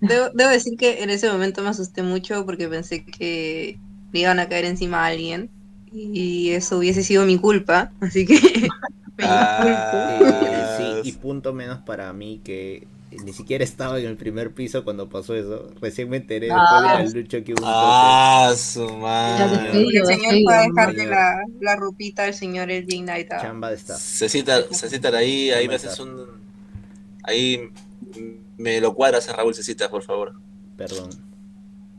Debo, 0.00 0.30
debo 0.34 0.50
decir 0.50 0.76
que 0.76 1.02
en 1.02 1.10
ese 1.10 1.30
momento 1.30 1.62
me 1.62 1.68
asusté 1.68 2.02
mucho 2.02 2.44
porque 2.44 2.68
pensé 2.68 3.04
que 3.04 3.78
le 4.12 4.20
iban 4.20 4.38
a 4.40 4.48
caer 4.48 4.64
encima 4.66 5.04
a 5.04 5.06
alguien 5.06 5.48
y 5.92 6.50
eso 6.50 6.78
hubiese 6.78 7.02
sido 7.02 7.24
mi 7.24 7.38
culpa, 7.38 7.92
así 8.00 8.26
que 8.26 8.34
me 9.16 9.24
Ah. 9.24 10.18
disculpo. 10.20 10.46
Eh, 10.52 11.00
sí, 11.02 11.08
y 11.08 11.12
punto 11.12 11.54
menos 11.54 11.78
para 11.78 12.12
mí 12.12 12.40
que 12.44 12.86
ni 13.24 13.32
siquiera 13.32 13.62
estaba 13.64 13.98
en 13.98 14.06
el 14.06 14.16
primer 14.16 14.52
piso 14.54 14.84
cuando 14.84 15.08
pasó 15.08 15.34
eso. 15.34 15.70
Recién 15.80 16.08
me 16.08 16.18
enteré 16.18 16.46
después 16.46 16.64
Ah. 16.68 16.98
de 16.98 17.04
la 17.04 17.10
lucha 17.10 17.42
que 17.42 17.52
hubo 17.52 17.62
Ah, 17.64 18.52
su 18.56 18.88
madre. 18.98 19.70
El 19.72 20.06
señor 20.06 20.34
fue 20.44 20.54
a 20.54 20.60
dejarle 20.62 21.06
la, 21.06 21.36
la 21.60 21.76
ropita 21.76 22.24
al 22.24 22.34
señor 22.34 22.70
el 22.70 22.86
Jane 22.88 23.02
Knight. 23.04 23.28
Chamba 23.40 23.70
de 23.70 23.76
staff. 23.76 23.98
Cecita, 24.00 24.62
Cecita, 24.72 25.08
ahí, 25.16 25.50
ahí 25.50 25.68
me 25.68 25.74
haces 25.76 25.98
un... 26.00 26.24
Ahí 27.22 27.70
me 28.56 28.80
lo 28.80 28.94
cuadras 28.94 29.28
a 29.28 29.32
Raúl 29.36 29.54
Cecita, 29.54 29.88
por 29.90 30.02
favor. 30.02 30.34
Perdón. 30.76 31.10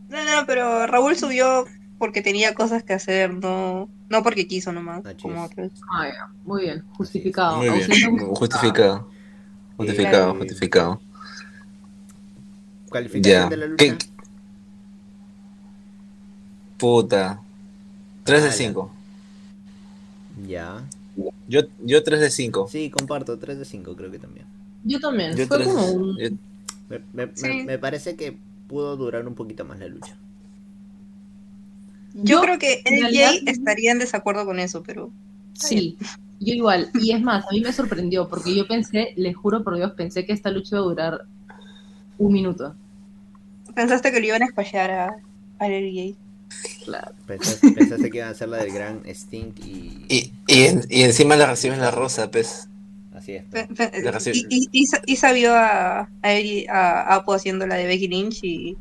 No, 0.09 0.23
no, 0.23 0.45
pero 0.47 0.87
Raúl 0.87 1.15
subió 1.17 1.65
porque 1.99 2.21
tenía 2.21 2.53
cosas 2.53 2.83
que 2.83 2.93
hacer, 2.93 3.33
no, 3.33 3.89
no 4.07 4.23
porque 4.23 4.47
quiso 4.47 4.71
nomás, 4.71 5.05
Achis. 5.05 5.21
como 5.21 5.43
otros. 5.43 5.71
Ah. 5.91 6.29
Muy 6.45 6.61
bien, 6.63 6.83
justificado. 6.95 7.57
Muy 7.57 7.65
bien, 7.69 7.75
Ausencia 7.81 8.09
justificado. 8.29 9.09
Justificado, 9.75 10.31
Eh, 10.33 10.37
justificado. 10.37 11.01
Calificación 12.91 13.43
Ya. 13.43 13.49
de 13.49 13.57
la 13.57 13.65
lucha. 13.67 13.85
¿Qué? 13.85 13.97
Puta. 16.77 17.41
3 18.23 18.41
de 18.41 18.47
Ala. 18.49 18.57
5. 18.57 18.91
Ya. 20.47 20.83
Yo, 21.47 21.61
yo 21.83 22.03
3 22.03 22.19
de 22.19 22.29
5. 22.29 22.67
Sí, 22.71 22.89
comparto. 22.89 23.37
3 23.39 23.57
de 23.57 23.65
5 23.65 23.95
creo 23.95 24.11
que 24.11 24.19
también. 24.19 24.45
Yo 24.83 24.99
también. 24.99 25.35
Yo 25.35 25.47
Fue 25.47 25.63
como 25.63 25.85
un. 25.91 26.17
yo- 26.17 26.29
Me, 26.89 26.99
me- 27.13 27.31
Sí. 27.35 27.47
me- 27.47 27.63
me 27.65 27.77
parece 27.79 28.15
que 28.15 28.37
pudo 28.69 28.95
durar 28.95 29.27
un 29.27 29.35
poquito 29.35 29.65
más 29.65 29.79
la 29.79 29.87
lucha. 29.87 30.15
Yo, 32.13 32.23
Yo, 32.37 32.41
creo 32.41 32.59
que 32.59 32.81
en 32.85 32.93
el 32.95 33.01
realidad- 33.01 33.29
Jay 33.31 33.43
estaría 33.47 33.91
en 33.91 33.99
desacuerdo 33.99 34.45
con 34.45 34.59
eso, 34.59 34.83
pero 34.83 35.11
Sí, 35.53 35.97
yo 36.39 36.53
igual. 36.53 36.89
Y 37.01 37.11
es 37.11 37.21
más, 37.21 37.45
a 37.45 37.51
mí 37.51 37.59
me 37.61 37.73
sorprendió 37.73 38.29
porque 38.29 38.55
yo 38.55 38.67
pensé, 38.67 39.13
les 39.17 39.35
juro 39.35 39.63
por 39.63 39.75
Dios, 39.75 39.91
pensé 39.93 40.25
que 40.25 40.31
esta 40.33 40.49
lucha 40.51 40.75
iba 40.77 40.79
a 40.79 40.87
durar 40.87 41.25
un 42.17 42.33
minuto. 42.33 42.75
pensaste 43.75 44.11
que 44.11 44.19
le 44.19 44.27
iban 44.27 44.41
a 44.43 44.45
espallar 44.45 44.91
a, 44.91 45.05
a 45.59 45.65
Jay. 45.67 46.15
Claro. 46.85 47.11
Pensaste, 47.25 47.71
pensaste 47.71 48.09
que 48.09 48.17
iba 48.19 48.29
a 48.29 48.33
ser 48.33 48.49
la 48.49 48.57
del 48.57 48.71
gran 48.73 49.01
Stink 49.13 49.59
y... 49.59 50.05
Y, 50.09 50.31
y, 50.47 50.61
en- 50.63 50.83
y 50.89 51.01
encima 51.03 51.35
la 51.35 51.45
recibes 51.45 51.77
la 51.77 51.91
rosa, 51.91 52.31
pues. 52.31 52.69
Así 53.13 53.33
es. 53.33 53.43
Pe- 53.45 53.67
pe- 53.67 53.91
Y, 54.33 54.45
y, 54.49 54.69
y, 54.71 54.85
sa- 54.85 55.01
y 55.05 55.15
sabió 55.17 55.53
a, 55.55 56.09
a, 56.21 57.15
Apo 57.15 57.33
haciendo 57.33 57.67
la 57.67 57.75
de 57.75 57.85
Becky 57.87 58.07
Lynch 58.07 58.43
y 58.43 58.77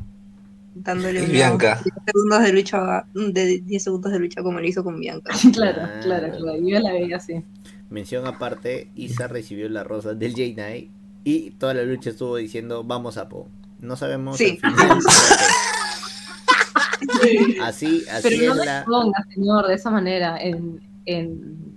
dándole 0.75 1.15
Y 1.21 1.23
unos 1.23 1.33
Bianca. 1.33 1.81
10 1.83 1.95
segundos 2.07 2.43
de 2.43 2.53
lucha 2.53 3.07
de 3.15 3.59
10 3.61 3.83
segundos 3.83 4.13
de 4.13 4.19
lucha 4.21 4.43
como 4.43 4.61
lo 4.61 4.67
hizo 4.67 4.85
con 4.85 5.01
Bianca. 5.01 5.33
Claro, 5.53 5.83
Ah. 5.85 6.01
claro, 6.03 6.31
claro. 6.37 6.59
Yo 6.63 6.79
la 6.81 6.93
veía 6.93 7.17
así. 7.17 7.43
Mención 7.91 8.27
aparte, 8.27 8.89
Isa 8.95 9.27
recibió 9.27 9.69
la 9.69 9.83
rosa 9.85 10.15
del 10.15 10.33
J-Knight 10.33 10.91
y 11.27 11.51
toda 11.51 11.75
la 11.75 11.83
lucha 11.83 12.11
estuvo 12.11 12.37
diciendo 12.37 12.85
vamos 12.85 13.17
a 13.19 13.29
Po. 13.29 13.49
No 13.81 13.97
sabemos 13.97 14.37
Sí. 14.39 14.59
al 14.63 14.75
final. 14.77 14.99
así, 17.63 18.05
así 18.11 18.29
Pero 18.29 18.55
no 18.55 18.61
es 18.61 18.67
la... 18.67 18.85
ponga, 18.87 19.25
señor, 19.35 19.67
de 19.67 19.75
esa 19.75 19.91
manera 19.91 20.39
en, 20.41 20.81
en, 21.05 21.75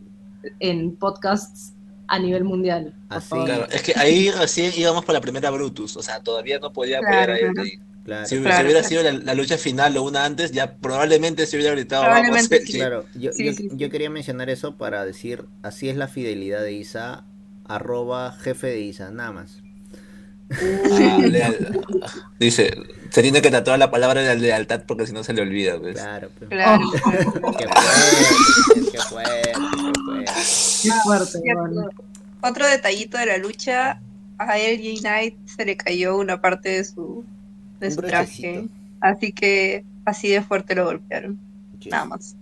en 0.59 0.95
podcasts 0.95 1.73
a 2.07 2.19
nivel 2.19 2.43
mundial. 2.43 2.93
Así. 3.09 3.35
Claro, 3.45 3.67
es 3.71 3.81
que 3.83 3.93
ahí 3.95 4.31
recién 4.31 4.71
íbamos 4.77 5.03
por 5.05 5.13
la 5.13 5.21
primera 5.21 5.49
Brutus. 5.51 5.97
O 5.97 6.01
sea, 6.03 6.21
todavía 6.21 6.59
no 6.59 6.71
podía 6.73 6.99
Claro, 6.99 7.09
apoyar 7.09 7.29
a 7.31 7.37
él. 7.39 7.53
claro. 7.53 7.69
Claro, 8.05 8.25
Si, 8.25 8.35
si 8.37 8.41
Claro, 8.41 8.63
hubiera 8.65 8.79
claro. 8.81 8.87
sido 8.89 9.03
la, 9.03 9.11
la 9.13 9.33
lucha 9.35 9.57
final 9.57 9.95
o 9.97 10.03
una 10.03 10.25
antes, 10.25 10.51
ya 10.51 10.75
probablemente 10.77 11.45
se 11.45 11.57
hubiera 11.57 11.73
gritado 11.73 12.03
vamos. 12.03 12.37
El 12.37 12.43
sí. 12.43 12.71
Jay". 12.71 12.79
claro. 12.79 13.05
Yo, 13.15 13.31
Sí, 13.33 13.45
yo, 13.45 13.53
sí. 13.53 13.69
yo 13.73 13.89
quería 13.89 14.09
mencionar 14.09 14.49
eso 14.49 14.77
para 14.77 15.05
decir, 15.05 15.45
así 15.61 15.89
es 15.89 15.97
la 15.97 16.07
fidelidad 16.07 16.61
de 16.61 16.73
Isa, 16.73 17.25
arroba 17.69 18.33
jefe 18.33 18.67
de 18.67 18.81
Isa, 18.81 19.09
nada 19.11 19.31
más. 19.31 19.61
Ah, 20.51 21.17
leal- 21.21 21.81
Dice, 22.39 22.73
se 23.11 23.21
tiene 23.21 23.41
que 23.41 23.51
tatuar 23.51 23.77
la 23.77 23.91
palabra 23.91 24.21
de 24.21 24.27
la 24.27 24.35
lealtad 24.35 24.81
porque 24.87 25.05
si 25.05 25.13
no 25.13 25.23
se 25.23 25.31
le 25.33 25.43
olvida. 25.43 25.79
Pues. 25.79 25.95
Claro. 25.95 26.29
Claro, 26.49 26.85
Oh. 27.43 27.51
Qué 27.57 27.67
fuerte, 27.67 29.51
qué 30.83 30.91
fuerte, 31.03 31.41
qué 31.43 31.53
fuerte. 31.53 31.95
Otro 32.41 32.67
detallito 32.67 33.17
de 33.17 33.25
la 33.27 33.37
lucha, 33.37 33.99
a 34.37 34.57
LG 34.57 34.99
Knight 35.01 35.35
se 35.47 35.65
le 35.65 35.77
cayó 35.77 36.17
una 36.17 36.41
parte 36.41 36.69
de 36.69 36.83
su, 36.85 37.23
de 37.79 37.91
su 37.91 38.01
traje. 38.01 38.67
Así 39.01 39.31
que 39.31 39.83
así 40.05 40.29
de 40.29 40.41
fuerte 40.41 40.73
lo 40.75 40.85
golpearon. 40.85 41.39
Nada 41.91 42.05
más. 42.05 42.35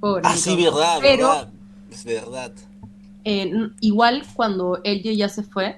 Pobrecito. 0.00 0.28
Ah, 0.32 0.36
sí, 0.36 0.56
verdad, 0.62 0.98
Pero- 1.00 1.28
verdad. 1.28 1.48
Es 1.90 2.04
verdad. 2.04 2.52
Eh, 3.30 3.52
igual 3.82 4.22
cuando 4.34 4.80
LJ 4.84 5.14
ya 5.16 5.28
se 5.28 5.42
fue, 5.42 5.76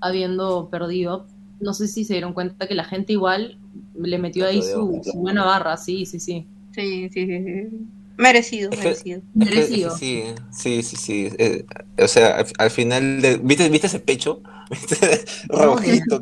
habiendo 0.00 0.68
perdido, 0.70 1.26
no 1.60 1.74
sé 1.74 1.88
si 1.88 2.04
se 2.04 2.12
dieron 2.14 2.34
cuenta 2.34 2.68
que 2.68 2.76
la 2.76 2.84
gente 2.84 3.12
igual 3.12 3.58
le 3.98 4.18
metió 4.18 4.46
ahí 4.46 4.62
su, 4.62 5.00
su 5.02 5.18
buena 5.18 5.44
barra, 5.44 5.76
sí, 5.76 6.06
sí, 6.06 6.20
sí. 6.20 6.46
Sí, 6.72 7.08
sí, 7.12 7.26
sí. 7.26 7.44
sí. 7.44 7.86
Merecido, 8.16 8.70
Es 8.70 8.78
que- 8.78 8.84
merecido. 8.84 9.22
Merecido. 9.34 9.90
Sí, 9.90 10.22
sí, 10.52 10.82
sí, 10.84 10.96
sí. 10.96 11.28
Eh, 11.36 11.66
o 11.98 12.06
sea, 12.06 12.36
al, 12.36 12.46
al 12.58 12.70
final, 12.70 13.20
de- 13.20 13.38
¿viste, 13.38 13.68
¿viste 13.68 13.88
ese 13.88 13.98
pecho? 13.98 14.40
¿Viste? 14.70 15.24
Rojito, 15.48 16.20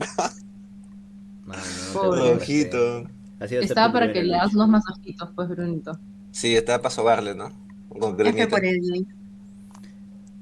rojito. 1.92 3.04
Estaba 3.40 3.92
para 3.92 4.12
que 4.12 4.22
le 4.22 4.36
hagas 4.36 4.54
unos 4.54 4.68
masajitos, 4.70 5.28
pues, 5.34 5.48
Brunito. 5.50 5.98
Sí, 6.30 6.56
estaba 6.56 6.80
para 6.80 6.94
sobarle, 6.94 7.34
¿no? 7.34 7.50
Con 7.90 8.16
por 8.16 8.26
LG. 8.26 9.06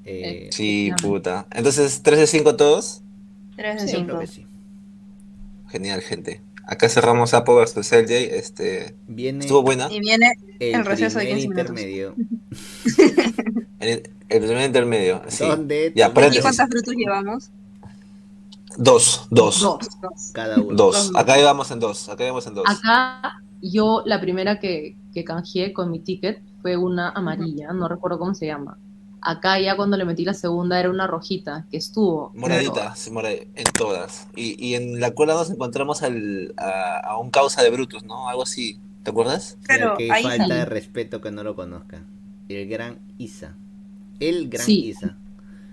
Eh, 0.05 0.49
Sí, 0.53 0.91
puta. 1.03 1.47
Entonces, 1.51 2.03
3 2.03 2.19
de 2.21 2.27
5 2.27 2.57
todos. 2.57 3.03
3 3.57 3.83
de 3.83 3.89
sí, 3.89 3.97
5. 3.97 4.07
creo 4.07 4.21
que 4.21 4.27
sí. 4.27 4.47
Genial, 5.69 6.01
gente. 6.01 6.43
Acá 6.67 6.89
cerramos 6.89 7.35
Apo 7.35 7.57
vs 7.57 7.77
LJ. 7.93 8.37
Este, 8.37 8.95
Viene 9.09 9.41
estuvo 9.41 9.63
buena. 9.63 9.89
Y 9.91 10.01
viene 10.01 10.33
el 10.59 10.75
el 10.77 10.85
receso 10.85 11.19
de 11.19 11.27
primer 11.27 11.43
15 11.43 11.49
minutos. 11.49 11.79
intermedio. 11.79 12.15
El, 13.81 14.11
el 14.29 14.41
primer 14.43 14.67
intermedio. 14.67 15.23
Sí. 15.29 15.47
Donde 15.47 15.93
Ya, 15.97 16.13
también 16.13 16.35
¿Y 16.35 16.41
cuántas 16.41 16.69
frutas 16.69 16.95
llevamos? 16.95 17.51
Dos, 18.77 19.27
dos. 19.31 19.61
Dos. 19.61 19.79
Dos. 20.01 20.31
cada 20.33 20.61
uno. 20.61 20.77
Dos. 20.77 21.13
Acá 21.15 21.39
íbamos 21.41 21.71
en 21.71 21.81
dos. 21.81 22.09
Acá 22.11 22.25
íbamos 22.25 22.47
en 22.47 22.55
dos. 22.55 22.65
Acá 22.69 23.41
yo 23.63 24.03
la 24.05 24.21
primera 24.21 24.61
que, 24.61 24.97
que 25.15 25.25
canjeé 25.25 25.73
con 25.73 25.91
mi 25.91 25.99
ticket 26.01 26.43
fue 26.63 26.77
una 26.77 27.09
amarilla, 27.11 27.73
no 27.73 27.89
recuerdo 27.89 28.19
cómo 28.19 28.35
se 28.35 28.47
llama. 28.47 28.79
Acá 29.23 29.59
ya 29.61 29.77
cuando 29.77 29.97
le 29.97 30.05
metí 30.05 30.25
la 30.25 30.35
segunda 30.35 30.79
era 30.81 30.91
una 30.91 31.07
rojita, 31.07 31.67
que 31.71 31.77
estuvo. 31.77 32.33
Moradita, 32.35 32.95
sí, 32.97 33.11
en 33.55 33.65
todas. 33.77 34.29
Y, 34.35 34.57
y 34.65 34.75
en 34.75 35.01
la 35.01 35.13
cola 35.13 35.35
nos 35.35 35.51
encontramos 35.51 36.03
al, 36.03 36.55
a, 36.57 37.01
a 37.01 37.19
un 37.19 37.31
causa 37.31 37.63
de 37.63 37.71
Brutus, 37.71 38.03
¿no? 38.05 38.29
Algo 38.29 38.43
así. 38.45 38.79
¿Te 39.03 39.11
acuerdas? 39.11 39.57
Pero 39.67 39.95
que 39.97 40.11
ahí 40.13 40.23
falta 40.23 40.45
sí. 40.45 40.51
de 40.53 40.65
respeto 40.65 41.21
que 41.21 41.31
no 41.31 41.43
lo 41.43 41.55
conozca. 41.55 42.03
El 42.49 42.69
gran 42.69 42.99
Isa. 43.19 43.57
El 44.19 44.49
gran 44.49 44.65
Sí. 44.67 44.87
Isa. 44.87 45.17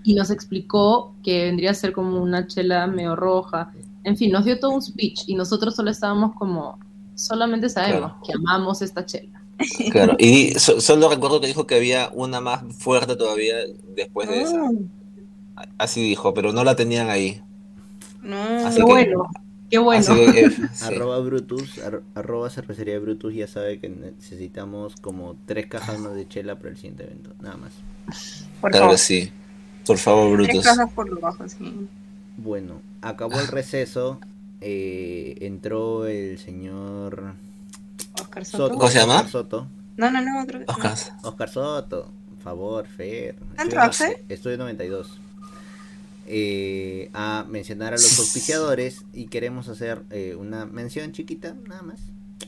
y 0.04 0.14
nos 0.14 0.30
explicó 0.30 1.14
que 1.22 1.44
vendría 1.44 1.72
a 1.72 1.74
ser 1.74 1.92
como 1.92 2.22
una 2.22 2.46
chela 2.46 2.86
medio 2.86 3.14
roja. 3.16 3.72
En 4.04 4.16
fin, 4.16 4.32
nos 4.32 4.44
dio 4.46 4.58
todo 4.58 4.70
un 4.70 4.80
speech 4.82 5.24
y 5.26 5.34
nosotros 5.34 5.74
solo 5.74 5.90
estábamos 5.90 6.34
como, 6.36 6.78
solamente 7.14 7.68
sabemos 7.68 8.12
Claro. 8.12 8.22
que 8.24 8.32
amamos 8.32 8.80
esta 8.80 9.04
chela. 9.04 9.42
Claro. 9.90 10.16
Y 10.18 10.52
so- 10.58 10.80
solo 10.80 11.08
recuerdo 11.08 11.40
que 11.40 11.46
dijo 11.48 11.66
que 11.66 11.74
había 11.76 12.10
una 12.12 12.40
más 12.40 12.62
fuerte 12.76 13.16
todavía 13.16 13.56
después 13.94 14.28
de 14.28 14.42
esa. 14.42 14.60
Ah, 15.56 15.66
Así 15.78 16.02
dijo, 16.02 16.34
pero 16.34 16.52
no 16.52 16.62
la 16.64 16.76
tenían 16.76 17.10
ahí. 17.10 17.42
No, 18.22 18.36
Así 18.36 18.76
Qué 18.76 18.84
que- 18.84 18.92
bueno, 18.92 19.28
qué 19.70 19.78
bueno. 19.78 20.00
Así 20.00 20.14
que, 20.32 20.40
eh, 20.40 20.50
sí. 20.72 20.84
Arroba 20.84 21.18
Brutus, 21.20 21.78
ar- 21.78 22.02
arroba 22.14 22.50
cervecería 22.50 22.98
Brutus 22.98 23.34
ya 23.34 23.46
sabe 23.48 23.78
que 23.80 23.88
necesitamos 23.88 24.94
como 25.00 25.36
tres 25.46 25.66
cajas 25.66 25.98
más 25.98 26.14
de 26.14 26.28
chela 26.28 26.56
para 26.56 26.70
el 26.70 26.76
siguiente 26.76 27.04
evento, 27.04 27.30
nada 27.40 27.56
más. 27.56 27.72
por 28.60 28.70
Claro 28.70 28.84
favor. 28.86 28.96
que 28.96 29.02
sí. 29.02 29.32
Por 29.86 29.98
favor, 29.98 30.36
Tres 30.36 30.48
Brutus. 30.48 30.64
casas 30.64 30.92
por 30.92 31.12
debajo, 31.14 31.48
sí. 31.48 31.88
Bueno, 32.36 32.80
acabó 33.02 33.40
el 33.40 33.48
receso, 33.48 34.20
eh, 34.60 35.36
entró 35.40 36.06
el 36.06 36.38
señor 36.38 37.34
Oscar 38.20 38.44
Soto. 38.44 38.64
Soto. 38.64 38.74
¿Cómo 38.78 38.90
se 38.90 38.98
llama? 38.98 39.14
Oscar 39.16 39.30
Soto. 39.30 39.68
No, 39.96 40.10
no, 40.10 40.20
no, 40.22 40.42
otro. 40.42 40.60
Oscar. 40.66 40.96
Oscar 41.22 41.48
Soto, 41.48 42.12
por 42.30 42.38
favor, 42.42 42.86
Fer. 42.86 43.36
¿Entró 43.58 43.64
Estudio- 43.64 43.80
Axel? 43.82 44.16
Estudio 44.28 44.58
92. 44.58 45.20
eh, 46.30 47.10
a 47.14 47.46
mencionar 47.48 47.88
a 47.94 47.96
los 47.96 48.18
auspiciadores 48.18 49.04
y 49.14 49.26
queremos 49.28 49.68
hacer 49.68 50.02
eh, 50.10 50.34
una 50.38 50.66
mención 50.66 51.12
chiquita, 51.12 51.54
nada 51.66 51.82
más. 51.82 52.00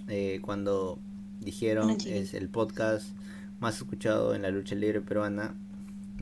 Eh, 0.08 0.40
cuando 0.42 0.98
dijeron 1.40 1.96
es 2.06 2.34
el 2.34 2.48
podcast 2.50 3.08
más 3.58 3.76
escuchado 3.78 4.34
en 4.34 4.42
la 4.42 4.50
lucha 4.50 4.74
libre 4.74 5.00
peruana, 5.00 5.54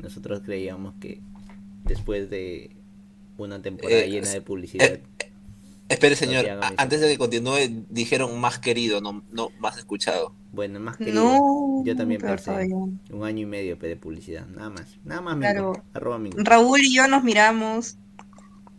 nosotros 0.00 0.40
creíamos 0.44 0.94
que 1.00 1.20
después 1.84 2.30
de 2.30 2.70
una 3.38 3.60
temporada 3.60 4.00
Eh, 4.02 4.10
llena 4.10 4.30
de 4.30 4.40
publicidad, 4.40 4.86
eh, 4.92 5.02
Espere, 5.88 6.16
señor, 6.16 6.46
a- 6.48 6.72
antes 6.76 7.00
de 7.00 7.08
que 7.08 7.16
continúe, 7.18 7.84
dijeron 7.88 8.38
más 8.40 8.58
querido, 8.58 9.00
no, 9.00 9.22
no 9.32 9.48
más 9.58 9.78
escuchado. 9.78 10.34
bueno, 10.52 10.78
más 10.80 10.96
querido, 10.98 11.22
No, 11.24 11.82
yo 11.84 11.96
también 11.96 12.20
Fabián. 12.20 13.00
un 13.10 13.24
año 13.24 13.42
y 13.42 13.46
medio 13.46 13.76
de 13.76 13.96
publicidad, 13.96 14.46
nada 14.48 14.70
más, 14.70 14.98
nada 15.04 15.20
más 15.22 15.36
Claro. 15.38 15.72
Mingo, 15.72 15.82
arroba 15.94 16.18
Mingo. 16.18 16.36
Raúl 16.40 16.80
y 16.80 16.94
yo 16.94 17.06
nos 17.08 17.22
miramos 17.24 17.96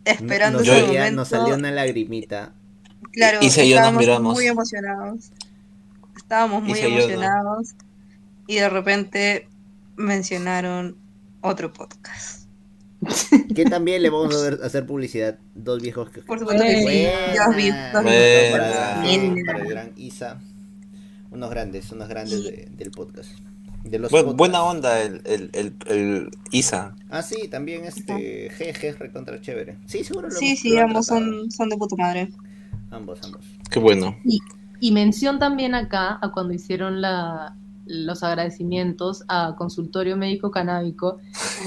esperando 0.04 0.58
nos, 0.58 0.68
ese 0.68 0.80
salía, 0.80 1.00
momento. 1.00 1.16
nos 1.16 1.28
salió 1.28 1.54
una 1.54 1.70
lagrimita. 1.72 2.52
Claro, 3.12 3.38
y 3.40 3.48
yo 3.48 3.56
nos 3.56 3.58
estábamos 3.58 4.00
miramos. 4.00 4.34
muy 4.34 4.46
emocionados. 4.46 5.30
Estábamos 6.16 6.62
muy 6.62 6.78
y 6.78 6.82
no. 6.82 6.88
emocionados. 6.88 7.74
Y 8.46 8.56
de 8.56 8.68
repente 8.68 9.48
mencionaron 9.96 10.96
otro 11.40 11.72
podcast. 11.72 12.39
Que 13.54 13.64
también 13.64 14.02
le 14.02 14.10
vamos 14.10 14.34
a 14.36 14.42
ver- 14.50 14.60
hacer 14.62 14.86
publicidad. 14.86 15.38
Dos 15.54 15.80
viejos 15.82 16.10
que. 16.10 16.22
Por 16.22 16.38
supuesto 16.38 16.62
que 16.62 16.76
sí. 16.76 16.82
Buena. 16.84 17.32
Dios 17.32 17.56
vi- 17.56 17.62
Dios 17.64 18.02
Buena. 18.02 18.52
Para, 18.52 19.06
el 19.62 19.68
gran 19.68 19.92
Isa. 19.96 20.40
Unos 21.30 21.50
grandes, 21.50 21.90
unos 21.92 22.08
grandes 22.08 22.42
de- 22.44 22.68
del 22.76 22.90
podcast. 22.90 23.30
De 23.84 23.98
los 23.98 24.10
Bu- 24.10 24.16
podcasts. 24.16 24.36
buena 24.36 24.62
onda 24.62 25.00
el, 25.02 25.22
el, 25.24 25.50
el, 25.54 25.74
el 25.86 26.30
Isa. 26.50 26.94
Ah, 27.08 27.22
sí, 27.22 27.48
también 27.48 27.84
este 27.86 28.50
GG 28.58 28.98
recontra 28.98 29.40
chévere. 29.40 29.78
Sí, 29.86 30.04
seguro 30.04 30.28
lo 30.28 30.34
Sí, 30.34 30.48
hemos- 30.48 30.58
sí, 30.60 30.76
ambos 30.78 31.06
son, 31.06 31.50
son 31.50 31.68
de 31.70 31.76
puta 31.78 31.96
madre. 31.96 32.30
Ambos, 32.90 33.20
ambos. 33.24 33.44
Qué 33.70 33.78
bueno. 33.78 34.16
Y 34.80 34.92
mención 34.92 35.38
también 35.38 35.74
acá 35.74 36.18
a 36.20 36.32
cuando 36.32 36.52
hicieron 36.54 37.00
la, 37.00 37.56
los 37.90 38.22
agradecimientos 38.22 39.24
a 39.28 39.54
Consultorio 39.56 40.16
Médico 40.16 40.50
Canábico, 40.50 41.18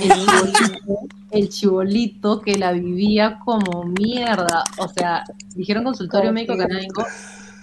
el 0.01 0.09
chibolito, 0.55 0.99
el 1.31 1.49
chibolito 1.49 2.41
que 2.41 2.57
la 2.57 2.71
vivía 2.71 3.39
como 3.43 3.83
mierda. 3.83 4.63
O 4.79 4.87
sea, 4.87 5.23
dijeron 5.55 5.83
Consultorio 5.83 6.29
Oh, 6.29 6.33
Médico 6.33 6.53
sí. 6.53 6.59
Canábico 6.59 7.05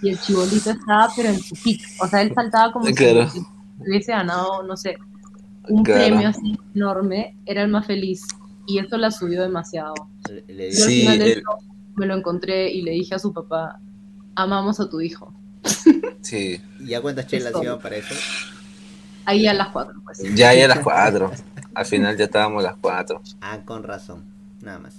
y 0.02 0.10
el 0.10 0.18
chibolito 0.20 0.70
estaba 0.70 1.08
pero 1.16 1.30
en 1.30 1.38
su 1.40 1.54
pic. 1.56 1.82
O 2.02 2.06
sea, 2.06 2.22
él 2.22 2.32
saltaba 2.34 2.72
como 2.72 2.86
Claro. 2.86 3.28
si 3.28 3.40
hubiese 3.78 4.12
ganado, 4.12 4.62
no 4.62 4.76
sé, 4.76 4.96
un 5.68 5.82
Claro. 5.82 6.00
premio 6.06 6.28
así 6.28 6.58
enorme. 6.74 7.36
Era 7.46 7.62
el 7.62 7.68
más 7.68 7.86
feliz. 7.86 8.26
Y 8.66 8.78
eso 8.78 8.96
la 8.98 9.10
subió 9.10 9.42
demasiado. 9.42 9.94
Le, 10.28 10.44
le 10.54 10.70
Yo 10.72 10.84
al 10.84 10.90
Sí, 10.90 11.00
final 11.00 11.18
del 11.18 11.28
el- 11.32 11.42
show 11.42 11.54
me 11.96 12.06
lo 12.06 12.14
encontré 12.16 12.70
y 12.72 12.82
le 12.82 12.92
dije 12.92 13.14
a 13.14 13.18
su 13.18 13.32
papá, 13.32 13.80
amamos 14.36 14.80
a 14.80 14.88
tu 14.88 15.00
hijo. 15.00 15.34
Sí. 16.22 16.60
¿Ya 16.80 17.00
cuántas 17.00 17.26
chelas 17.26 17.52
iban 17.62 17.78
para 17.80 17.96
eso? 17.96 18.14
Ahí 19.24 19.46
a 19.46 19.54
las 19.54 19.68
cuatro, 19.68 20.00
pues. 20.04 20.18
Ya 20.34 20.54
ya 20.54 20.64
a 20.66 20.68
las 20.68 20.80
cuatro. 20.80 21.30
Al 21.74 21.86
final 21.86 22.16
ya 22.16 22.24
estábamos 22.24 22.64
a 22.64 22.68
las 22.68 22.76
cuatro. 22.80 23.22
Ah, 23.40 23.60
con 23.64 23.82
razón. 23.82 24.24
Nada 24.60 24.78
más. 24.78 24.94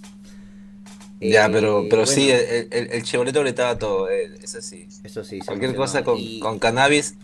Ya, 1.20 1.46
Eh, 1.46 1.50
pero, 1.52 1.86
pero 1.90 2.06
sí, 2.06 2.32
el, 2.32 2.68
el, 2.72 2.92
el 2.92 3.04
gritaba 3.44 3.78
todo, 3.78 4.10
eh, 4.10 4.34
eso 4.42 4.62
sí. 4.62 4.88
Eso 5.04 5.24
sí. 5.24 5.40
Cualquier 5.40 5.76
cosa 5.76 6.04
con, 6.04 6.18
Y- 6.18 6.40
con 6.40 6.58
cannabis. 6.60 7.16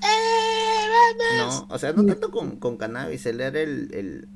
No, 1.37 1.65
o 1.69 1.77
sea, 1.79 1.93
no 1.93 2.05
tanto 2.05 2.29
con, 2.31 2.57
con 2.57 2.77
cannabis, 2.77 3.25
él 3.25 3.41
era 3.41 3.59
el, 3.59 3.89
el- 3.93 4.27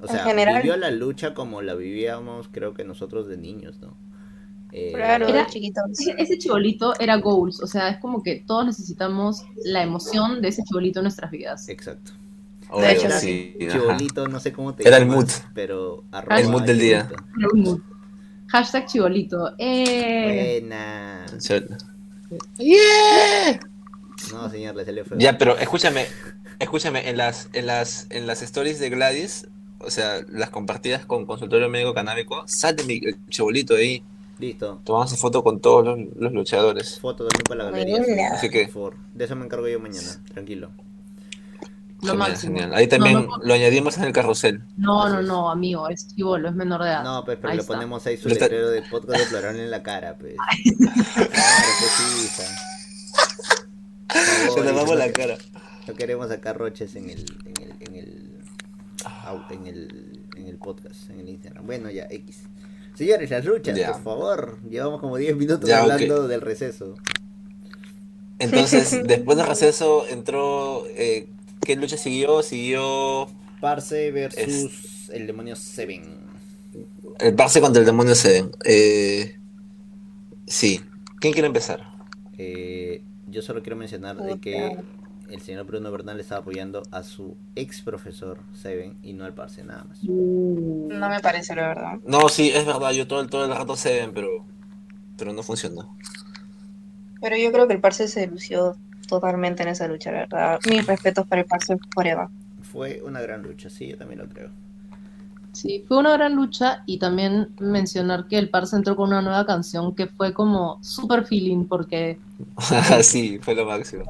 o 0.00 0.08
sea, 0.08 0.24
general. 0.24 0.62
vivió 0.62 0.76
la 0.76 0.90
lucha 0.90 1.34
como 1.34 1.62
la 1.62 1.74
vivíamos, 1.74 2.48
creo 2.50 2.74
que 2.74 2.84
nosotros 2.84 3.28
de 3.28 3.36
niños, 3.36 3.78
¿no? 3.80 3.96
Eh, 4.72 4.92
Claro, 4.94 5.28
Era- 5.28 5.46
chiquitos. 5.46 5.84
Ese, 5.92 6.14
ese 6.18 6.38
chibolito 6.38 6.92
era 7.00 7.16
goals, 7.16 7.60
o 7.62 7.66
sea, 7.66 7.88
es 7.88 7.98
como 7.98 8.22
que 8.22 8.42
todos 8.46 8.66
necesitamos 8.66 9.44
la 9.64 9.82
emoción 9.82 10.42
de 10.42 10.48
ese 10.48 10.62
chibolito 10.64 11.00
en 11.00 11.04
nuestras 11.04 11.30
vidas. 11.30 11.68
Exacto. 11.68 12.12
Obvio, 12.68 12.88
hecho, 12.88 13.08
sí. 13.10 13.56
ajá. 13.62 13.72
Chibolito, 13.78 14.26
no 14.28 14.40
sé 14.40 14.52
cómo 14.52 14.74
te 14.74 14.86
Era 14.86 14.96
el 14.96 15.06
mood. 15.06 15.28
pero 15.54 16.02
El 16.36 16.48
mood 16.48 16.62
del 16.62 16.78
día. 16.80 17.08
mood. 17.54 17.80
Hashtag 18.48 18.86
chibolito. 18.86 19.54
Eh, 19.58 20.58
Buena. 20.60 21.26
No, 24.32 24.50
señor, 24.50 24.74
le 24.76 24.84
salió 24.84 25.04
feo. 25.04 25.18
Ya, 25.18 25.38
pero 25.38 25.56
escúchame, 25.58 26.06
escúchame, 26.58 27.08
en 27.08 27.16
las, 27.16 27.48
en 27.52 27.66
las, 27.66 28.06
en 28.10 28.26
las 28.26 28.42
stories 28.42 28.78
de 28.80 28.90
Gladys, 28.90 29.46
o 29.78 29.90
sea, 29.90 30.20
las 30.28 30.50
compartidas 30.50 31.06
con 31.06 31.26
consultorio 31.26 31.68
médico 31.68 31.94
canábico, 31.94 32.42
sale 32.46 32.82
mi 32.84 33.00
chibolito 33.28 33.74
ahí, 33.76 34.02
Listo. 34.38 34.80
tomamos 34.84 35.16
foto 35.18 35.42
con 35.42 35.60
todos 35.60 35.84
los, 35.84 35.98
los 36.16 36.32
luchadores. 36.32 37.00
Foto 37.00 37.26
también 37.26 37.42
para 37.48 37.64
la 37.64 37.70
galería. 37.70 38.32
Así 38.34 38.50
que- 38.50 38.64
Por 38.64 38.72
favor. 38.72 38.96
De 39.14 39.24
eso 39.24 39.34
me 39.36 39.44
encargo 39.44 39.66
yo 39.68 39.80
mañana, 39.80 40.22
tranquilo. 40.32 40.70
lo 42.02 42.10
Genial, 42.12 42.16
máximo. 42.18 42.52
genial. 42.58 42.74
Ahí 42.74 42.86
también 42.88 43.14
No, 43.14 43.38
no, 43.38 43.38
lo 43.42 43.54
añadimos 43.54 43.96
en 43.96 44.04
el 44.04 44.12
carrusel. 44.12 44.62
No, 44.76 45.08
no, 45.08 45.22
no, 45.22 45.50
amigo, 45.50 45.88
es 45.88 46.08
chivolo, 46.14 46.48
es 46.50 46.54
menor 46.54 46.82
de 46.82 46.88
edad. 46.90 47.02
No, 47.02 47.24
pues, 47.24 47.38
pero 47.38 47.50
Ahí 47.50 47.56
le 47.56 47.62
está. 47.62 47.72
ponemos 47.74 48.06
ahí 48.06 48.16
su 48.18 48.28
está- 48.28 48.44
letrero 48.44 48.68
de 48.68 48.82
podcast 48.82 49.20
de 49.20 49.26
Plorón 49.26 49.56
en 49.58 49.70
la 49.70 49.82
cara, 49.82 50.16
pues. 50.18 50.34
Claro, 51.14 51.30
pues 54.46 54.54
Se 54.54 54.60
le 54.60 54.72
vamos 54.72 54.90
no 54.90 54.94
la 54.96 55.12
cara. 55.12 55.36
No 55.88 55.94
queremos 55.94 56.28
sacar 56.28 56.56
roches 56.58 56.94
en 56.96 57.10
el, 57.10 57.24
en 57.44 57.62
el, 57.62 57.70
en 57.80 57.94
el, 57.96 58.32
en 59.50 59.66
el, 59.66 60.20
en 60.36 60.46
el 60.48 60.56
podcast, 60.58 61.10
en 61.10 61.20
el 61.20 61.28
Instagram. 61.28 61.64
Bueno, 61.66 61.90
ya, 61.90 62.06
X. 62.10 62.42
Señores, 62.96 63.30
las 63.30 63.44
luchas, 63.44 63.76
Ya. 63.78 63.92
por 63.92 64.02
favor. 64.02 64.58
Llevamos 64.68 65.00
como 65.00 65.16
10 65.16 65.36
minutos 65.36 65.68
Ya, 65.68 65.82
hablando 65.82 66.26
del 66.26 66.40
receso. 66.40 66.94
Entonces, 68.38 69.00
después 69.06 69.36
del 69.38 69.46
receso 69.46 70.04
entró, 70.08 70.84
eh, 70.96 71.28
¿qué 71.60 71.76
lucha 71.76 71.96
siguió? 71.96 72.42
Siguió 72.42 73.28
Parse 73.60 74.10
versus 74.10 75.10
el 75.10 75.26
demonio 75.26 75.56
Seven. 75.56 76.02
el 77.20 77.34
Parse 77.34 77.60
contra 77.60 77.80
el 77.80 77.86
demonio 77.86 78.14
Seven. 78.14 78.50
Eh, 78.64 79.36
sí. 80.46 80.80
¿Quién 81.20 81.32
quiere 81.32 81.46
empezar? 81.48 81.80
Eh, 82.38 83.02
yo 83.28 83.42
solo 83.42 83.62
quiero 83.62 83.76
mencionar 83.76 84.16
de 84.18 84.38
que 84.38 84.76
el 85.30 85.40
señor 85.40 85.66
Bruno 85.66 85.90
Bernal 85.90 86.18
estaba 86.20 86.40
apoyando 86.40 86.82
a 86.90 87.02
su 87.02 87.36
ex 87.54 87.82
profesor 87.82 88.38
Seven 88.54 88.96
y 89.02 89.12
no 89.12 89.24
al 89.24 89.34
Parse, 89.34 89.64
nada 89.64 89.84
más. 89.84 90.02
No 90.02 91.08
me 91.08 91.20
parece, 91.20 91.54
la 91.54 91.68
verdad. 91.68 91.98
No, 92.06 92.28
sí, 92.28 92.50
es 92.54 92.64
verdad, 92.64 92.92
yo 92.92 93.06
todo, 93.06 93.20
el- 93.20 93.28
todo 93.30 93.44
el 93.44 93.50
rato 93.54 93.76
Seven, 93.76 94.12
pero, 94.14 94.28
pero 95.16 95.32
no 95.32 95.42
funcionó. 95.42 95.96
Pero 97.20 97.36
yo 97.36 97.50
creo 97.52 97.66
que 97.66 97.74
el 97.74 97.80
Parse 97.80 98.08
se 98.08 98.26
lució 98.26 98.76
totalmente 99.08 99.62
en 99.62 99.70
esa 99.70 99.88
lucha, 99.88 100.12
la 100.12 100.18
verdad. 100.20 100.60
Mis 100.68 100.86
respetos 100.86 101.26
para 101.26 101.42
el 101.42 101.46
Parse 101.46 101.76
Forever. 101.94 102.28
Fue 102.62 103.00
una 103.04 103.20
gran 103.20 103.42
lucha, 103.42 103.70
sí, 103.70 103.88
yo 103.88 103.96
también 103.96 104.20
lo 104.20 104.28
creo. 104.28 104.50
Sí, 105.52 105.82
fue 105.88 105.96
una 105.98 106.12
gran 106.12 106.36
lucha 106.36 106.82
y 106.84 106.98
también 106.98 107.48
mencionar 107.58 108.26
que 108.28 108.38
el 108.38 108.50
Parse 108.50 108.76
entró 108.76 108.94
con 108.94 109.08
una 109.08 109.22
nueva 109.22 109.46
canción 109.46 109.94
que 109.94 110.06
fue 110.06 110.34
como 110.34 110.78
super 110.82 111.24
feeling 111.24 111.64
porque 111.66 112.18
sí, 113.02 113.38
fue 113.40 113.54
lo 113.54 113.64
máximo. 113.64 114.04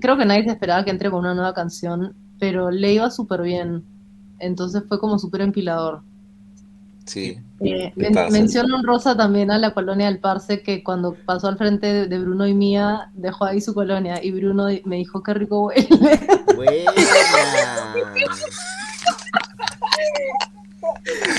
Creo 0.00 0.16
que 0.16 0.24
nadie 0.24 0.44
se 0.44 0.50
esperaba 0.50 0.84
que 0.84 0.90
entre 0.90 1.10
con 1.10 1.20
una 1.20 1.34
nueva 1.34 1.54
canción, 1.54 2.14
pero 2.38 2.70
le 2.70 2.92
iba 2.94 3.10
súper 3.10 3.42
bien. 3.42 3.84
Entonces 4.38 4.82
fue 4.88 4.98
como 4.98 5.18
súper 5.18 5.42
empilador. 5.42 6.02
Sí. 7.04 7.38
Eh, 7.60 7.92
El 7.96 8.02
men- 8.02 8.14
Parse. 8.14 8.32
mención 8.38 8.72
honrosa 8.72 9.16
también 9.16 9.50
a 9.50 9.58
la 9.58 9.74
colonia 9.74 10.06
del 10.06 10.18
Parse 10.20 10.62
que 10.62 10.82
cuando 10.84 11.14
pasó 11.26 11.48
al 11.48 11.58
frente 11.58 11.86
de, 11.92 12.06
de 12.06 12.18
Bruno 12.18 12.46
y 12.46 12.54
Mía 12.54 13.10
dejó 13.14 13.44
ahí 13.46 13.60
su 13.60 13.74
colonia 13.74 14.22
y 14.24 14.30
Bruno 14.32 14.68
me 14.84 14.96
dijo 14.96 15.22
qué 15.22 15.34
rico 15.34 15.64
huele. 15.66 16.84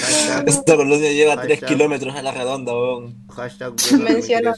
Hashtag, 0.04 0.46
Esta 0.48 0.76
colonia 0.76 1.12
llega 1.12 1.34
a 1.34 1.42
3 1.42 1.50
Hashtag. 1.60 1.70
kilómetros 1.70 2.16
a 2.16 2.22
la 2.22 2.32
redonda, 2.32 2.74
weón. 2.74 3.16
hashtag 3.30 3.74
me 4.00 4.12
Menciona-. 4.14 4.54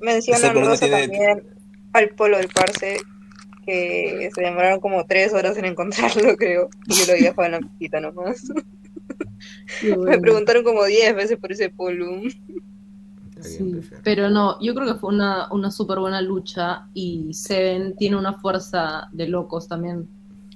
Menciona 0.00 0.52
Rosa 0.52 0.86
tiene- 0.86 1.00
también 1.02 1.42
al 1.96 2.08
polo 2.10 2.38
del 2.38 2.48
Parse, 2.48 2.98
que 3.64 4.30
se 4.34 4.40
demoraron 4.40 4.80
como 4.80 5.04
tres 5.06 5.32
horas 5.32 5.56
en 5.56 5.64
encontrarlo, 5.64 6.36
creo. 6.38 6.68
Y 6.86 6.94
yo 6.94 7.06
lo 7.06 7.12
había 7.14 7.28
dejado 7.30 7.46
en 7.46 7.52
la 7.52 7.60
mesita 7.60 8.00
nomás. 8.00 8.44
Me 9.82 10.18
preguntaron 10.18 10.64
como 10.64 10.84
diez 10.84 11.14
veces 11.14 11.38
por 11.38 11.52
ese 11.52 11.70
polo. 11.70 12.20
Sí, 13.40 13.80
pero 14.02 14.30
no, 14.30 14.58
yo 14.60 14.74
creo 14.74 14.86
que 14.92 14.98
fue 14.98 15.10
una, 15.14 15.52
una 15.52 15.70
súper 15.70 15.98
buena 15.98 16.20
lucha 16.22 16.88
y 16.94 17.32
Seven 17.34 17.94
tiene 17.96 18.16
una 18.16 18.32
fuerza 18.40 19.08
de 19.12 19.28
locos 19.28 19.68
también. 19.68 20.08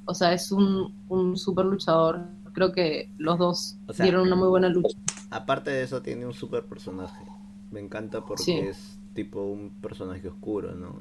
O 0.06 0.14
sea, 0.14 0.32
es 0.32 0.50
un, 0.50 0.94
un 1.08 1.36
súper 1.36 1.66
luchador. 1.66 2.20
Creo 2.52 2.72
que 2.72 3.10
los 3.18 3.38
dos 3.38 3.76
O 3.86 3.92
sea, 3.92 4.04
dieron 4.04 4.22
una 4.26 4.34
muy 4.34 4.48
buena 4.48 4.68
lucha. 4.68 4.96
Aparte 5.30 5.70
de 5.70 5.82
eso, 5.84 6.02
tiene 6.02 6.26
un 6.26 6.32
super 6.32 6.64
personaje. 6.64 7.22
Me 7.70 7.78
encanta 7.80 8.24
porque 8.24 8.42
Sí. 8.42 8.52
es 8.58 8.98
tipo 9.14 9.42
un 9.44 9.70
personaje 9.80 10.26
oscuro, 10.26 10.74
¿no? 10.74 11.00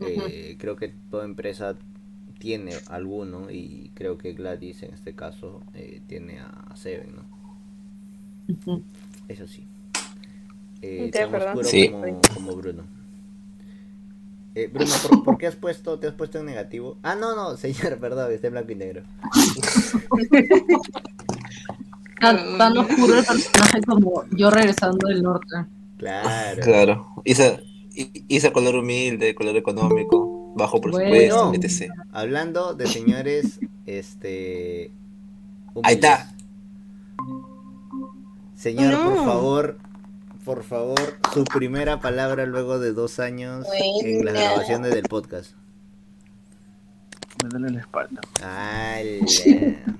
Eh, 0.00 0.56
creo 0.58 0.76
que 0.76 0.92
toda 1.10 1.24
empresa 1.24 1.76
tiene 2.38 2.72
alguno 2.88 3.50
y 3.50 3.90
creo 3.94 4.18
que 4.18 4.34
Gladys 4.34 4.82
en 4.82 4.92
este 4.92 5.14
caso 5.14 5.62
eh, 5.74 6.00
tiene 6.06 6.38
a 6.40 6.74
Seven, 6.76 7.08
¿no? 7.16 8.82
Eso 9.28 9.46
sí. 9.46 9.64
Eh, 10.82 11.08
Te 11.12 11.20
tan 11.26 11.34
oscuro 11.34 11.64
Sí. 11.64 11.88
como, 11.88 12.20
como 12.34 12.52
Bruno. 12.56 12.82
Eh, 14.54 14.70
Bruno, 14.72 14.92
¿por, 15.08 15.24
por 15.24 15.38
qué 15.38 15.46
has 15.46 15.56
puesto, 15.56 15.98
te 15.98 16.06
has 16.06 16.14
puesto 16.14 16.38
en 16.38 16.46
negativo? 16.46 16.96
Ah, 17.02 17.14
no, 17.14 17.34
no, 17.34 17.56
señor, 17.56 17.98
perdón, 18.00 18.30
está 18.32 18.46
en 18.48 18.52
blanco 18.52 18.72
y 18.72 18.74
negro. 18.76 19.02
Tan, 22.20 22.56
tan 22.58 22.78
oscuro 22.78 23.18
el 23.18 23.24
personaje 23.24 23.82
como 23.82 24.24
yo 24.30 24.50
regresando 24.50 25.08
del 25.08 25.22
norte. 25.22 25.56
Claro. 25.98 26.62
Claro. 26.62 27.06
Isa, 27.24 27.46
I- 27.48 27.75
Isa 28.28 28.52
color 28.52 28.76
humilde, 28.76 29.34
color 29.34 29.56
económico, 29.56 30.52
bajo 30.54 30.80
presupuesto, 30.80 31.48
Bueno. 31.48 31.62
etc. 31.62 31.90
Hablando 32.12 32.74
de 32.74 32.86
señores, 32.86 33.58
este... 33.86 34.90
Ahí 35.82 35.94
está. 35.94 36.32
Señor, 38.54 38.94
por 39.02 39.24
favor, 39.24 39.78
por 40.44 40.62
favor, 40.64 41.18
su 41.34 41.44
primera 41.44 42.00
palabra 42.00 42.46
luego 42.46 42.78
de 42.78 42.92
dos 42.92 43.18
años 43.18 43.66
en 44.02 44.24
las 44.24 44.34
grabaciones 44.34 44.94
del 44.94 45.02
podcast. 45.04 45.52
Me 47.42 47.50
duele 47.50 47.70
la 47.70 47.80
espalda. 47.80 48.20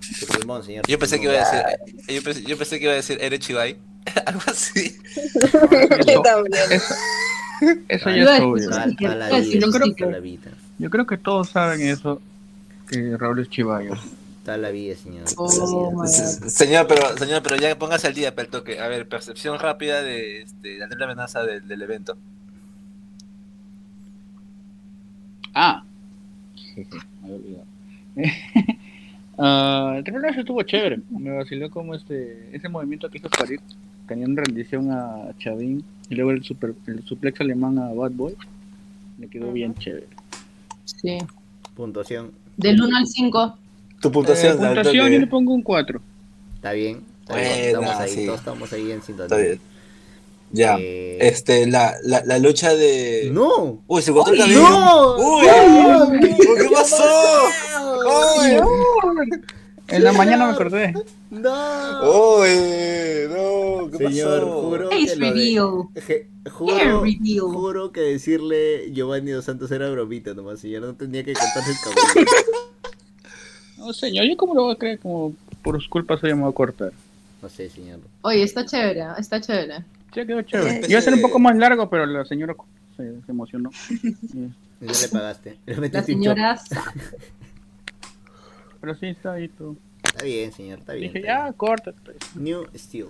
Su 0.00 0.26
pulmón, 0.26 0.64
señor. 0.64 0.86
Yo 0.86 0.98
pensé 0.98 1.18
que 1.20 1.24
iba 1.24 1.34
a 1.34 1.38
decir, 1.38 1.60
yo 2.08 2.22
pensé, 2.22 2.42
yo 2.44 2.56
pensé 2.56 2.78
que 2.78 2.84
iba 2.84 2.92
a 2.92 2.96
decir 2.96 3.18
Ere 3.20 3.38
Chibai, 3.38 3.76
algo 4.26 4.40
así. 4.46 4.96
Yo 6.06 6.22
también. 6.22 6.62
Eso 7.88 8.10
ya 8.10 8.36
es 8.36 8.42
obvio. 8.42 8.70
Yo 8.70 9.70
creo 9.70 9.94
que- 9.94 10.06
la 10.06 10.18
vida. 10.20 10.50
Yo 10.78 10.90
creo 10.90 11.06
que 11.06 11.16
todos 11.16 11.48
saben 11.50 11.80
eso, 11.80 12.20
que 12.88 13.16
Raúl 13.16 13.40
es 13.40 13.48
chivayo. 13.48 13.94
Toda 14.44 14.58
la 14.58 14.70
vida, 14.70 14.94
señor. 14.94 15.24
Oh, 15.36 15.48
la 15.96 16.02
vida. 16.04 16.50
Señor, 16.50 16.86
pero 16.86 17.16
señor, 17.16 17.42
pero 17.42 17.56
ya 17.56 17.76
póngase 17.78 18.06
al 18.06 18.14
día 18.14 18.34
para 18.34 18.44
el 18.44 18.50
toque. 18.50 18.78
A 18.78 18.86
ver, 18.88 19.08
percepción 19.08 19.58
rápida 19.58 20.02
de, 20.02 20.42
este, 20.42 20.78
de 20.78 20.96
la 20.96 21.04
amenaza 21.04 21.42
del, 21.42 21.66
del 21.66 21.82
evento. 21.82 22.16
Ah. 25.54 25.82
me 26.76 26.84
había 27.24 27.36
olvidado. 27.36 27.66
Ah, 29.38 30.00
el 30.04 30.24
H 30.24 30.40
estuvo 30.40 30.62
chévere. 30.62 31.00
Me 31.10 31.30
vaciló 31.36 31.70
como 31.70 31.94
este 31.94 32.48
ese 32.56 32.68
movimiento 32.68 33.10
que 33.10 33.18
hizo 33.18 33.28
Farid. 33.30 33.60
En 34.14 34.36
rendición 34.36 34.90
a 34.92 35.32
Chavin 35.38 35.84
y 36.08 36.14
luego 36.14 36.30
el, 36.30 36.42
super, 36.44 36.74
el 36.86 37.04
suplex 37.04 37.40
alemán 37.40 37.78
a 37.78 37.92
Bad 37.92 38.12
Boy. 38.12 38.34
Le 39.18 39.28
quedó 39.28 39.50
bien 39.52 39.74
chévere. 39.74 40.06
Sí. 40.84 41.18
Puntuación. 41.74 42.30
Del 42.56 42.80
1 42.80 42.96
al 42.96 43.06
5. 43.06 43.58
Tu 44.00 44.08
Eh, 44.08 44.10
puntuación, 44.10 44.52
al 44.64 44.74
puntuación 44.74 45.10
yo 45.12 45.18
le 45.18 45.26
pongo 45.26 45.52
un 45.54 45.62
4. 45.62 46.00
¿Está 46.56 46.72
bien? 46.72 47.02
Está 47.22 47.36
bien, 47.36 47.50
Estamos 47.66 47.90
ahí, 47.96 48.10
sí. 48.10 48.26
todos 48.26 48.38
estamos 48.38 48.72
ahí 48.72 48.90
en 48.92 49.02
sintonía. 49.02 49.24
Está 49.24 49.36
bien. 49.36 49.60
Ya. 50.52 50.76
Eh, 50.78 51.18
Este, 51.20 51.66
la, 51.66 51.94
la, 52.04 52.22
la 52.24 52.38
lucha 52.38 52.74
de. 52.74 53.30
¡No! 53.32 53.82
Uy, 53.88 54.00
se 54.02 54.12
cortó 54.12 54.32
el 54.32 54.38
cabello. 54.38 54.60
¡No! 54.60 55.16
Uy, 55.16 55.46
¡No! 55.46 56.10
¿qué 56.20 56.68
pasó? 56.72 57.04
Uy, 58.06 58.60
En 59.88 60.02
la 60.04 60.12
mañana 60.12 60.46
me 60.46 60.52
acordé. 60.52 60.92
¡No! 61.30 62.40
uy, 62.40 62.48
no, 63.28 63.90
¿qué 63.90 63.98
Señor, 64.08 64.40
pasó? 64.40 64.62
juro 64.62 64.88
que 64.88 65.00
lo 65.00 65.06
de- 65.06 65.14
reveal. 65.16 65.66
Je- 65.94 66.26
Hair 66.46 66.52
Juro, 66.52 67.02
reveal. 67.02 67.40
juro 67.40 67.92
que 67.92 68.00
decirle 68.00 68.90
Giovanni 68.92 69.30
Dos 69.32 69.44
Santos 69.44 69.70
era 69.70 69.88
bromita 69.90 70.34
nomás, 70.34 70.60
señor, 70.60 70.82
no 70.82 70.94
tenía 70.94 71.24
que 71.24 71.32
cortarse 71.34 71.70
el 71.72 71.76
cabello. 71.82 72.30
No, 73.78 73.92
señor, 73.92 74.26
¿yo 74.26 74.36
cómo 74.36 74.54
lo 74.54 74.62
voy 74.64 74.74
a 74.74 74.78
creer? 74.78 74.98
Como 74.98 75.34
por 75.62 75.80
su 75.82 75.88
culpa 75.90 76.18
se 76.18 76.28
llamó 76.28 76.48
a 76.48 76.54
cortar. 76.54 76.92
No 77.42 77.48
sé, 77.48 77.68
señor. 77.70 77.98
Oye, 78.22 78.42
está 78.42 78.64
chévere, 78.64 79.02
¿ah? 79.02 79.16
está 79.18 79.40
chévere. 79.40 79.78
Sí, 80.14 80.26
quedó 80.26 80.42
chévere. 80.42 80.76
Eh, 80.78 80.86
Iba 80.88 80.98
a 80.98 81.02
ser 81.02 81.14
un 81.14 81.20
poco 81.20 81.38
más 81.38 81.56
largo, 81.56 81.90
pero 81.90 82.06
la 82.06 82.24
señora 82.24 82.54
se, 82.96 83.02
se 83.22 83.30
emocionó. 83.30 83.70
Y- 84.02 84.48
Ya 84.80 84.92
le 85.02 85.08
pagaste. 85.08 85.58
Le 85.66 85.88
La 85.88 86.02
señora 86.02 86.60
Pero 88.80 88.94
sí, 88.94 89.06
está 89.06 89.32
ahí 89.34 89.50
chop. 89.58 89.76
Está 90.04 90.24
bien, 90.24 90.52
señor, 90.52 90.78
está 90.78 90.92
bien. 90.94 91.12
Dije, 91.12 91.26
está 91.26 91.46
ya, 91.48 91.52
corta. 91.52 91.92
pues. 92.04 92.16
bien. 92.34 92.44
New 92.44 92.66
Steel. 92.76 93.08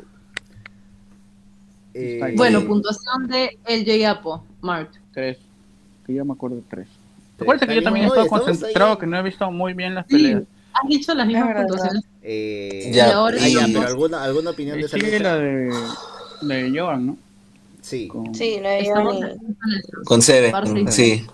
Eh. 1.95 2.21
Bueno, 2.37 2.64
puntuación 2.67 3.27
de 3.29 3.59
El 3.67 3.85
Yapo, 3.85 4.45
Mark. 4.61 4.91
Tres. 5.12 5.39
Que 6.07 6.14
yo 6.14 6.25
me 6.25 6.33
acuerdo 6.35 6.57
de 6.57 6.62
tres. 6.69 6.89
Pero 7.39 7.51
Recuerda 7.53 7.67
que 7.67 7.75
yo 7.77 7.83
también 7.83 8.07
estaba 8.07 8.27
concentrado, 8.29 8.93
ahí. 8.93 8.99
que 8.99 9.07
no 9.07 9.19
he 9.19 9.23
visto 9.23 9.51
muy 9.51 9.73
bien 9.75 9.95
las 9.95 10.07
Sí, 10.07 10.14
peleas. 10.14 10.43
has 10.73 10.89
dicho 10.89 11.14
las 11.14 11.27
mismas 11.27 11.55
puntuaciones. 11.57 12.05
Eh, 12.23 12.91
Ya, 12.93 13.09
y 13.09 13.11
ahora 13.12 13.37
ah, 13.37 13.41
ya, 13.41 13.47
digamos- 13.47 13.73
pero 13.77 13.87
alguna, 13.89 14.23
alguna 14.25 14.51
opinión 14.51 14.79
de 14.79 14.87
esa 14.87 14.97
sigue 14.97 15.19
lucha? 15.19 15.23
la 15.23 15.37
de, 15.37 15.71
la 16.43 16.55
de 16.55 16.79
Joan, 16.81 17.07
¿no? 17.07 17.19
Sí. 17.81 18.09
Con- 18.09 18.35
Sí, 18.35 18.59
ni... 18.61 18.67
en 18.67 18.67
el- 18.67 19.37
Con 20.05 20.23
Seven, 20.23 20.51
Parce 20.53 20.81
y 20.81 20.87
sí. 20.89 21.27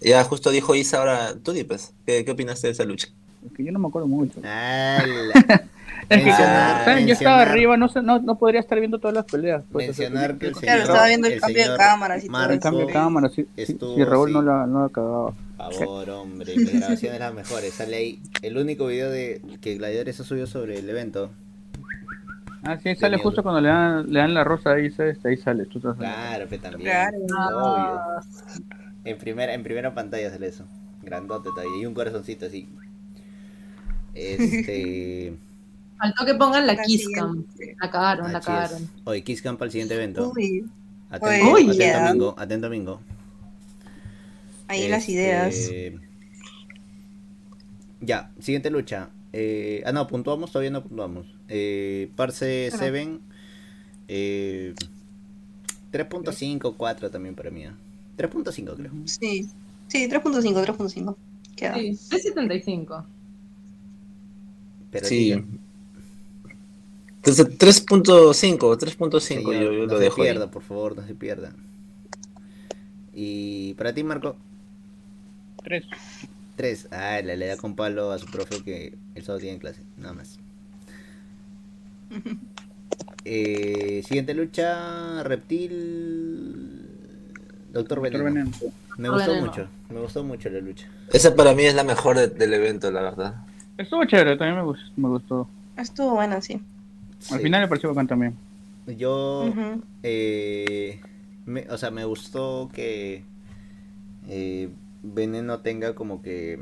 Ya 0.00 0.22
justo 0.24 0.50
dijo 0.50 0.74
Isa 0.74 0.98
ahora, 0.98 1.34
tú 1.42 1.52
di 1.52 1.64
pues, 1.64 1.92
¿qué, 2.06 2.24
qué 2.24 2.30
opinaste 2.30 2.66
de 2.68 2.72
esa 2.72 2.84
lucha? 2.84 3.08
Es 3.46 3.52
que 3.52 3.64
yo 3.64 3.72
no 3.72 3.78
me 3.78 3.88
acuerdo 3.88 4.08
mucho. 4.08 4.40
Ala. 4.44 5.34
Es 6.08 6.24
que, 6.24 6.30
Mencionar- 6.30 6.84
¿saben? 6.84 7.06
Yo 7.06 7.12
estaba 7.12 7.42
arriba, 7.42 7.76
no, 7.76 7.88
sé, 7.88 8.02
no, 8.02 8.18
no 8.20 8.36
podría 8.36 8.58
estar 8.58 8.78
viendo 8.80 8.98
todas 8.98 9.14
las 9.14 9.26
peleas. 9.26 9.62
pues, 9.70 9.86
Mencionar 9.86 10.38
que 10.38 10.48
el 10.48 10.54
señor, 10.54 10.64
Claro, 10.64 10.82
estaba 10.82 11.06
viendo 11.06 11.28
el 11.28 11.40
cambio 11.40 11.70
de 11.70 11.76
cámaras 11.76 12.24
y 12.24 12.26
todo 12.26 12.32
Marco 12.32 12.52
el 12.54 12.60
cambio 12.60 12.86
de 12.86 12.92
cámara, 12.92 13.28
sí, 13.28 13.42
sí, 13.54 13.62
estuvo 13.62 13.94
si 13.94 14.04
Raúl 14.04 14.32
no 14.32 14.42
la, 14.42 14.66
no 14.66 14.82
la 14.82 14.88
cagaba. 14.88 15.34
Por 15.56 15.74
favor, 15.74 16.10
hombre, 16.10 16.56
mi 16.56 16.64
grabación 16.64 17.14
es 17.14 17.20
la 17.20 17.32
mejor. 17.32 17.62
Esa 17.64 17.86
ley, 17.86 18.18
el 18.42 18.56
único 18.56 18.86
video 18.86 19.08
de 19.10 19.40
que 19.60 19.76
Gladiadores 19.76 20.18
ha 20.18 20.24
subido 20.24 20.46
sobre 20.48 20.78
el 20.78 20.88
evento. 20.88 21.30
Ah, 22.64 22.76
sí, 22.82 22.94
sale 22.96 23.16
justo 23.18 23.42
cuando 23.42 23.60
le 23.60 23.68
dan, 23.68 24.12
le 24.12 24.18
dan 24.18 24.34
la 24.34 24.42
rosa 24.42 24.72
ahí, 24.72 24.90
¿sabes? 24.90 25.24
ahí 25.24 25.36
sale. 25.36 25.66
Tú 25.66 25.78
estás 25.78 25.96
Claro, 25.96 26.46
pero 26.50 26.62
también. 26.62 26.90
Claro. 26.90 27.16
Ah, 27.38 27.48
Obvio. 27.54 28.62
En 29.04 29.16
primera, 29.18 29.54
en 29.54 29.62
primera 29.62 29.94
pantalla 29.94 30.30
sale 30.30 30.48
eso. 30.48 30.64
Grandote 31.02 31.50
todavía. 31.50 31.82
Y 31.82 31.86
un 31.86 31.94
corazoncito 31.94 32.46
así. 32.46 32.68
Este. 34.14 35.34
Faltó 35.98 36.24
que 36.24 36.34
pongan 36.34 36.66
la 36.66 36.74
La 36.74 36.82
Kiss 36.82 37.06
Cam. 37.14 37.44
siguiente. 37.44 37.76
La 37.80 37.90
cagaron, 37.90 38.32
la 38.32 38.40
cagaron. 38.40 38.82
es. 38.84 38.88
Hoy 39.04 39.22
Kiss 39.22 39.42
Camp 39.42 39.60
al 39.60 39.70
siguiente 39.70 39.94
evento. 39.94 40.32
Uy, 40.34 40.64
Atento, 41.10 41.52
Uy, 41.52 41.62
atento 41.62 41.74
ya. 41.74 42.06
domingo, 42.06 42.34
atento 42.38 42.66
domingo. 42.68 43.00
ahí 44.68 44.88
las 44.88 45.00
Este, 45.08 45.12
ideas. 45.12 45.70
Ya, 48.00 48.30
siguiente 48.40 48.70
lucha. 48.70 49.10
Eh, 49.32 49.82
ah, 49.84 49.92
no, 49.92 50.06
puntuamos, 50.06 50.50
todavía 50.50 50.70
no 50.70 50.82
puntuamos. 50.82 51.26
Eh, 51.48 52.10
Parse 52.16 52.68
Ajá. 52.68 52.78
7. 52.78 53.18
Eh, 54.08 54.74
3.5, 55.92 56.74
4 56.76 57.10
también 57.10 57.34
para 57.34 57.50
mí. 57.50 57.64
¿eh? 57.64 57.72
3.5 58.16 58.76
creo. 58.76 58.92
Sí, 59.04 59.48
sí, 59.88 60.08
3.5, 60.08 60.64
3.5. 60.64 61.16
Queda. 61.56 61.74
Sí, 61.74 61.98
375. 62.08 63.04
Pero 64.90 65.06
Sí. 65.06 65.32
Entonces 67.16 67.58
3.5, 67.58 68.76
3.5 68.78 69.20
señor, 69.20 69.52
yo, 69.54 69.60
yo 69.72 69.86
no 69.86 69.86
lo 69.86 69.98
se 69.98 70.04
dejo 70.04 70.22
ahí. 70.22 70.28
pierda, 70.28 70.50
por 70.50 70.62
favor, 70.62 70.96
no 70.96 71.06
se 71.06 71.14
pierda. 71.14 71.52
Y 73.14 73.74
para 73.74 73.92
ti, 73.94 74.02
Marco, 74.04 74.36
Tres. 75.62 75.84
3. 76.56 76.88
Ah, 76.90 77.20
le, 77.22 77.36
le 77.36 77.46
da 77.46 77.56
con 77.58 77.76
palo 77.76 78.10
a 78.12 78.18
su 78.18 78.24
profe 78.26 78.62
que 78.62 78.94
el 79.14 79.22
sábado 79.22 79.40
tiene 79.40 79.58
clase, 79.58 79.80
nada 79.96 80.14
más. 80.14 80.38
Eh, 83.24 84.02
siguiente 84.06 84.32
lucha, 84.34 85.22
Reptil. 85.22 86.86
Doctor 87.70 88.00
Doctor 88.00 88.00
Veneno. 88.00 88.24
Veneno. 88.24 88.50
Me 88.96 89.08
gustó 89.10 89.26
Veneno. 89.32 89.46
mucho, 89.46 89.68
me 89.90 90.00
gustó 90.00 90.24
mucho 90.24 90.48
la 90.48 90.60
lucha. 90.60 90.88
Esa 91.12 91.34
para 91.34 91.54
mí 91.54 91.64
es 91.64 91.74
la 91.74 91.84
mejor 91.84 92.16
de- 92.16 92.28
del 92.28 92.54
evento, 92.54 92.90
la 92.90 93.02
verdad. 93.02 93.34
Estuvo 93.80 94.04
chévere, 94.04 94.36
también 94.36 94.56
me 94.56 94.62
gustó. 94.64 94.84
Me 94.96 95.08
gustó. 95.08 95.48
Estuvo 95.76 96.14
buena, 96.14 96.40
sí. 96.40 96.54
Al 97.30 97.38
Sí. 97.38 97.42
final 97.44 97.62
me 97.62 97.68
pareció 97.68 97.88
bacán 97.90 98.06
también. 98.06 98.36
Yo, 98.86 99.46
Ujú. 99.48 99.82
eh, 100.02 101.00
me- 101.46 101.66
o 101.70 101.78
sea, 101.78 101.90
me 101.90 102.04
gustó 102.04 102.70
que 102.72 103.24
eh, 104.28 104.68
Veneno 105.02 105.60
tenga 105.60 105.94
como 105.94 106.20
que, 106.22 106.60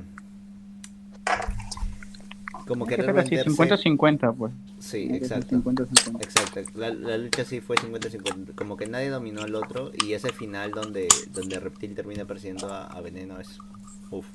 como 2.66 2.86
que 2.86 2.96
que 2.96 3.02
ser 3.02 3.18
así, 3.18 3.34
reventarse- 3.36 3.56
50-50, 3.56 4.32
pues. 4.34 4.52
Sí, 4.78 5.08
exacto. 5.12 5.56
50-50. 5.56 6.22
Exacto, 6.22 6.60
la, 6.78 6.90
la 6.90 7.18
lucha 7.18 7.44
sí 7.44 7.60
fue 7.60 7.76
50-50, 7.76 8.54
como 8.54 8.76
que 8.76 8.86
nadie 8.86 9.08
dominó 9.08 9.42
al 9.42 9.54
otro 9.54 9.90
y 10.04 10.12
ese 10.12 10.32
final 10.32 10.70
donde, 10.70 11.08
donde 11.34 11.58
Reptil 11.58 11.94
termina 11.94 12.24
persiguiendo 12.26 12.72
a, 12.72 12.84
a 12.86 13.00
Veneno 13.00 13.40
es... 13.40 13.58
Uf. 14.10 14.26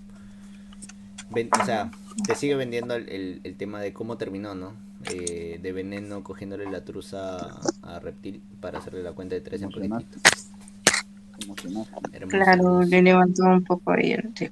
Ven- 1.30 1.49
o 1.59 1.65
sea, 1.65 1.91
te 2.26 2.36
sigue 2.36 2.55
vendiendo 2.55 2.95
el, 2.95 3.09
el- 3.09 3.41
el 3.43 3.55
tema 3.55 3.82
de 3.82 3.93
cómo 3.93 4.17
terminó, 4.17 4.55
¿no? 4.55 4.74
Eh, 5.11 5.59
de 5.61 5.71
Veneno 5.74 6.24
cogiéndole 6.24 6.69
la 6.69 6.86
truza 6.86 7.47
a, 7.82 7.95
a 7.95 7.99
Reptil 7.99 8.41
para 8.61 8.78
hacerle 8.80 9.03
la 9.03 9.11
cuenta 9.13 9.36
de 9.36 9.41
tres 9.41 9.61
en 9.61 9.69
Claro, 12.30 12.82
le 12.84 13.01
levantó 13.01 13.43
un 13.43 13.63
poco 13.63 13.91
ahí 13.91 14.11
el 14.13 14.32
sí. 14.36 14.49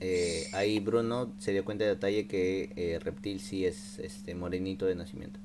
eh, 0.00 0.48
ahí 0.52 0.80
Bruno 0.80 1.32
se 1.38 1.52
dio 1.52 1.64
cuenta 1.64 1.84
de 1.84 1.90
detalle 1.90 2.26
que 2.26 2.72
eh, 2.76 2.98
Reptil 2.98 3.40
sí 3.40 3.64
es 3.66 3.98
este 4.00 4.34
morenito 4.34 4.86
de 4.86 4.94
nacimiento. 4.96 5.38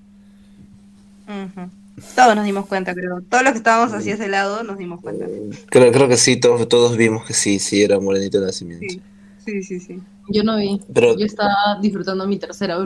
Ujú. 1.27 1.69
Todos 2.15 2.35
nos 2.35 2.45
dimos 2.45 2.67
cuenta, 2.67 2.93
creo. 2.93 3.21
Todos 3.29 3.43
los 3.43 3.53
que 3.53 3.57
estábamos 3.57 3.93
hacia 3.93 4.13
ese 4.13 4.27
lado 4.27 4.63
nos 4.63 4.77
dimos 4.77 5.01
cuenta. 5.01 5.25
Creo, 5.67 5.91
creo 5.91 6.07
que 6.07 6.17
sí, 6.17 6.39
todos, 6.39 6.67
todos 6.69 6.95
vimos 6.95 7.25
que 7.25 7.33
sí, 7.33 7.59
sí 7.59 7.81
era 7.81 7.99
morenito 7.99 8.39
de 8.39 8.45
nacimiento. 8.45 8.85
Sí, 8.87 9.01
sí, 9.45 9.63
sí. 9.63 9.79
sí. 9.79 9.99
Yo 10.29 10.43
no 10.43 10.57
vi. 10.57 10.79
Pero 10.93 11.17
Yo 11.17 11.25
estaba 11.25 11.79
disfrutando 11.81 12.27
mi 12.27 12.37
tercera. 12.37 12.77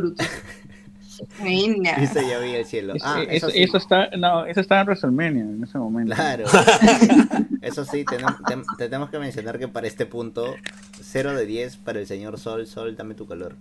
Mira. 1.43 1.97
Viste, 1.99 2.27
ya 2.27 2.39
vi 2.39 2.55
el 2.55 2.65
cielo. 2.65 2.95
Eso, 2.95 3.05
Ah, 3.05 3.21
eso, 3.23 3.47
eso 3.47 3.49
sí. 3.49 3.63
eso 3.63 3.77
está, 3.77 4.09
no, 4.17 4.45
eso 4.45 4.59
está 4.61 4.79
en 4.81 4.87
WrestleMania 4.87 5.43
en 5.43 5.63
ese 5.63 5.77
momento. 5.77 6.15
Claro. 6.15 6.45
Eso 7.61 7.85
sí, 7.85 8.03
tenemos, 8.05 8.33
tenemos 8.79 9.11
que 9.11 9.19
mencionar 9.19 9.59
que 9.59 9.67
para 9.67 9.85
este 9.85 10.07
punto, 10.07 10.55
0 10.99 11.35
de 11.35 11.45
10 11.45 11.77
para 11.77 11.99
el 11.99 12.07
señor 12.07 12.39
Sol, 12.39 12.65
Sol, 12.65 12.95
dame 12.95 13.13
tu 13.13 13.27
color. 13.27 13.55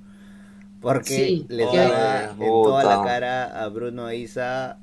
Porque 0.80 1.04
Sí, 1.14 1.46
les 1.48 1.68
que- 1.68 1.76
daba 1.76 2.30
en 2.30 2.38
toda 2.38 2.84
la 2.84 3.02
cara 3.04 3.62
a 3.64 3.68
Bruno 3.68 4.08
e 4.08 4.16
Isa, 4.16 4.78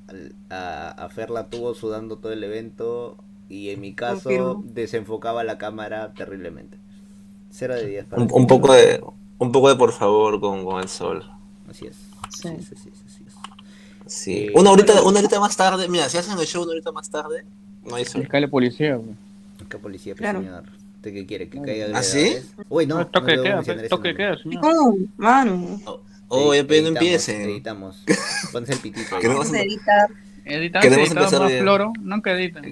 a, 0.50 0.90
a 0.92 1.10
Fer 1.10 1.30
la 1.32 1.46
tuvo 1.50 1.74
sudando 1.74 2.18
todo 2.18 2.32
el 2.34 2.44
evento 2.44 3.18
y 3.50 3.70
en 3.72 3.82
mi 3.82 3.94
caso 3.94 4.24
Confirmo. 4.30 4.64
desenfocaba 4.74 5.44
la 5.44 5.58
cámara 5.58 6.14
terriblemente. 6.14 6.78
0 7.50 7.76
de 7.76 7.88
10 7.88 8.06
para 8.06 8.22
un, 8.22 8.30
un 8.32 8.46
poco 8.48 8.74
de 8.74 9.02
un 9.40 9.52
poco 9.52 9.70
de 9.70 9.76
por 9.76 9.92
favor 9.92 10.40
con, 10.40 10.64
con 10.66 10.82
el 10.82 10.88
sol. 10.90 11.24
Así 11.70 11.88
es. 11.88 11.96
Sí. 12.30 12.50
Sí, 12.60 12.64
sí, 12.64 12.76
sí, 12.76 12.92
sí, 12.94 13.04
sí. 13.18 13.24
Sí. 14.06 14.34
Eh, 14.48 14.52
Una 14.56 14.72
horita, 14.72 15.02
una 15.04 15.20
horita 15.20 15.40
más 15.40 15.58
tarde, 15.58 15.88
mira, 15.90 16.08
si 16.10 16.18
hacen 16.18 16.38
el 16.40 16.46
show 16.46 16.64
una 16.64 16.72
horita 16.74 16.92
más 16.92 17.10
tarde, 17.10 17.44
no 17.86 17.96
hay 17.96 18.06
sol. 18.06 18.22
Fiscal 18.22 18.42
de 18.42 18.48
policía. 18.48 19.00
¿Qué 19.70 19.78
policía, 19.78 20.14
pues, 20.14 20.22
Claro. 20.22 20.40
señor? 20.42 20.64
¿Usted 21.08 21.20
qué 21.22 21.26
quiere? 21.26 21.50
¿Que 21.50 21.60
¿Ah, 21.60 21.64
caiga 21.64 22.04
sí? 22.04 22.20
gladiadores? 22.20 22.52
Uy, 22.70 22.86
no. 22.86 22.98
No, 23.00 23.08
toque 23.08 23.36
no 23.38 23.44
queda, 23.44 23.62
pues, 23.62 23.90
toque 23.90 24.16
queda, 24.16 24.38
señor. 24.38 24.62
Oh, 24.66 24.98
mano. 25.18 25.80
Oh, 26.28 26.54
ya 26.54 26.66
pero 26.68 26.82
no 26.82 26.88
Editamos, 26.90 27.02
empiecen. 27.02 27.42
Editamos. 27.44 28.04
Ponse 28.52 28.74
el 28.74 28.80
pitito. 28.80 29.18
Queremos- 29.20 29.46
Eso 29.46 29.54
se 29.56 29.62
edita, 29.62 30.08
Editar, 30.44 30.82
Queremos 30.82 31.10
empezar 31.12 31.40
más 31.42 31.50
bien. 31.52 31.62
floro, 31.64 31.94
nunca 32.02 32.32
editan. 32.32 32.66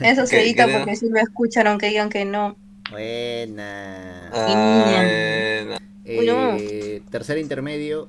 eso 0.00 0.26
se 0.26 0.36
Que- 0.36 0.42
edita 0.42 0.66
que- 0.66 0.72
porque 0.78 0.96
si 0.96 1.08
lo 1.08 1.18
escuchan, 1.20 1.66
aunque 1.66 1.88
digan 1.88 2.08
que 2.10 2.24
no. 2.24 2.56
Buena. 2.90 4.30
Ah, 4.32 5.78
bueno. 6.04 6.56
Eh, 6.60 7.02
tercer 7.10 7.38
intermedio. 7.38 8.08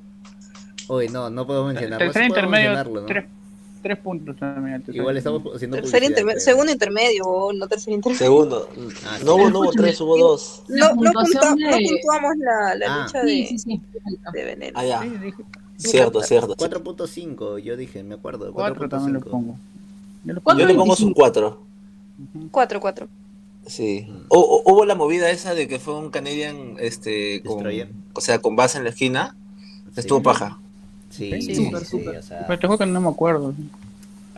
Uy, 0.87 1.09
no, 1.09 1.29
no 1.29 1.45
puedo 1.45 1.65
mencionarlo. 1.65 1.97
Tercer 2.05 2.23
Sí 2.23 2.27
intermedio, 2.27 2.69
mencionarlo, 2.69 3.01
¿no? 3.01 3.05
tres, 3.07 3.25
tres 3.81 3.97
puntos 3.97 4.35
también. 4.37 4.83
Igual 4.87 5.17
estamos 5.17 5.41
haciendo 5.55 5.77
Tercer 5.77 6.39
segundo 6.39 6.71
intermedio, 6.71 7.23
o 7.25 7.53
no 7.53 7.67
tercer 7.67 7.93
intermedio. 7.93 8.17
Segundo. 8.19 8.69
Ah, 9.05 9.17
sí. 9.19 9.25
no 9.25 9.35
hubo, 9.35 9.49
no 9.49 9.59
hubo 9.59 9.71
tres, 9.71 9.99
hubo 10.01 10.17
dos. 10.17 10.63
No, 10.67 10.89
no, 10.95 11.11
puntuamos 11.13 12.37
la, 12.37 12.75
la 12.75 12.85
Ah. 12.95 13.03
lucha 13.05 13.23
de, 13.23 13.45
sí, 13.47 13.59
sí. 13.59 13.81
de 14.33 14.43
Veneno. 14.45 14.79
Ah, 14.79 14.85
ya. 14.85 15.01
Sí, 15.01 15.09
dije, 15.09 15.43
Cierto, 15.77 16.21
cierto. 16.23 16.55
4.5, 16.57 17.59
yo 17.59 17.77
dije, 17.77 18.03
me 18.03 18.15
acuerdo. 18.15 18.51
cuatro 18.53 18.89
también 18.89 19.13
le 19.13 19.19
4.5. 19.19 19.29
pongo. 19.31 19.55
Yo 20.25 20.33
le 20.33 20.41
Cuatro 20.41 20.61
Yo 20.61 20.67
le 20.67 20.73
pongo 20.75 20.95
su 20.95 21.03
25. 21.05 21.15
cuatro. 21.19 21.61
Ujú. 22.35 22.47
4, 22.51 22.79
4. 22.81 23.07
Sí. 23.65 24.05
Mm. 24.09 24.15
O- 24.29 24.39
o- 24.39 24.71
hubo 24.73 24.85
la 24.85 24.95
movida 24.95 25.29
esa 25.29 25.53
de 25.53 25.67
que 25.69 25.79
fue 25.79 25.95
un 25.97 26.09
Canadian, 26.09 26.75
este, 26.79 27.41
con, 27.43 27.57
Destroyer. 27.57 27.89
o 28.13 28.19
sea, 28.21 28.39
con 28.39 28.55
base 28.57 28.77
en 28.77 28.83
la 28.83 28.89
esquina. 28.89 29.35
Estuvo 29.95 30.19
Sí. 30.19 30.23
paja. 30.25 30.59
Sí, 31.19 31.31
Sí, 31.31 31.41
sí, 31.41 31.55
súper, 31.55 31.85
sí, 31.85 31.85
súper. 31.85 32.17
o 32.17 32.21
sea, 32.23 32.47
Pero 32.47 32.59
te 32.59 32.67
juro 32.67 32.79
que 32.79 32.85
no 32.85 33.01
me 33.01 33.09
acuerdo. 33.09 33.53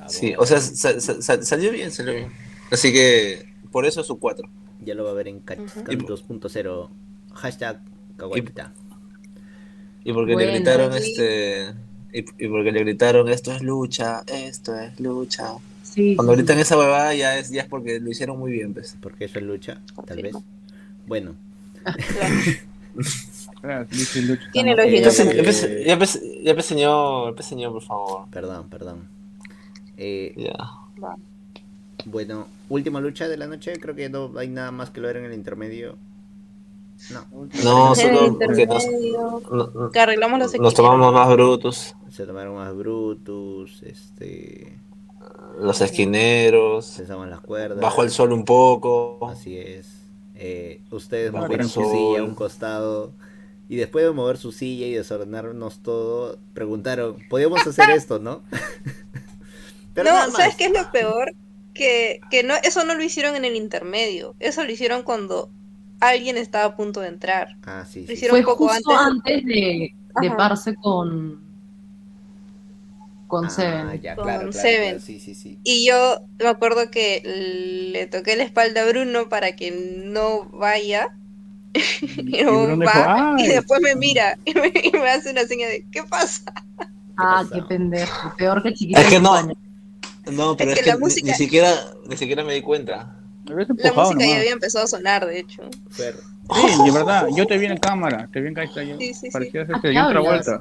Sí, 0.07 0.33
o 0.37 0.45
sea, 0.45 0.59
sa- 0.59 0.99
sa- 0.99 1.21
sa- 1.21 1.41
salió 1.43 1.71
bien, 1.71 1.91
salió 1.91 2.13
bien. 2.13 2.31
Así 2.71 2.91
que, 2.91 3.45
por 3.71 3.85
eso 3.85 4.03
su 4.03 4.19
cuatro. 4.19 4.49
Ya 4.83 4.95
lo 4.95 5.03
va 5.03 5.11
a 5.11 5.13
ver 5.13 5.27
en 5.27 5.39
Cat 5.39 5.59
Ujú. 5.59 5.83
Cat 5.85 5.95
2.0. 5.99 6.89
Hashtag 7.33 7.79
Kawaitita. 8.17 8.73
Y 10.03 10.11
porque 10.13 10.33
Bueno, 10.33 10.51
le 10.51 10.57
gritaron, 10.57 10.91
sí. 10.93 10.97
este, 10.99 11.73
y, 12.13 12.19
y 12.45 12.47
porque 12.49 12.71
le 12.71 12.79
gritaron, 12.79 13.29
esto 13.29 13.51
es 13.51 13.61
lucha, 13.61 14.23
esto 14.27 14.75
es 14.75 14.99
lucha. 14.99 15.53
Sí, 15.83 16.15
Cuando 16.15 16.33
sí, 16.33 16.37
gritan 16.39 16.59
esa 16.59 16.77
huevada 16.77 17.13
ya 17.13 17.37
es, 17.37 17.51
ya 17.51 17.61
es 17.61 17.67
porque 17.67 17.99
lo 17.99 18.09
hicieron 18.09 18.39
muy 18.39 18.51
bien, 18.51 18.73
pues. 18.73 18.97
Porque 19.01 19.25
eso 19.25 19.39
es 19.39 19.45
lucha, 19.45 19.79
tal 20.07 20.21
vez. 20.21 20.35
Bueno, 21.05 21.35
Lucho, 23.63 24.41
Tiene 24.51 24.75
lógica. 24.75 25.09
Ya, 25.09 25.23
Eh, 25.23 25.43
pe- 25.43 25.83
ya, 25.85 25.97
por 27.71 27.81
favor. 27.83 28.25
perdón, 28.31 28.69
perdón. 28.69 29.07
Eh, 29.97 30.33
Ya. 30.35 30.53
Va. 31.03 31.15
bueno, 32.05 32.47
última 32.69 32.99
lucha 32.99 33.27
de 33.27 33.37
la 33.37 33.47
noche. 33.47 33.73
Creo 33.79 33.95
que 33.95 34.09
no 34.09 34.31
hay 34.37 34.47
nada 34.47 34.71
más 34.71 34.89
que 34.89 35.01
lo 35.01 35.07
ver 35.07 35.17
en 35.17 35.25
el 35.25 35.33
intermedio. 35.33 35.97
No, 37.11 37.25
No, 37.63 37.95
solo 37.95 38.37
porque 38.37 38.67
nos, 38.67 38.85
no- 39.51 39.89
que 39.91 39.99
arreglamos 39.99 40.37
los 40.39 40.45
nos 40.47 40.53
equipos. 40.53 40.73
tomamos 40.75 41.11
más 41.11 41.29
brutos, 41.33 41.95
se 42.11 42.25
tomaron 42.27 42.53
más 42.55 42.75
Brutus, 42.75 43.81
este, 43.81 44.77
los 45.59 45.81
esquineros, 45.81 46.85
cesamos 46.85 47.27
las 47.27 47.39
cuerdas. 47.41 47.79
bajó 47.79 48.03
el 48.03 48.11
sol 48.11 48.31
un 48.31 48.45
poco. 48.45 49.17
Así 49.27 49.57
es. 49.57 49.99
Eh, 50.35 50.81
ustedes 50.91 51.31
Bajo 51.31 51.51
el 51.53 51.67
sol. 51.67 51.85
silla 51.91 52.19
a 52.19 52.23
un 52.23 52.35
costado. 52.35 53.13
Y 53.71 53.77
después 53.77 54.03
de 54.03 54.11
mover 54.11 54.37
su 54.37 54.51
silla 54.51 54.85
y 54.85 54.93
desordenarnos 54.93 55.81
todo, 55.81 56.39
preguntaron, 56.53 57.17
¿podíamos 57.29 57.65
hacer 57.65 57.89
esto, 57.91 58.19
no? 58.19 58.43
Pero 59.93 60.11
no. 60.27 60.31
¿sabes 60.31 60.55
qué 60.55 60.65
es 60.65 60.71
lo 60.73 60.91
peor? 60.91 61.33
Que, 61.73 62.19
que 62.29 62.43
no, 62.43 62.55
eso 62.63 62.83
no 62.85 62.95
lo 62.95 63.03
hicieron 63.03 63.35
en 63.35 63.45
el 63.45 63.55
intermedio. 63.55 64.35
Eso 64.39 64.63
lo 64.63 64.71
hicieron 64.71 65.03
cuando 65.03 65.49
alguien 65.99 66.37
estaba 66.37 66.65
a 66.65 66.75
punto 66.75 67.01
de 67.01 67.07
entrar. 67.09 67.57
Ah, 67.63 67.85
sí, 67.89 68.07
Lo 68.07 68.13
sí. 68.13 68.13
hicieron 68.13 68.29
Fue 68.29 68.39
un 68.39 68.45
poco 68.45 68.67
justo 68.67 68.91
antes. 68.91 68.97
antes 68.97 69.45
de, 69.45 69.95
de 70.21 70.31
parse 70.31 70.75
con, 70.75 71.39
con 73.27 73.45
Ah, 73.45 73.49
Seven. 73.49 74.01
ya, 74.01 74.15
Con 74.15 74.23
claro, 74.25 74.49
claro, 74.51 74.51
Seven. 74.51 74.81
claro, 74.81 74.99
Sí, 74.99 75.19
sí, 75.19 75.35
sí. 75.35 75.59
Y 75.63 75.85
yo 75.87 76.21
me 76.39 76.47
acuerdo 76.49 76.91
que 76.91 77.21
le 77.93 78.07
toqué 78.07 78.35
la 78.35 78.43
espalda 78.43 78.83
a 78.83 78.87
Bruno 78.87 79.29
para 79.29 79.55
que 79.55 79.71
no 79.71 80.45
vaya. 80.49 81.15
Y, 81.73 83.47
después 83.47 83.81
me 83.81 83.95
mira 83.95 84.37
y 84.45 84.53
me, 84.53 84.71
y 84.83 84.91
me 84.91 85.09
hace 85.09 85.31
una 85.31 85.45
seña 85.45 85.67
de 85.67 85.85
¿qué 85.91 86.03
pasa? 86.03 86.43
Ah, 87.17 87.45
qué 87.51 87.61
pendejo. 87.63 88.33
Peor 88.37 88.63
que 88.63 88.73
chiquito. 88.73 88.99
Es 88.99 89.07
que 89.07 89.19
no. 89.19 89.41
No, 90.31 90.55
pero 90.55 90.71
Es 90.71 90.77
es, 90.77 90.79
que 90.79 90.83
que, 90.85 90.89
la 90.91 90.95
ni- 90.95 91.01
música- 91.01 91.27
ni, 91.27 91.33
siquiera, 91.33 91.73
ni 92.07 92.17
siquiera 92.17 92.43
me 92.43 92.53
di 92.53 92.61
cuenta. 92.61 93.15
Me 93.45 93.65
La 93.65 93.91
música 93.93 94.25
ya 94.25 94.37
había 94.37 94.51
empezado 94.51 94.85
a 94.85 94.87
sonar, 94.87 95.25
de 95.25 95.39
hecho. 95.39 95.63
Fer, 95.89 96.15
Sí, 96.49 96.83
de 96.85 96.91
verdad, 96.97 97.27
yo 97.35 97.45
te 97.47 97.57
vi 97.57 97.65
en 97.67 97.77
cámara, 97.77 98.27
te 98.31 98.41
vi 98.41 98.47
en 98.49 98.53
cámara. 98.55 98.83
Yo, 98.83 98.97
Sí, 98.97 99.07
sí, 99.07 99.13
sí. 99.13 99.29
parecías 99.31 99.69
¿A 99.69 99.75
este, 99.75 99.91
qué 99.91 99.99
John? 99.99 100.09
Travolta. 100.11 100.59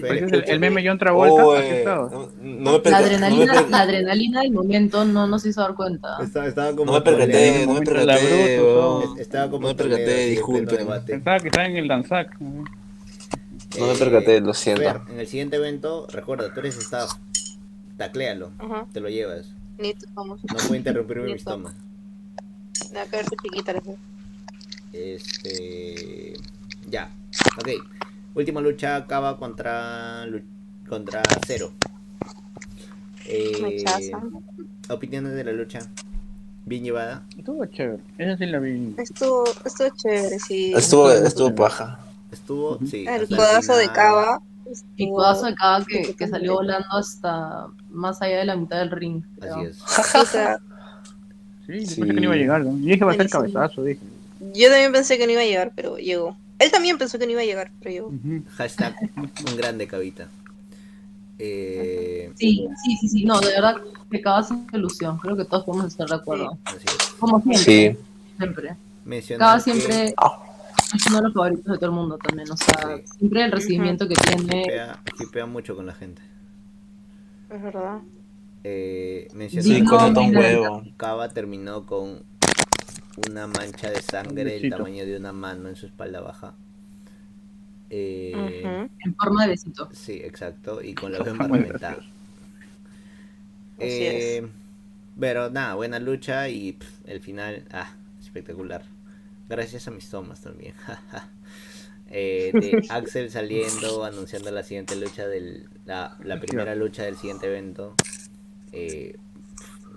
Parecías 0.00 0.32
el, 0.32 0.44
el 0.46 0.60
meme 0.60 0.86
John 0.86 0.98
Travolta, 0.98 1.58
así 1.58 1.68
estabas. 1.70 2.12
no, 2.12 2.28
no 2.42 2.70
me 2.72 2.72
la 2.72 2.82
perca- 2.82 2.90
no 2.90 2.90
me 2.90 2.96
adrenalina, 3.06 3.62
la 3.68 3.80
adrenalina 3.80 4.40
del 4.42 4.52
momento 4.52 5.04
no 5.04 5.26
nos 5.26 5.44
hizo 5.46 5.60
dar 5.62 5.74
cuenta. 5.74 6.18
estaba, 6.22 6.46
estaba 6.46 6.70
como 6.76 6.84
no 6.86 6.92
me 6.92 7.00
percaté, 7.00 7.66
no 7.66 7.72
me 7.74 7.80
la 7.80 7.84
percaté, 8.16 8.60
weón. 8.60 9.18
Estaba 9.18 9.50
como 9.50 9.62
No 9.62 9.68
me 9.68 9.74
percaté, 9.74 10.36
debate. 10.76 11.12
Pensaba 11.12 11.38
que 11.40 11.48
estaba 11.48 11.66
en 11.66 11.76
el 11.76 11.88
danzac. 11.88 12.38
No 12.40 13.86
me 13.86 13.94
percaté, 13.94 14.40
lo 14.40 14.52
siento. 14.54 14.82
Fer, 14.82 15.00
en 15.10 15.18
el 15.20 15.26
siguiente 15.26 15.56
evento, 15.56 16.06
recuerda, 16.12 16.52
tú 16.52 16.60
eres 16.60 16.76
staff. 16.76 17.10
Tacléalo, 17.96 18.50
Ajá. 18.58 18.86
te 18.92 19.00
lo 19.00 19.08
llevas. 19.08 19.52
Ni 19.78 19.94
vamos. 20.14 20.40
No 20.44 20.56
puede 20.56 20.76
interrumpir 20.78 21.18
mi 21.20 21.32
Listo. 21.32 21.50
toma. 21.52 21.74
Nada 22.92 23.06
que 23.06 23.16
ver 23.16 23.26
tu 23.26 23.36
chiquita. 23.42 23.72
les 23.72 23.82
digo. 23.84 23.96
Este. 24.92 26.34
Ya. 26.88 27.10
Ok. 27.58 27.68
Última 28.34 28.60
lucha 28.60 28.96
acaba 28.96 29.36
contra. 29.38 30.26
contra 30.88 31.22
Cero. 31.46 31.72
Eh, 33.26 33.84
opiniones 34.88 35.32
de 35.34 35.44
la 35.44 35.52
lucha. 35.52 35.80
Bien 36.64 36.84
llevada. 36.84 37.24
Estuvo 37.36 37.64
chévere. 37.66 38.02
Esa 38.18 38.36
sí 38.36 38.46
la 38.46 38.58
vi. 38.58 38.94
Estuvo, 38.98 39.44
estuvo 39.64 39.88
chévere, 39.96 40.38
sí. 40.38 40.72
Estuvo, 40.74 41.10
Estuvo- 41.10 41.54
paja. 41.54 41.98
Estuvo. 42.30 42.78
Sí. 42.86 43.04
El 43.08 43.28
codazo 43.28 43.76
de. 43.76 43.88
Cava. 43.88 44.40
Estuvo- 44.70 45.16
codazo 45.16 45.46
de 45.46 45.54
cada 45.54 45.84
que, 45.84 46.14
que 46.14 46.28
salió 46.28 46.54
volando 46.54 46.86
hasta 46.92 47.66
más 47.90 48.22
allá 48.22 48.38
de 48.38 48.44
la 48.44 48.56
mitad 48.56 48.78
del 48.78 48.90
ring. 48.90 49.22
creo. 49.40 49.56
Así 49.56 49.66
es. 49.66 49.76
Sí, 51.66 51.80
yo 51.84 51.86
Sí. 51.90 52.00
pensé 52.00 52.14
que 52.14 52.20
no 52.20 52.22
iba 52.22 52.34
a 52.34 52.36
llegar. 52.36 52.64
¿no? 52.64 52.70
Yo 52.78 52.86
dije 52.86 53.04
va 53.04 53.12
a 53.12 53.16
ser 53.16 53.28
cabezazo, 53.28 53.82
dije. 53.84 54.00
Yo 54.54 54.68
también 54.68 54.92
pensé 54.92 55.18
que 55.18 55.26
no 55.26 55.32
iba 55.32 55.42
a 55.42 55.44
llegar, 55.44 55.72
pero 55.74 55.96
llegó. 55.98 56.36
Él 56.58 56.70
también 56.70 56.98
pensó 56.98 57.18
que 57.18 57.26
no 57.26 57.32
iba 57.32 57.40
a 57.40 57.44
llegar, 57.44 57.70
pero 57.80 57.90
llegó. 57.90 58.12
Hashtag 58.56 58.94
un 59.16 59.56
grande 59.56 59.86
cabita. 59.86 60.28
Eh, 61.38 62.30
Sí, 62.36 62.68
sí, 62.84 62.96
sí, 63.00 63.08
sí. 63.08 63.24
No, 63.24 63.40
de 63.40 63.48
verdad 63.48 63.76
que 64.10 64.20
cada 64.20 64.42
sin 64.42 64.66
ilusión. 64.72 65.18
Creo 65.18 65.36
que 65.36 65.44
todos 65.44 65.64
podemos 65.64 65.86
estar 65.88 66.08
de 66.08 66.14
acuerdo. 66.14 66.56
así 66.64 66.78
es. 66.86 67.08
Como 67.18 67.40
siempre. 67.40 67.58
Sí. 67.58 67.98
Siempre. 68.38 68.76
Cada 69.38 69.56
que- 69.56 69.62
siempre 69.72 70.04
es 70.94 71.06
uno 71.08 71.16
de 71.16 71.22
los 71.22 71.32
favoritos 71.34 71.64
de 71.66 71.74
todo 71.78 71.86
el 71.86 71.92
mundo 71.92 72.18
también. 72.18 72.50
O 72.50 72.56
sea, 72.56 72.96
Sí. 72.96 73.02
siempre 73.18 73.44
el 73.44 73.52
recibimiento 73.52 74.06
que 74.08 74.14
tiene. 74.14 74.62
Hipea, 74.62 75.00
hipea 75.20 75.46
mucho 75.46 75.74
con 75.74 75.86
la 75.86 75.94
gente. 75.94 76.22
Es 77.50 77.62
verdad. 77.62 77.98
Eh, 78.64 79.28
Sí, 79.60 79.84
con 79.84 80.16
un 80.16 80.30
de- 80.32 80.38
huevo. 80.38 80.82
Cava 80.96 81.28
terminó 81.30 81.84
con 81.86 82.22
una 83.28 83.46
mancha 83.46 83.90
de 83.90 84.00
sangre 84.00 84.44
del 84.44 84.70
tamaño 84.70 85.04
de 85.04 85.16
una 85.16 85.32
mano 85.32 85.68
en 85.68 85.76
su 85.76 85.86
espalda 85.86 86.20
baja. 86.20 86.54
Eh. 87.90 88.32
En 89.04 89.14
forma 89.16 89.42
de 89.42 89.50
besito. 89.50 89.88
Sí, 89.92 90.20
exacto, 90.24 90.82
y 90.82 90.94
con 90.94 91.12
la 91.12 91.18
reventada. 91.18 91.98
Así 93.76 94.04
Eh, 94.04 94.48
pero 95.18 95.50
nada, 95.50 95.74
buena 95.74 95.98
lucha 95.98 96.48
y 96.48 96.72
pff, 96.72 96.88
el 97.06 97.20
final, 97.20 97.64
ah, 97.70 97.92
espectacular. 98.20 98.84
Gracias 99.48 99.88
a 99.88 99.90
mis 99.90 100.08
tomas 100.08 100.40
también. 100.40 100.74
jaja. 100.74 101.28
Eh, 102.14 102.50
de 102.52 102.82
Axel 102.90 103.30
saliendo, 103.30 104.04
anunciando 104.04 104.50
la 104.50 104.62
siguiente 104.62 104.96
lucha 104.96 105.26
del, 105.26 105.70
la, 105.86 106.18
la 106.22 106.38
primera 106.40 106.74
lucha 106.74 107.04
del 107.04 107.16
siguiente 107.16 107.46
evento. 107.46 107.94
Eh, 108.70 109.16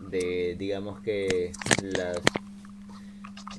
de, 0.09 0.55
digamos 0.57 1.01
que 1.01 1.51
las 1.81 2.21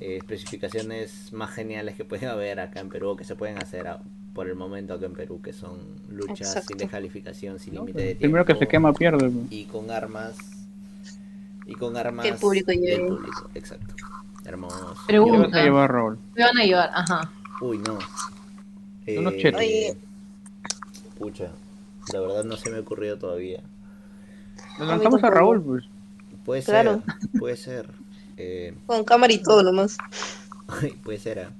eh, 0.00 0.16
especificaciones 0.18 1.32
más 1.32 1.50
geniales 1.50 1.94
que 1.96 2.04
pueden 2.04 2.28
haber 2.30 2.60
acá 2.60 2.80
en 2.80 2.88
Perú, 2.88 3.10
o 3.10 3.16
que 3.16 3.24
se 3.24 3.34
pueden 3.36 3.58
hacer 3.58 3.86
a- 3.88 4.00
por 4.34 4.48
el 4.48 4.54
momento 4.54 4.92
acá 4.94 5.06
en 5.06 5.14
Perú, 5.14 5.40
que 5.42 5.52
son 5.54 5.78
luchas 6.10 6.64
sin 6.66 6.76
descalificación, 6.76 7.58
sin 7.58 7.74
No, 7.74 7.80
límite 7.80 7.98
de 8.00 8.06
tiempo 8.08 8.20
Primero 8.20 8.44
que 8.44 8.54
se 8.54 8.68
quema 8.68 8.92
pierde. 8.92 9.30
pues. 9.30 9.46
y 9.50 9.64
con 9.64 9.90
armas 9.90 10.36
y 11.66 11.74
con 11.74 11.96
armas 11.96 12.24
Que 12.26 12.32
el 12.32 12.38
público 12.38 12.70
del 12.70 12.80
lleve. 12.80 13.08
público, 13.08 13.50
exacto 13.54 13.94
hermoso 14.44 14.94
¿Qué 15.06 15.06
Pregunta. 15.14 15.48
vas 15.48 15.54
a 15.54 15.62
llevar, 15.64 15.90
Raúl? 15.90 16.18
Me 16.36 16.42
van 16.44 16.56
a 16.58 16.62
llevar, 16.64 16.90
ajá. 16.94 17.32
uy 17.60 17.78
no 17.78 17.98
Unos 19.18 19.36
chetos. 19.36 19.60
Oye. 19.60 19.96
pucha 21.18 21.50
la 22.12 22.20
verdad 22.20 22.44
no 22.44 22.56
se 22.56 22.70
me 22.70 22.76
ha 22.76 22.80
ocurrido 22.80 23.18
todavía 23.18 23.60
Lo 24.78 24.84
lanzamos 24.86 25.24
a. 25.24 25.30
Raúl, 25.30 25.60
pues. 25.62 25.84
puede 26.44 26.62
Claro. 26.62 27.02
ser 27.04 27.40
puede 27.40 27.56
ser 27.56 27.88
eh, 28.36 28.74
Con 28.86 29.04
cámara 29.04 29.32
y 29.32 29.38
todo 29.42 29.62
nomás. 29.62 29.96
puede 31.04 31.18
ser 31.18 31.38
ah. 31.40 31.50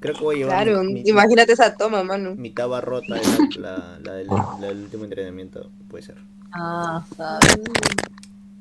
creo 0.00 0.14
que 0.14 0.20
voy 0.24 0.36
a 0.36 0.38
llevar 0.38 0.64
Claro, 0.64 0.82
mi, 0.84 0.94
mi- 0.94 1.02
imagínate 1.08 1.52
esa 1.52 1.74
toma, 1.76 2.02
mano. 2.02 2.34
mi 2.36 2.50
taba 2.50 2.80
rota 2.80 3.16
la, 3.16 3.48
la, 3.60 3.98
la 4.02 4.12
del, 4.14 4.26
la 4.28 4.66
del 4.68 4.78
último 4.82 5.04
entrenamiento 5.04 5.70
puede 5.88 6.02
ser 6.04 6.16
Ah, 6.52 7.04
sabes. 7.16 7.60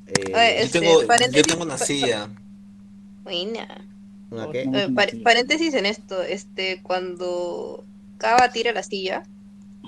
Eh, 0.07 0.33
Ay, 0.36 0.53
Yo 0.57 0.63
Este, 0.65 0.79
tengo, 0.81 1.01
yo 1.31 1.43
tengo 1.43 1.63
una 1.63 1.77
silla. 1.77 2.29
Buena. 3.23 3.67
¿una 4.29 4.51
qué? 4.51 4.65
No, 4.65 4.77
Eh, 4.77 4.89
par- 4.93 5.11
paréntesis 5.23 5.73
en 5.75 5.86
esto, 5.86 6.21
este, 6.21 6.81
cuando 6.83 7.86
Cava 8.17 8.49
tira 8.51 8.71
la 8.73 8.83
silla 8.83 9.23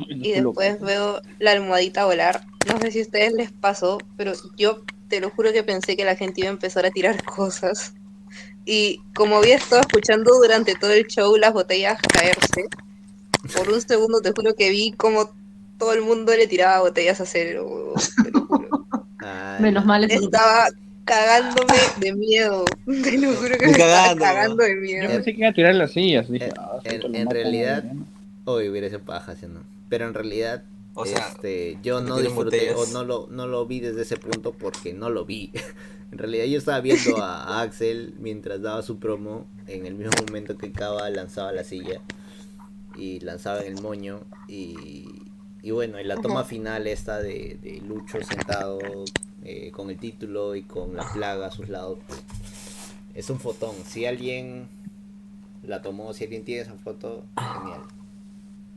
y 0.10 0.32
después 0.32 0.80
veo 0.80 1.22
la 1.40 1.52
almohadita 1.52 2.06
volar, 2.06 2.46
no 2.68 2.80
sé 2.80 2.92
si 2.92 3.00
a 3.00 3.04
ustedes 3.04 3.34
les 3.34 3.52
pasó, 3.52 3.98
pero 4.16 4.34
yo 4.58 4.84
te 5.10 5.20
lo 5.22 5.30
juro 5.30 5.52
que 5.54 5.64
pensé 5.64 5.96
que 5.96 6.06
la 6.06 6.16
gente 6.16 6.42
iba 6.42 6.50
a 6.50 6.54
empezar 6.54 6.86
a 6.86 6.92
tirar 6.92 7.24
cosas. 7.24 7.94
Y 8.66 9.00
como 9.16 9.38
había 9.38 9.56
estado 9.56 9.82
escuchando 9.82 10.34
durante 10.36 10.76
todo 10.76 10.92
el 10.92 11.08
show 11.08 11.36
las 11.38 11.54
botellas 11.54 12.00
caerse, 12.14 12.66
por 13.56 13.70
un 13.72 13.82
segundo 13.82 14.22
te 14.22 14.32
juro 14.32 14.54
que 14.56 14.70
vi 14.70 14.92
como 14.92 15.30
todo 15.78 15.94
el 15.94 16.02
mundo 16.02 16.36
le 16.36 16.48
tiraba 16.48 16.82
botellas 16.82 17.22
a 17.22 17.26
cero. 17.26 17.94
te 18.24 18.32
lo 18.32 18.46
juro. 18.46 18.86
Ay, 19.20 19.62
Menos 19.62 19.86
mal 19.86 20.04
es 20.04 20.22
Estaba 20.22 20.68
cagándome 21.06 21.74
de 22.00 22.14
miedo. 22.14 22.66
Te 22.86 23.18
lo 23.18 23.34
juro 23.36 23.58
que 23.58 23.66
me 23.68 23.72
estaba 23.72 24.16
cagando, 24.18 24.64
de 24.64 24.76
Yo 24.76 24.82
miedo. 24.82 25.08
pensé 25.08 25.34
que 25.34 25.40
iba 25.40 25.50
a 25.50 25.54
tirar 25.54 25.76
las 25.76 25.92
sillas. 25.94 26.30
Dije, 26.30 26.48
En- 26.48 26.54
ah, 26.60 26.80
en- 26.84 27.16
en 27.16 27.30
realidad. 27.30 27.84
Hoy 28.44 28.70
hubiera 28.70 28.88
sido 28.88 29.02
paja, 29.02 29.36
¿sí 29.36 29.46
no? 29.48 29.62
Pero 29.90 30.08
en 30.08 30.14
realidad, 30.14 30.64
O 31.00 31.06
sea, 31.06 31.28
este, 31.28 31.78
yo 31.84 32.02
no 32.02 32.18
disfruté 32.18 32.74
o 32.74 32.88
no 32.88 33.04
lo, 33.04 33.28
no 33.30 33.46
lo 33.46 33.68
vi 33.68 33.80
desde 33.80 34.02
ese 34.02 34.18
punto 34.18 34.52
porque 34.54 34.94
no 34.94 35.10
lo 35.10 35.26
vi. 35.26 35.52
en 36.12 36.18
realidad 36.18 36.46
yo 36.46 36.58
estaba 36.58 36.80
viendo 36.82 37.18
a, 37.18 37.44
a 37.44 37.62
Axel 37.62 38.16
mientras 38.18 38.62
daba 38.62 38.82
su 38.82 38.98
promo 38.98 39.46
en 39.68 39.86
el 39.86 39.94
mismo 39.94 40.14
momento 40.26 40.58
que 40.58 40.72
Kaba 40.72 41.08
lanzaba 41.12 41.52
la 41.52 41.64
silla 41.64 42.02
y 42.96 43.20
lanzaba 43.20 43.62
en 43.62 43.78
el 43.78 43.84
moño 43.84 44.22
y, 44.48 45.06
y 45.62 45.72
bueno, 45.72 46.00
en 46.00 46.08
la 46.08 46.16
toma 46.16 46.40
Ajá. 46.40 46.50
final 46.50 46.88
esta 46.88 47.20
de, 47.22 47.60
de 47.62 47.80
Lucho 47.82 48.18
sentado 48.24 48.80
eh, 49.44 49.72
con 49.72 49.90
el 49.92 49.98
título 49.98 50.56
y 50.56 50.64
con 50.64 50.96
la 50.96 51.08
plaga 51.14 51.48
a 51.48 51.52
sus 51.52 51.70
lados, 51.70 52.00
es 53.14 53.30
un 53.30 53.40
fotón. 53.40 53.76
Si 53.86 54.06
alguien 54.06 54.68
la 55.62 55.82
tomó, 55.82 56.14
si 56.14 56.24
alguien 56.24 56.44
tiene 56.44 56.62
esa 56.62 56.74
foto, 56.74 57.24
genial. 57.38 57.82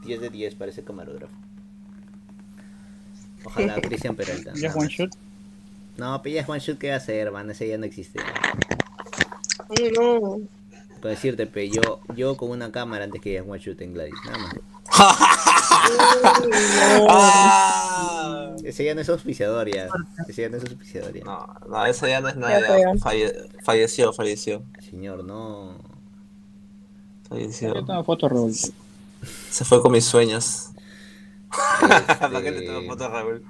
10 0.04 0.20
de 0.20 0.30
10 0.30 0.54
para 0.54 0.70
ese 0.70 0.84
camarógrafo. 0.84 1.34
Ojalá 3.44 3.80
Cristian 3.80 4.14
Peralta. 4.16 4.52
Ya 4.54 4.72
one 4.74 4.88
shot. 4.88 5.10
No, 5.96 6.20
pero 6.22 6.34
ya 6.34 6.40
es 6.42 6.48
one 6.48 6.60
shot, 6.60 6.78
¿qué 6.78 6.88
va 6.88 6.94
a 6.94 6.98
hacer, 6.98 7.30
man? 7.32 7.50
Ese 7.50 7.68
ya 7.68 7.76
no 7.78 7.84
existe. 7.86 8.20
Ay, 9.78 9.90
no. 9.96 10.20
Con 11.00 11.10
decirte, 11.10 11.46
pe, 11.46 11.70
yo, 11.70 12.00
yo 12.14 12.36
con 12.36 12.50
una 12.50 12.70
cámara 12.72 13.04
antes 13.04 13.20
que 13.22 13.32
ya 13.32 13.40
es 13.40 13.46
one 13.48 13.58
shot 13.58 13.80
en 13.80 13.94
Gladys, 13.94 14.14
nada 14.26 14.38
más. 14.38 14.54
¡Ah! 17.08 18.54
Ese 18.64 18.84
ya 18.84 18.94
no 18.94 19.00
es 19.00 19.08
auspiciador 19.08 19.68
ya. 19.72 19.88
Ese 20.28 20.42
ya 20.42 20.48
no 20.48 20.56
es 20.58 20.64
auspiciador 20.64 21.12
ya. 21.14 21.24
No, 21.24 21.46
no, 21.68 21.86
eso 21.86 22.06
ya 22.06 22.20
no 22.20 22.28
es 22.28 22.36
nada. 22.36 22.60
Falle- 22.98 23.48
falleció, 23.62 24.12
falleció. 24.12 24.62
Señor, 24.88 25.24
no. 25.24 25.74
Falleció. 27.28 27.74
Yo 27.74 27.84
tengo 27.84 28.04
foto, 28.04 28.28
Raúl. 28.28 28.52
Se 28.54 29.64
fue 29.64 29.80
con 29.82 29.92
mis 29.92 30.04
sueños. 30.04 30.69
¿Para 31.50 32.42
qué 32.42 32.50
le 32.50 32.58
Este, 32.58 32.66
tomo 32.72 32.90
foto 32.92 33.04
a 33.04 33.08
Raúl? 33.08 33.42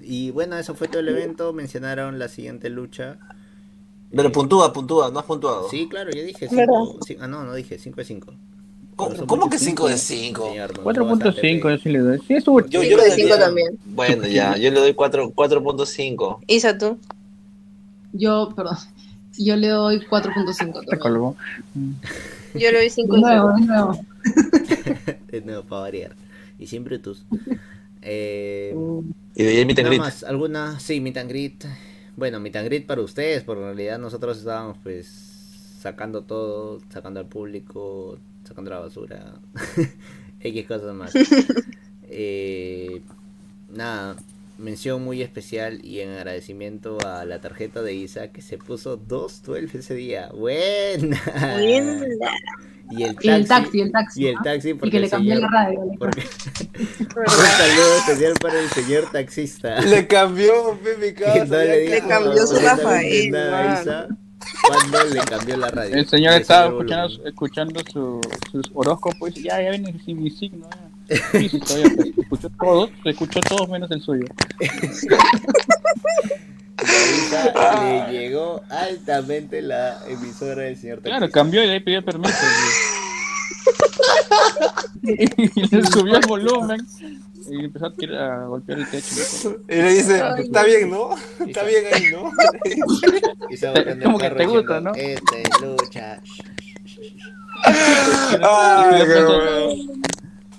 Y 0.00 0.30
bueno, 0.30 0.56
eso 0.56 0.74
fue 0.74 0.88
todo 0.88 1.00
el 1.00 1.08
evento. 1.08 1.52
Mencionaron 1.52 2.18
la 2.18 2.28
siguiente 2.28 2.70
lucha. 2.70 3.18
Pero 4.14 4.28
Eh, 4.28 4.32
puntúa, 4.32 4.72
puntúa, 4.72 5.10
no 5.10 5.18
has 5.18 5.24
puntuado. 5.24 5.68
Sí, 5.68 5.88
claro, 5.88 6.10
yo 6.12 6.22
dije 6.22 6.48
¿Verdad? 6.50 6.74
5. 7.04 7.22
Ah, 7.22 7.26
no, 7.26 7.44
no 7.44 7.54
dije 7.54 7.78
5 7.78 7.96
de 7.96 8.04
5. 8.04 8.34
¿Cómo, 8.94 9.26
cómo 9.26 9.50
que 9.50 9.58
5 9.58 9.88
de 9.88 9.98
5? 9.98 10.48
Señor, 10.48 10.78
me 10.78 10.84
gustó 10.84 11.02
4.5 11.02 11.08
bastante, 11.10 11.60
yo 11.60 11.78
sí 11.78 11.88
le 11.90 11.98
doy. 11.98 12.18
Sí, 12.20 12.34
Yo, 12.34 12.40
Cinco 12.42 12.68
yo 12.70 12.80
de 12.80 12.96
le 12.96 13.10
cinco 13.10 13.28
daría- 13.30 13.44
también. 13.44 13.78
Bueno, 13.84 14.26
ya, 14.26 14.56
yo 14.56 14.70
le 14.70 14.80
doy 14.80 14.94
4 14.94 15.30
4.5. 15.32 16.38
Isa, 16.46 16.78
tú. 16.78 16.98
Yo, 18.12 18.52
perdón. 18.56 18.76
Yo 19.36 19.56
le 19.56 19.68
doy 19.68 20.00
4.5. 20.08 20.52
Se 20.54 20.64
también. 20.72 20.98
colgó. 20.98 21.36
Yo 22.54 22.70
le 22.72 22.78
doy 22.78 22.88
5 22.90 23.14
De 23.16 23.20
nuevo, 23.20 23.52
de 23.52 23.60
nuevo. 23.66 24.00
De 25.30 25.40
nuevo, 25.42 25.62
para 25.64 25.82
variar. 25.82 26.12
Y 26.58 26.66
siempre 26.66 26.98
tus. 26.98 27.26
Eh, 28.08 28.74
Y 29.34 29.42
de 29.42 29.48
ahí 29.58 29.64
mi 29.66 29.74
nada 29.74 29.74
tangrit. 29.74 29.98
más, 29.98 30.22
alguna. 30.22 30.78
Sí, 30.78 31.00
meet 31.00 31.16
and 31.16 31.28
greet. 31.30 31.64
Bueno, 32.16 32.40
meet 32.40 32.56
and 32.56 32.66
greet 32.66 32.86
para 32.86 33.02
ustedes, 33.02 33.42
porque 33.44 33.60
en 33.62 33.66
realidad 33.66 33.98
nosotros 33.98 34.38
estábamos 34.38 34.78
pues 34.82 35.06
sacando 35.80 36.22
todo, 36.22 36.80
sacando 36.90 37.20
al 37.20 37.26
público, 37.26 38.18
sacando 38.44 38.70
la 38.70 38.78
basura, 38.80 39.40
X 40.40 40.66
cosas 40.66 40.94
más. 40.94 41.12
Eh, 42.08 43.02
nada, 43.68 44.16
mención 44.58 45.02
muy 45.04 45.22
especial 45.22 45.84
y 45.84 46.00
en 46.00 46.10
agradecimiento 46.12 46.98
a 47.06 47.24
la 47.24 47.40
tarjeta 47.40 47.82
de 47.82 47.94
Isa 47.94 48.28
que 48.32 48.42
se 48.42 48.58
puso 48.58 48.96
212 48.96 49.78
ese 49.78 49.94
día. 49.94 50.30
Buena. 50.34 51.20
Buena. 51.58 52.06
Y 52.88 53.02
el 53.02 53.16
Y 53.20 53.28
el 53.28 53.46
taxi, 53.48 53.80
el 53.80 53.90
taxi. 53.92 54.22
Y 54.22 54.26
el 54.28 54.34
¿no? 54.36 54.42
taxi 54.42 54.70
Y 54.70 54.74
porque 54.74 54.90
que 54.92 55.00
le 55.00 55.10
cambió 55.10 55.34
señor- 55.34 55.50
la 55.50 55.64
radio. 55.64 55.80
porque- 55.98 56.22
un 57.00 57.26
saludo 57.26 57.96
especial 57.98 58.34
para 58.40 58.60
el 58.60 58.68
señor 58.70 59.10
taxista. 59.10 59.80
Le 59.80 60.06
cambió 60.06 60.78
mi 61.00 61.06
Que 61.08 61.14
casa. 61.14 61.44
no 61.46 61.56
le 61.58 61.66
ya 61.66 61.74
dijo 61.76 61.94
Le 61.94 62.00
cambió 62.08 62.46
su 62.46 62.56
Rafael, 62.56 63.30
nada 63.32 63.58
a 63.58 63.74
man. 63.74 63.82
Isa 63.82 64.08
cuando 64.68 65.04
le 65.04 65.20
cambió 65.20 65.56
la 65.56 65.68
radio. 65.70 65.96
El 65.96 66.06
señor 66.06 66.34
estaba 66.34 66.68
escuchando, 66.68 67.24
escuchando 67.26 67.80
su, 67.92 68.20
sus 68.52 68.70
horóscopos 68.74 69.36
y 69.36 69.42
ya, 69.42 69.60
ya 69.60 69.70
viene 69.70 69.98
sin 70.04 70.22
mi 70.22 70.30
signo. 70.30 70.68
Ya. 70.70 70.90
Sí, 71.08 71.60
todavía, 71.60 72.12
escuchó 72.18 72.50
todos, 72.58 72.90
escuchó 73.04 73.40
todos 73.40 73.68
menos 73.68 73.90
el 73.90 74.00
suyo. 74.02 74.24
Y 76.84 77.84
le 77.84 78.12
llegó 78.12 78.62
altamente 78.70 79.62
la 79.62 79.98
emisora 80.08 80.62
del 80.62 80.76
señor 80.76 80.96
taxista. 80.98 81.18
Claro, 81.18 81.30
cambió 81.32 81.64
y 81.64 81.68
ahí 81.68 81.80
pidió 81.80 82.04
permiso. 82.04 82.34
y 85.02 85.76
le 85.76 85.86
subió 85.86 86.16
el 86.16 86.26
volumen 86.26 86.86
y 87.48 87.64
empezó 87.64 87.86
a, 87.86 87.94
tirar- 87.94 88.42
a 88.42 88.46
golpear 88.46 88.80
el 88.80 88.86
techo. 88.88 89.56
Y 89.68 89.74
le 89.76 89.92
dice, 89.94 90.22
está 90.38 90.64
bien, 90.64 90.90
¿no? 90.90 91.10
Está 91.46 91.62
bien 91.62 91.84
ahí, 91.92 92.04
¿no? 92.12 92.30
Isa 93.50 93.70
botando 93.70 94.04
Como 94.04 94.20
el 94.20 94.28
que 94.30 94.36
te 94.36 94.46
gusta, 94.46 94.80
diciendo, 94.80 94.90
¿no? 94.90 94.94
Esta 94.96 95.36
es 95.38 95.60
lucha. 95.60 96.20
Ay, 98.42 99.02
Y 99.02 99.06
qué 99.06 99.24
bueno. 99.24 99.68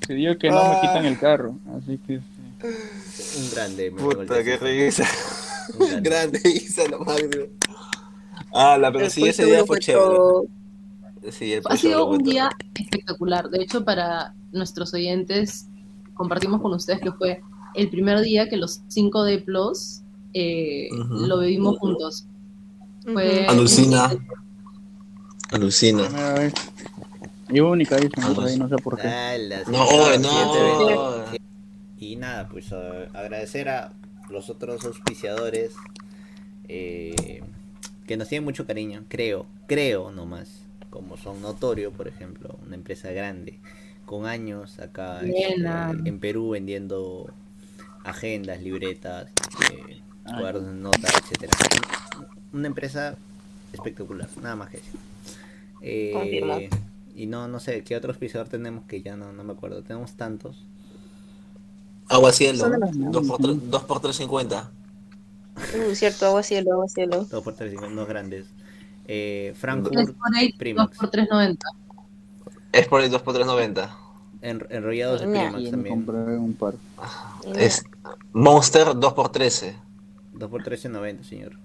Se 0.07 0.13
dio 0.13 0.37
que 0.37 0.49
no 0.49 0.55
me 0.55 0.61
Ah. 0.75 0.79
quitan 0.81 1.05
el 1.05 1.19
carro. 1.19 1.57
Así 1.77 1.97
que 1.99 2.19
sí. 2.19 3.41
Un 3.43 3.51
grande. 3.51 3.91
me 3.91 4.01
Puta, 4.01 4.43
qué 4.43 4.57
risa. 4.57 5.05
Un 5.79 6.01
grande. 6.01 6.39
Isa, 6.45 6.87
lo 6.87 6.99
máximo. 7.01 7.45
Ah, 8.53 8.77
la, 8.77 8.91
pero 8.91 9.05
El 9.05 9.11
sí, 9.11 9.27
ese 9.27 9.45
día 9.45 9.65
fue 9.65 9.79
chévere. 9.79 10.15
Sí, 11.31 11.53
el 11.53 11.61
Ha 11.65 11.75
sido 11.75 12.05
un 12.07 12.19
día 12.23 12.49
espectacular. 12.73 13.49
De 13.49 13.61
hecho, 13.61 13.83
para 13.83 14.33
nuestros 14.53 14.93
oyentes, 14.93 15.67
compartimos 16.13 16.61
con 16.61 16.73
ustedes 16.73 17.01
que 17.01 17.11
fue 17.11 17.41
el 17.75 17.89
primer 17.89 18.21
día 18.21 18.47
que 18.49 18.55
los 18.55 18.81
5 18.87 19.23
de 19.25 19.39
Plus 19.39 20.01
eh, 20.33 20.87
Ujú. 20.93 21.25
lo 21.27 21.39
vivimos 21.39 21.77
juntos. 21.79 22.25
Fue 23.03 23.45
Alucina. 23.47 24.09
Alucino. 25.51 26.03
Y 27.49 27.59
única, 27.59 27.95
dicen, 27.97 28.23
ahí, 28.45 28.57
no 28.59 28.67
sé 28.69 28.75
por 28.77 28.97
qué. 28.97 29.07
No, 29.69 29.85
no. 30.19 31.23
Y 31.99 32.15
nada, 32.17 32.47
pues 32.49 32.71
a- 32.73 33.03
agradecer 33.13 33.69
a 33.69 33.91
los 34.29 34.49
otros 34.49 34.83
auspiciadores 34.85 35.71
eh, 36.67 37.41
que 38.05 38.17
nos 38.17 38.27
tienen 38.27 38.43
mucho 38.43 38.65
cariño, 38.67 39.03
creo, 39.07 39.45
creo 39.67 40.11
nomás, 40.11 40.49
como 40.89 41.17
son 41.17 41.41
Notorio, 41.41 41.91
por 41.91 42.07
ejemplo, 42.07 42.57
una 42.65 42.75
empresa 42.75 43.11
grande, 43.11 43.59
con 44.05 44.25
años 44.25 44.79
acá 44.79 45.21
este, 45.21 45.61
en 46.05 46.19
Perú 46.19 46.49
vendiendo 46.51 47.31
agendas, 48.03 48.61
libretas, 48.61 49.29
eh, 49.73 49.99
cuadernos 50.23 50.65
de 50.65 50.73
notas, 50.73 51.13
etcétera. 51.23 51.53
Una 52.53 52.67
empresa 52.67 53.15
espectacular, 53.73 54.29
nada 54.41 54.55
más 54.55 54.69
que 54.69 54.77
eso. 54.77 54.97
Eh. 55.81 56.69
Y 57.17 57.25
no, 57.27 57.47
no 57.47 57.59
sé, 57.59 57.83
¿qué 57.83 57.95
otro 57.95 58.11
auspiciador 58.11 58.47
tenemos 58.47 58.85
que 58.85 59.01
ya 59.01 59.15
no, 59.17 59.33
no 59.33 59.43
me 59.43 59.53
acuerdo? 59.53 59.81
Tenemos 59.83 60.13
tantos. 60.15 60.65
Agua 62.09 62.31
cielo. 62.31 62.59
Son 62.59 62.71
de 62.71 62.77
los 62.79 63.11
2 63.11 63.27
por 63.27 63.37
3, 63.41 63.69
2 63.69 63.83
por 63.83 63.99
350. 63.99 64.71
Uh, 65.57 65.95
cierto, 65.95 66.25
agua 66.27 66.43
cielo, 66.43 66.73
agua 66.73 66.87
cielo. 66.87 67.25
Dos 67.25 67.43
por 67.43 67.53
tres, 67.55 67.73
unos 67.75 68.07
grandes. 68.07 68.45
Eh, 69.07 69.47
3 69.53 69.59
Frankfurt, 69.59 69.93
por 69.95 70.03
8, 70.03 70.15
2 70.41 70.51
Primax. 70.57 70.97
por 70.97 71.09
3.90. 71.11 71.57
Es 72.71 72.87
por 72.87 73.01
el 73.01 73.09
2 73.09 73.21
por 73.23 73.33
390. 73.33 73.97
en- 74.41 74.67
enrollados 74.69 75.21
de. 75.21 75.27
Primax 75.27 75.71
también. 75.71 75.95
compré 76.05 76.37
un 76.37 76.53
par. 76.53 76.75
Es 77.55 77.83
Monster 78.33 78.95
2 78.95 79.13
por 79.13 79.29
13. 79.29 79.75
Dos 80.33 80.49
por 80.49 80.63
13.90, 80.63 81.23
señor. 81.23 81.57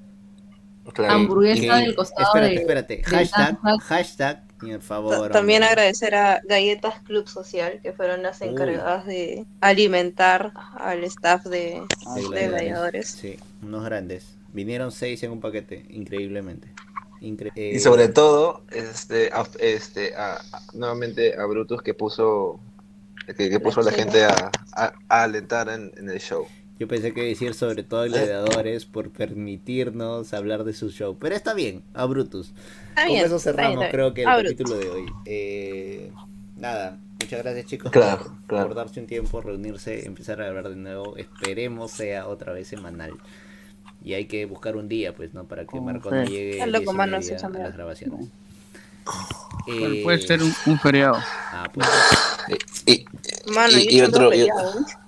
Claro. 0.94 1.12
Hamburguesa 1.14 1.80
Y- 1.80 1.84
del 1.84 1.94
costado 1.94 2.26
espérate, 2.26 2.55
de... 2.55 2.61
espérate. 2.61 2.96
de 2.96 3.03
Hashtag, 3.05 3.61
Danzag. 3.62 3.80
hashtag, 3.82 4.44
por 4.71 4.79
Ta- 4.79 4.81
favor. 4.81 5.31
También 5.31 5.63
hombre. 5.63 5.71
agradecer 5.73 6.15
a 6.15 6.41
Galletas 6.45 7.01
Club 7.03 7.29
Social, 7.29 7.81
que 7.83 7.93
fueron 7.93 8.23
las 8.23 8.41
Uy. 8.41 8.49
encargadas 8.49 9.07
de 9.07 9.45
alimentar 9.61 10.53
al 10.79 11.05
staff 11.05 11.45
de, 11.45 11.51
De 11.51 11.61
de 11.61 12.23
gladiadores. 12.23 12.51
gladiadores. 12.51 13.09
Sí, 13.09 13.37
unos 13.63 13.85
grandes. 13.85 14.35
Vinieron 14.53 14.93
seis 14.93 15.23
en 15.23 15.31
un 15.33 15.41
paquete, 15.41 15.85
increíblemente. 15.91 16.69
Incre- 17.21 17.53
eh, 17.55 17.73
Y 17.75 17.79
sobre 17.81 18.09
todo, 18.09 18.63
este, 18.71 19.31
a- 19.33 19.47
este, 19.61 20.15
a- 20.17 20.35
a- 20.37 20.63
nuevamente 20.75 21.39
a 21.39 21.45
Brutus 21.47 21.81
que 21.83 21.95
puso 21.95 22.59
que, 23.37 23.49
que 23.49 23.61
puso 23.61 23.81
a 23.81 23.85
la 23.85 23.93
gente 23.93 24.25
a, 24.25 24.51
a- 24.73 24.93
a 25.09 25.23
alentar 25.23 25.69
en, 25.69 25.93
en 25.97 26.11
el 26.11 26.19
show. 26.19 26.47
Yo 26.83 26.89
pensé 26.89 27.14
que 27.14 27.22
decir 27.22 27.55
sobre 27.55 27.85
todo 27.85 28.01
a 28.01 28.07
gladiadores 28.09 28.87
por 28.87 29.11
permitirnos 29.11 30.35
hablar 30.35 30.64
de 30.64 30.72
su 30.72 30.91
show. 30.91 31.16
Pero 31.16 31.37
está 31.37 31.55
bien, 31.55 31.85
a 31.95 32.07
Brutus. 32.07 32.49
Está 32.89 33.07
Con 33.07 33.14
eso 33.18 33.37
está 33.37 33.37
bien, 33.37 33.41
cerramos, 33.41 33.70
está 33.70 33.78
bien. 33.83 33.91
creo 33.93 34.14
que 34.14 34.22
el 34.22 34.26
Ah, 34.26 34.37
Brutus. 34.39 34.53
capítulo 34.53 34.78
de 34.80 34.89
hoy. 34.91 35.07
Eh, 35.26 36.11
nada, 36.57 36.99
muchas 37.20 37.41
gracias 37.45 37.66
chicos 37.66 37.93
Claro, 37.93 38.24
por, 38.24 38.47
claro. 38.49 38.66
por 38.66 38.76
darse 38.76 38.99
un 38.99 39.07
tiempo, 39.07 39.41
reunirse, 39.41 40.07
empezar 40.09 40.43
a 40.43 40.49
hablar 40.49 40.70
de 40.70 40.74
nuevo. 40.74 41.16
Esperemos 41.16 41.93
sea 41.93 42.26
otra 42.26 42.53
vez 42.53 42.66
semanal. 42.66 43.12
Y 44.03 44.14
hay 44.14 44.24
que 44.24 44.45
buscar 44.47 44.74
un 44.74 44.89
día, 44.89 45.14
pues, 45.14 45.35
¿no? 45.35 45.45
Para 45.45 45.62
que 45.62 45.68
Como 45.68 45.85
Marco 45.85 46.11
no 46.11 46.24
llegue 46.24 46.61
a 46.62 46.66
loco, 46.66 46.93
mano, 46.93 47.20
chambea. 47.20 47.62
las 47.62 47.74
grabaciones. 47.74 48.26
Eh, 49.68 50.01
puede 50.03 50.18
ser 50.18 50.43
un, 50.43 50.53
un 50.66 50.78
feriado. 50.80 51.14
Ah, 51.53 51.70
pues, 51.72 51.87
Y, 52.87 53.05
Mano, 53.53 53.78
Y- 53.78 53.85
yo 53.85 53.91
y 53.91 53.97
tengo 53.99 54.09
otro- 54.09 54.35
y- 54.35 54.39
feriado. 54.39 54.72
y, 54.80 55.01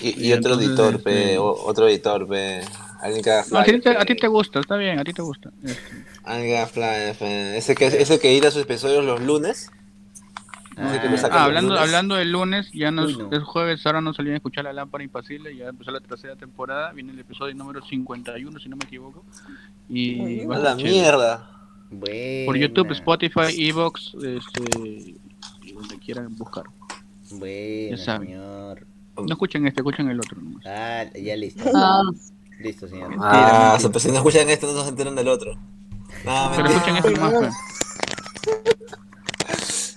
y 0.00 0.28
Y 0.28 0.32
otro 0.32 0.52
entonces, 0.54 0.68
editor, 0.68 1.02
pe, 1.02 1.22
este- 1.24 1.38
o- 1.38 1.64
otro 1.66 1.88
editor, 1.88 2.26
pe. 2.28 2.60
Alguien 3.02 3.22
que 3.22 3.30
haga 3.30 3.44
No, 3.50 3.58
a, 3.58 3.64
ti 3.64 3.80
te, 3.80 3.88
a 3.90 3.98
pe. 4.00 4.04
ti 4.06 4.14
te 4.16 4.26
gusta, 4.28 4.60
está 4.60 4.76
bien, 4.76 4.98
a 4.98 5.04
ti 5.04 5.12
te 5.12 5.22
gusta. 5.22 5.50
Este, 5.62 5.80
Alguien 6.24 6.50
que 6.50 6.56
haga 6.58 6.66
flyers, 6.66 7.16
pe. 7.18 7.56
Ese 7.56 7.74
que, 7.74 7.86
ese 7.86 8.18
que 8.18 8.34
ir 8.34 8.46
a 8.46 8.50
sus 8.50 8.62
episodios 8.62 9.04
los 9.04 9.20
lunes. 9.22 9.70
ah, 10.76 10.98
Ah, 11.30 11.44
hablando, 11.44 11.70
lunes. 11.74 11.82
hablando 11.86 12.14
del 12.16 12.32
lunes, 12.32 12.70
ya 12.72 12.90
nos, 12.90 13.16
Uy, 13.16 13.22
no. 13.30 13.36
es 13.36 13.42
jueves, 13.42 13.84
ahora 13.86 14.00
nos 14.00 14.16
salían 14.16 14.34
a 14.34 14.36
escuchar 14.38 14.64
la 14.64 14.72
lámpara 14.72 15.04
impasible, 15.04 15.54
ya 15.56 15.68
empezó 15.68 15.90
la 15.90 16.00
tercera 16.00 16.36
temporada, 16.36 16.92
viene 16.92 17.12
el 17.12 17.18
episodio 17.18 17.54
número 17.54 17.82
51, 17.84 18.58
si 18.60 18.68
no 18.68 18.76
me 18.76 18.84
equivoco. 18.84 19.24
Y 19.88 20.44
va 20.46 20.56
A 20.56 20.58
la 20.60 20.76
chévere. 20.76 20.90
mierda. 20.94 21.50
Por 21.90 22.56
YouTube, 22.56 22.86
buena, 22.86 22.92
Spotify, 23.00 23.68
Evox, 23.68 24.14
este, 24.14 24.78
y 25.62 25.72
donde 25.72 25.98
quieran 25.98 26.36
buscar. 26.36 26.64
Buena, 27.32 27.96
Ya 27.96 28.04
saben. 28.04 28.28
señor. 28.28 28.86
No 29.16 29.26
escuchen 29.32 29.66
este, 29.66 29.80
escuchen 29.80 30.08
el 30.08 30.18
otro. 30.18 30.40
nomás. 30.40 30.64
Ah, 30.66 31.04
ya 31.18 31.36
listo. 31.36 31.64
Ah, 31.74 32.02
Listo, 32.60 32.86
señor. 32.88 33.10
Ah, 33.18 33.72
mentira. 33.72 33.90
pues 33.92 34.02
si 34.02 34.08
no 34.10 34.16
escuchan 34.16 34.48
esto, 34.50 34.72
no 34.72 34.82
se 34.82 34.88
enteran 34.90 35.14
del 35.16 35.28
otro. 35.28 35.54
No, 36.24 36.52
Pero 36.56 36.68
escuchen 36.68 36.96
este 36.96 37.10
nomás. 37.12 37.32
pues. 37.34 37.54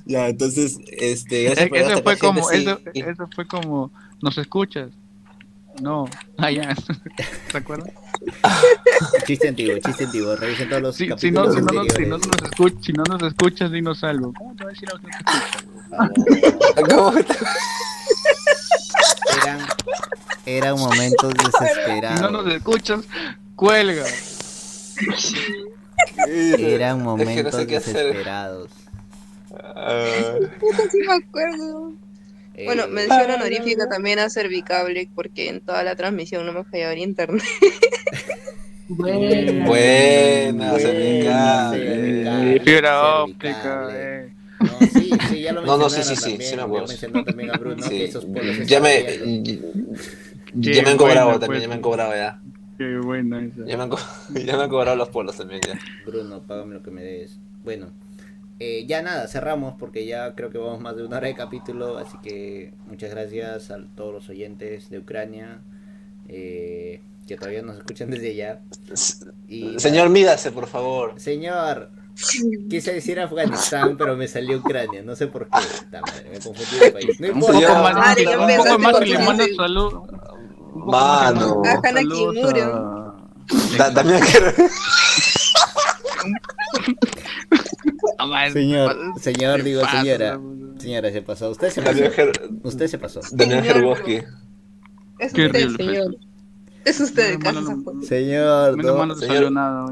Ya, 0.05 0.27
entonces, 0.27 0.79
este, 0.91 1.43
gracias 1.45 1.69
por 1.69 1.77
Eso 1.77 2.03
fue 2.03 2.17
como, 2.17 2.51
eso, 2.51 2.79
sí. 2.93 2.99
eso 2.99 3.29
fue 3.33 3.47
como, 3.47 3.89
¿nos 4.21 4.37
escuchas? 4.37 4.91
No, 5.81 6.05
ah, 6.37 6.51
ya, 6.51 6.75
¿se 7.51 7.57
acuerdan? 7.57 7.89
Chiste 9.25 9.47
antiguo, 9.47 9.77
chiste 9.79 10.03
antiguo. 10.03 10.35
Revisen 10.35 10.67
todos 10.67 10.81
los 10.81 10.95
Si, 10.97 11.05
si, 11.17 11.31
no, 11.31 11.49
si, 11.51 11.61
no, 11.61 11.71
nos- 11.71 11.93
si, 11.93 12.01
no 12.05 12.17
nos 12.17 12.27
escuch- 12.27 12.81
si 12.81 12.91
no 12.91 13.03
nos 13.05 13.23
escuchas, 13.23 13.71
dinos 13.71 14.03
algo. 14.03 14.33
¿Cómo 14.37 14.53
te 14.55 14.65
va 14.65 14.71
a 14.71 14.73
decir 14.73 14.89
algo 14.91 15.07
que 15.07 15.11
no 15.11 15.17
te 15.23 17.21
escucha? 17.21 17.23
¿Cómo 19.43 19.57
que- 20.45 20.57
Eran, 20.57 20.75
eran 20.75 20.75
momentos 20.79 21.33
Si 21.37 21.45
desesperados. 21.45 22.21
no 22.21 22.29
nos 22.43 22.53
escuchas, 22.53 23.01
cuelga. 23.55 24.03
Eran 26.27 26.97
Es 26.97 27.01
que 27.01 27.03
momentos 27.03 27.53
no 27.53 27.59
sé 27.59 27.67
qué 27.67 27.77
hacer. 27.77 27.93
desesperados. 27.95 28.69
Ah, 29.75 30.35
Sí 30.91 30.97
me 31.07 31.13
acuerdo. 31.13 31.93
Bueno, 32.65 32.83
Eh, 32.83 32.87
mención 32.87 33.31
honorífica 33.31 33.89
también 33.89 34.19
a 34.19 34.29
Servicable, 34.29 35.09
porque 35.15 35.49
en 35.49 35.59
toda 35.61 35.83
la 35.83 35.95
transmisión 35.95 36.45
no 36.45 36.53
me 36.53 36.63
fallaba 36.63 36.93
el 36.93 36.99
internet. 36.99 37.43
buena. 38.87 39.65
Buena, 39.65 40.71
Buena, 40.71 40.79
Servicable. 40.79 42.55
Eh, 42.55 42.61
fibra 42.63 43.23
óptica, 43.23 43.87
eh. 43.91 44.33
No, 44.83 44.89
sí, 44.89 45.11
sí, 45.29 45.41
ya 45.41 45.53
lo 45.53 45.61
No, 45.61 45.77
no, 45.77 45.89
sí, 45.89 46.03
sí, 46.03 46.15
sí, 46.15 46.31
también, 46.31 46.51
sí 46.51 46.55
me 46.55 46.61
ya 46.61 46.65
acuerdo. 46.65 46.87
mencionó 46.87 47.23
también 47.23 47.49
a 47.49 47.57
Bruno 47.57 47.89
Sí. 47.89 47.97
que 47.97 48.05
esos 48.05 48.25
polos 48.25 48.57
Ya 48.67 48.79
me, 48.79 49.05
ya 50.55 50.83
me 50.83 50.89
han 50.89 50.97
cobrado 50.97 51.27
buena, 51.27 51.39
también, 51.39 51.47
pues. 51.47 51.61
ya 51.63 51.67
me 51.67 51.73
han 51.75 51.81
cobrado 51.81 52.13
ya. 52.15 52.39
Qué 52.77 52.97
buena 52.97 53.43
esa. 53.45 53.65
Ya 53.65 53.77
me 53.77 53.83
han, 53.83 53.89
co- 53.89 53.99
ya 54.45 54.57
me 54.57 54.63
han 54.63 54.69
cobrado 54.69 54.95
los 54.97 55.09
polos 55.09 55.37
también 55.37 55.61
ya. 55.61 55.79
Bruno, 56.05 56.41
págame 56.43 56.75
lo 56.75 56.83
que 56.83 56.91
me 56.91 57.03
des. 57.03 57.39
Bueno, 57.63 57.87
eh, 58.59 58.85
ya 58.87 59.01
nada, 59.01 59.27
cerramos 59.27 59.75
porque 59.79 60.05
ya 60.05 60.35
creo 60.35 60.49
que 60.49 60.57
vamos 60.57 60.79
más 60.81 60.95
de 60.95 61.03
una 61.05 61.17
hora 61.17 61.27
de 61.27 61.35
capítulo, 61.35 61.97
así 61.97 62.17
que 62.23 62.73
muchas 62.87 63.11
gracias 63.11 63.71
a 63.71 63.77
todos 63.95 64.13
los 64.13 64.29
oyentes 64.29 64.89
de 64.89 64.99
Ucrania 64.99 65.61
eh, 66.27 67.01
que 67.27 67.37
todavía 67.37 67.61
nos 67.61 67.77
escuchan 67.77 68.09
desde 68.09 68.29
allá. 68.31 68.61
Y 69.47 69.79
Señor, 69.79 70.09
mídase, 70.09 70.51
por 70.51 70.67
favor. 70.67 71.13
Señor, 71.19 71.89
quise 72.69 72.93
decir 72.93 73.19
Afganistán, 73.19 73.95
pero 73.97 74.15
me 74.15 74.27
salió 74.27 74.57
Ucrania, 74.57 75.01
no 75.03 75.15
sé 75.15 75.27
por 75.27 75.45
qué. 75.49 75.59
Puta 75.85 76.01
madre, 76.01 76.29
me 76.31 76.39
confundí 76.39 76.79
de 76.79 76.91
país. 76.91 77.19
No 77.19 77.27
Un 77.27 77.33
importa. 77.35 77.53
poco 77.53 77.61
Ya, 77.61 77.81
más, 77.81 77.93
madre, 77.95 78.23
ya 78.23 78.39
un 78.39 78.57
poco 78.57 78.79
más 78.79 79.01
y 79.01 79.05
le 79.09 79.19
mando 79.19 79.43
salud. 79.55 79.93
un 79.93 80.07
poco 80.07 80.91
Mano. 80.91 81.61
más 81.63 81.81
le 81.83 81.91
mando 81.91 82.15
saludos 82.15 82.35
Nakimurio. 82.35 82.65
a- 82.75 83.29
Da- 83.77 83.93
también 83.93 84.19
quiero. 84.21 84.51
Ah, 88.17 88.25
man, 88.25 88.53
Señor, 88.53 88.95
¿qué 89.15 89.19
señor, 89.21 89.63
digo 89.63 89.81
pasa? 89.81 90.01
señora. 90.01 90.39
Señora, 90.77 91.11
se 91.11 91.21
pasó. 91.21 91.49
Usted 91.51 91.69
se 91.69 91.81
pasó. 91.81 92.03
Usted 92.63 92.87
se 92.87 92.97
pasó. 92.97 93.21
Daniel. 93.31 93.65
Herboski. 93.65 94.21
Es 95.19 95.31
usted, 95.33 95.69
señor. 95.77 96.15
Es 96.85 96.99
usted, 96.99 97.39
mal 97.39 97.53
casa. 97.55 97.61
no- 97.61 98.01
Señor, 98.03 98.77
no. 98.83 99.05
no 99.05 99.13
te 99.15 99.21
señor. 99.21 99.35
salió 99.35 99.49
nada. 99.51 99.85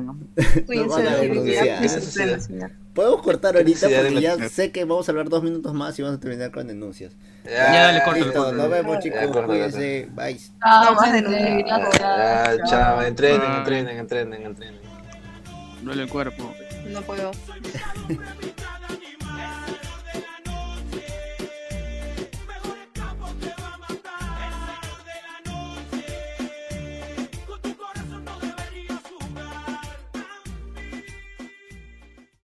Podemos 2.94 3.22
cortar 3.22 3.56
ahorita 3.56 3.88
porque 3.88 4.22
ya 4.22 4.50
sé 4.50 4.72
que 4.72 4.84
vamos 4.84 5.08
a 5.08 5.12
hablar 5.14 5.30
dos 5.30 5.42
minutos 5.44 5.74
más 5.74 5.98
y 5.98 6.02
vamos 6.02 6.18
a 6.18 6.20
terminar 6.20 6.52
con 6.52 6.68
denuncias. 6.68 7.14
Ya, 7.46 7.92
Listo, 8.14 8.34
córtale. 8.34 8.58
nos 8.58 8.70
vemos 8.70 8.96
Ya, 8.96 9.00
chicos, 9.02 9.46
cuídense, 9.46 10.10
bye. 10.14 10.38
Chao, 10.60 10.86
No 10.86 10.92
más 10.96 11.12
gente, 11.12 11.30
denuncias. 11.30 11.80
gracias. 11.80 12.58
Ya, 12.58 12.64
chao, 12.66 13.02
entrenen, 13.02 13.40
Bye. 13.40 13.58
entrenen, 13.58 13.98
entrenen, 13.98 14.46
entrenen. 14.46 14.80
Duele 15.82 16.04
el 16.04 16.10
cuerpo. 16.10 16.54
No 16.90 17.02
puedo. 17.04 17.32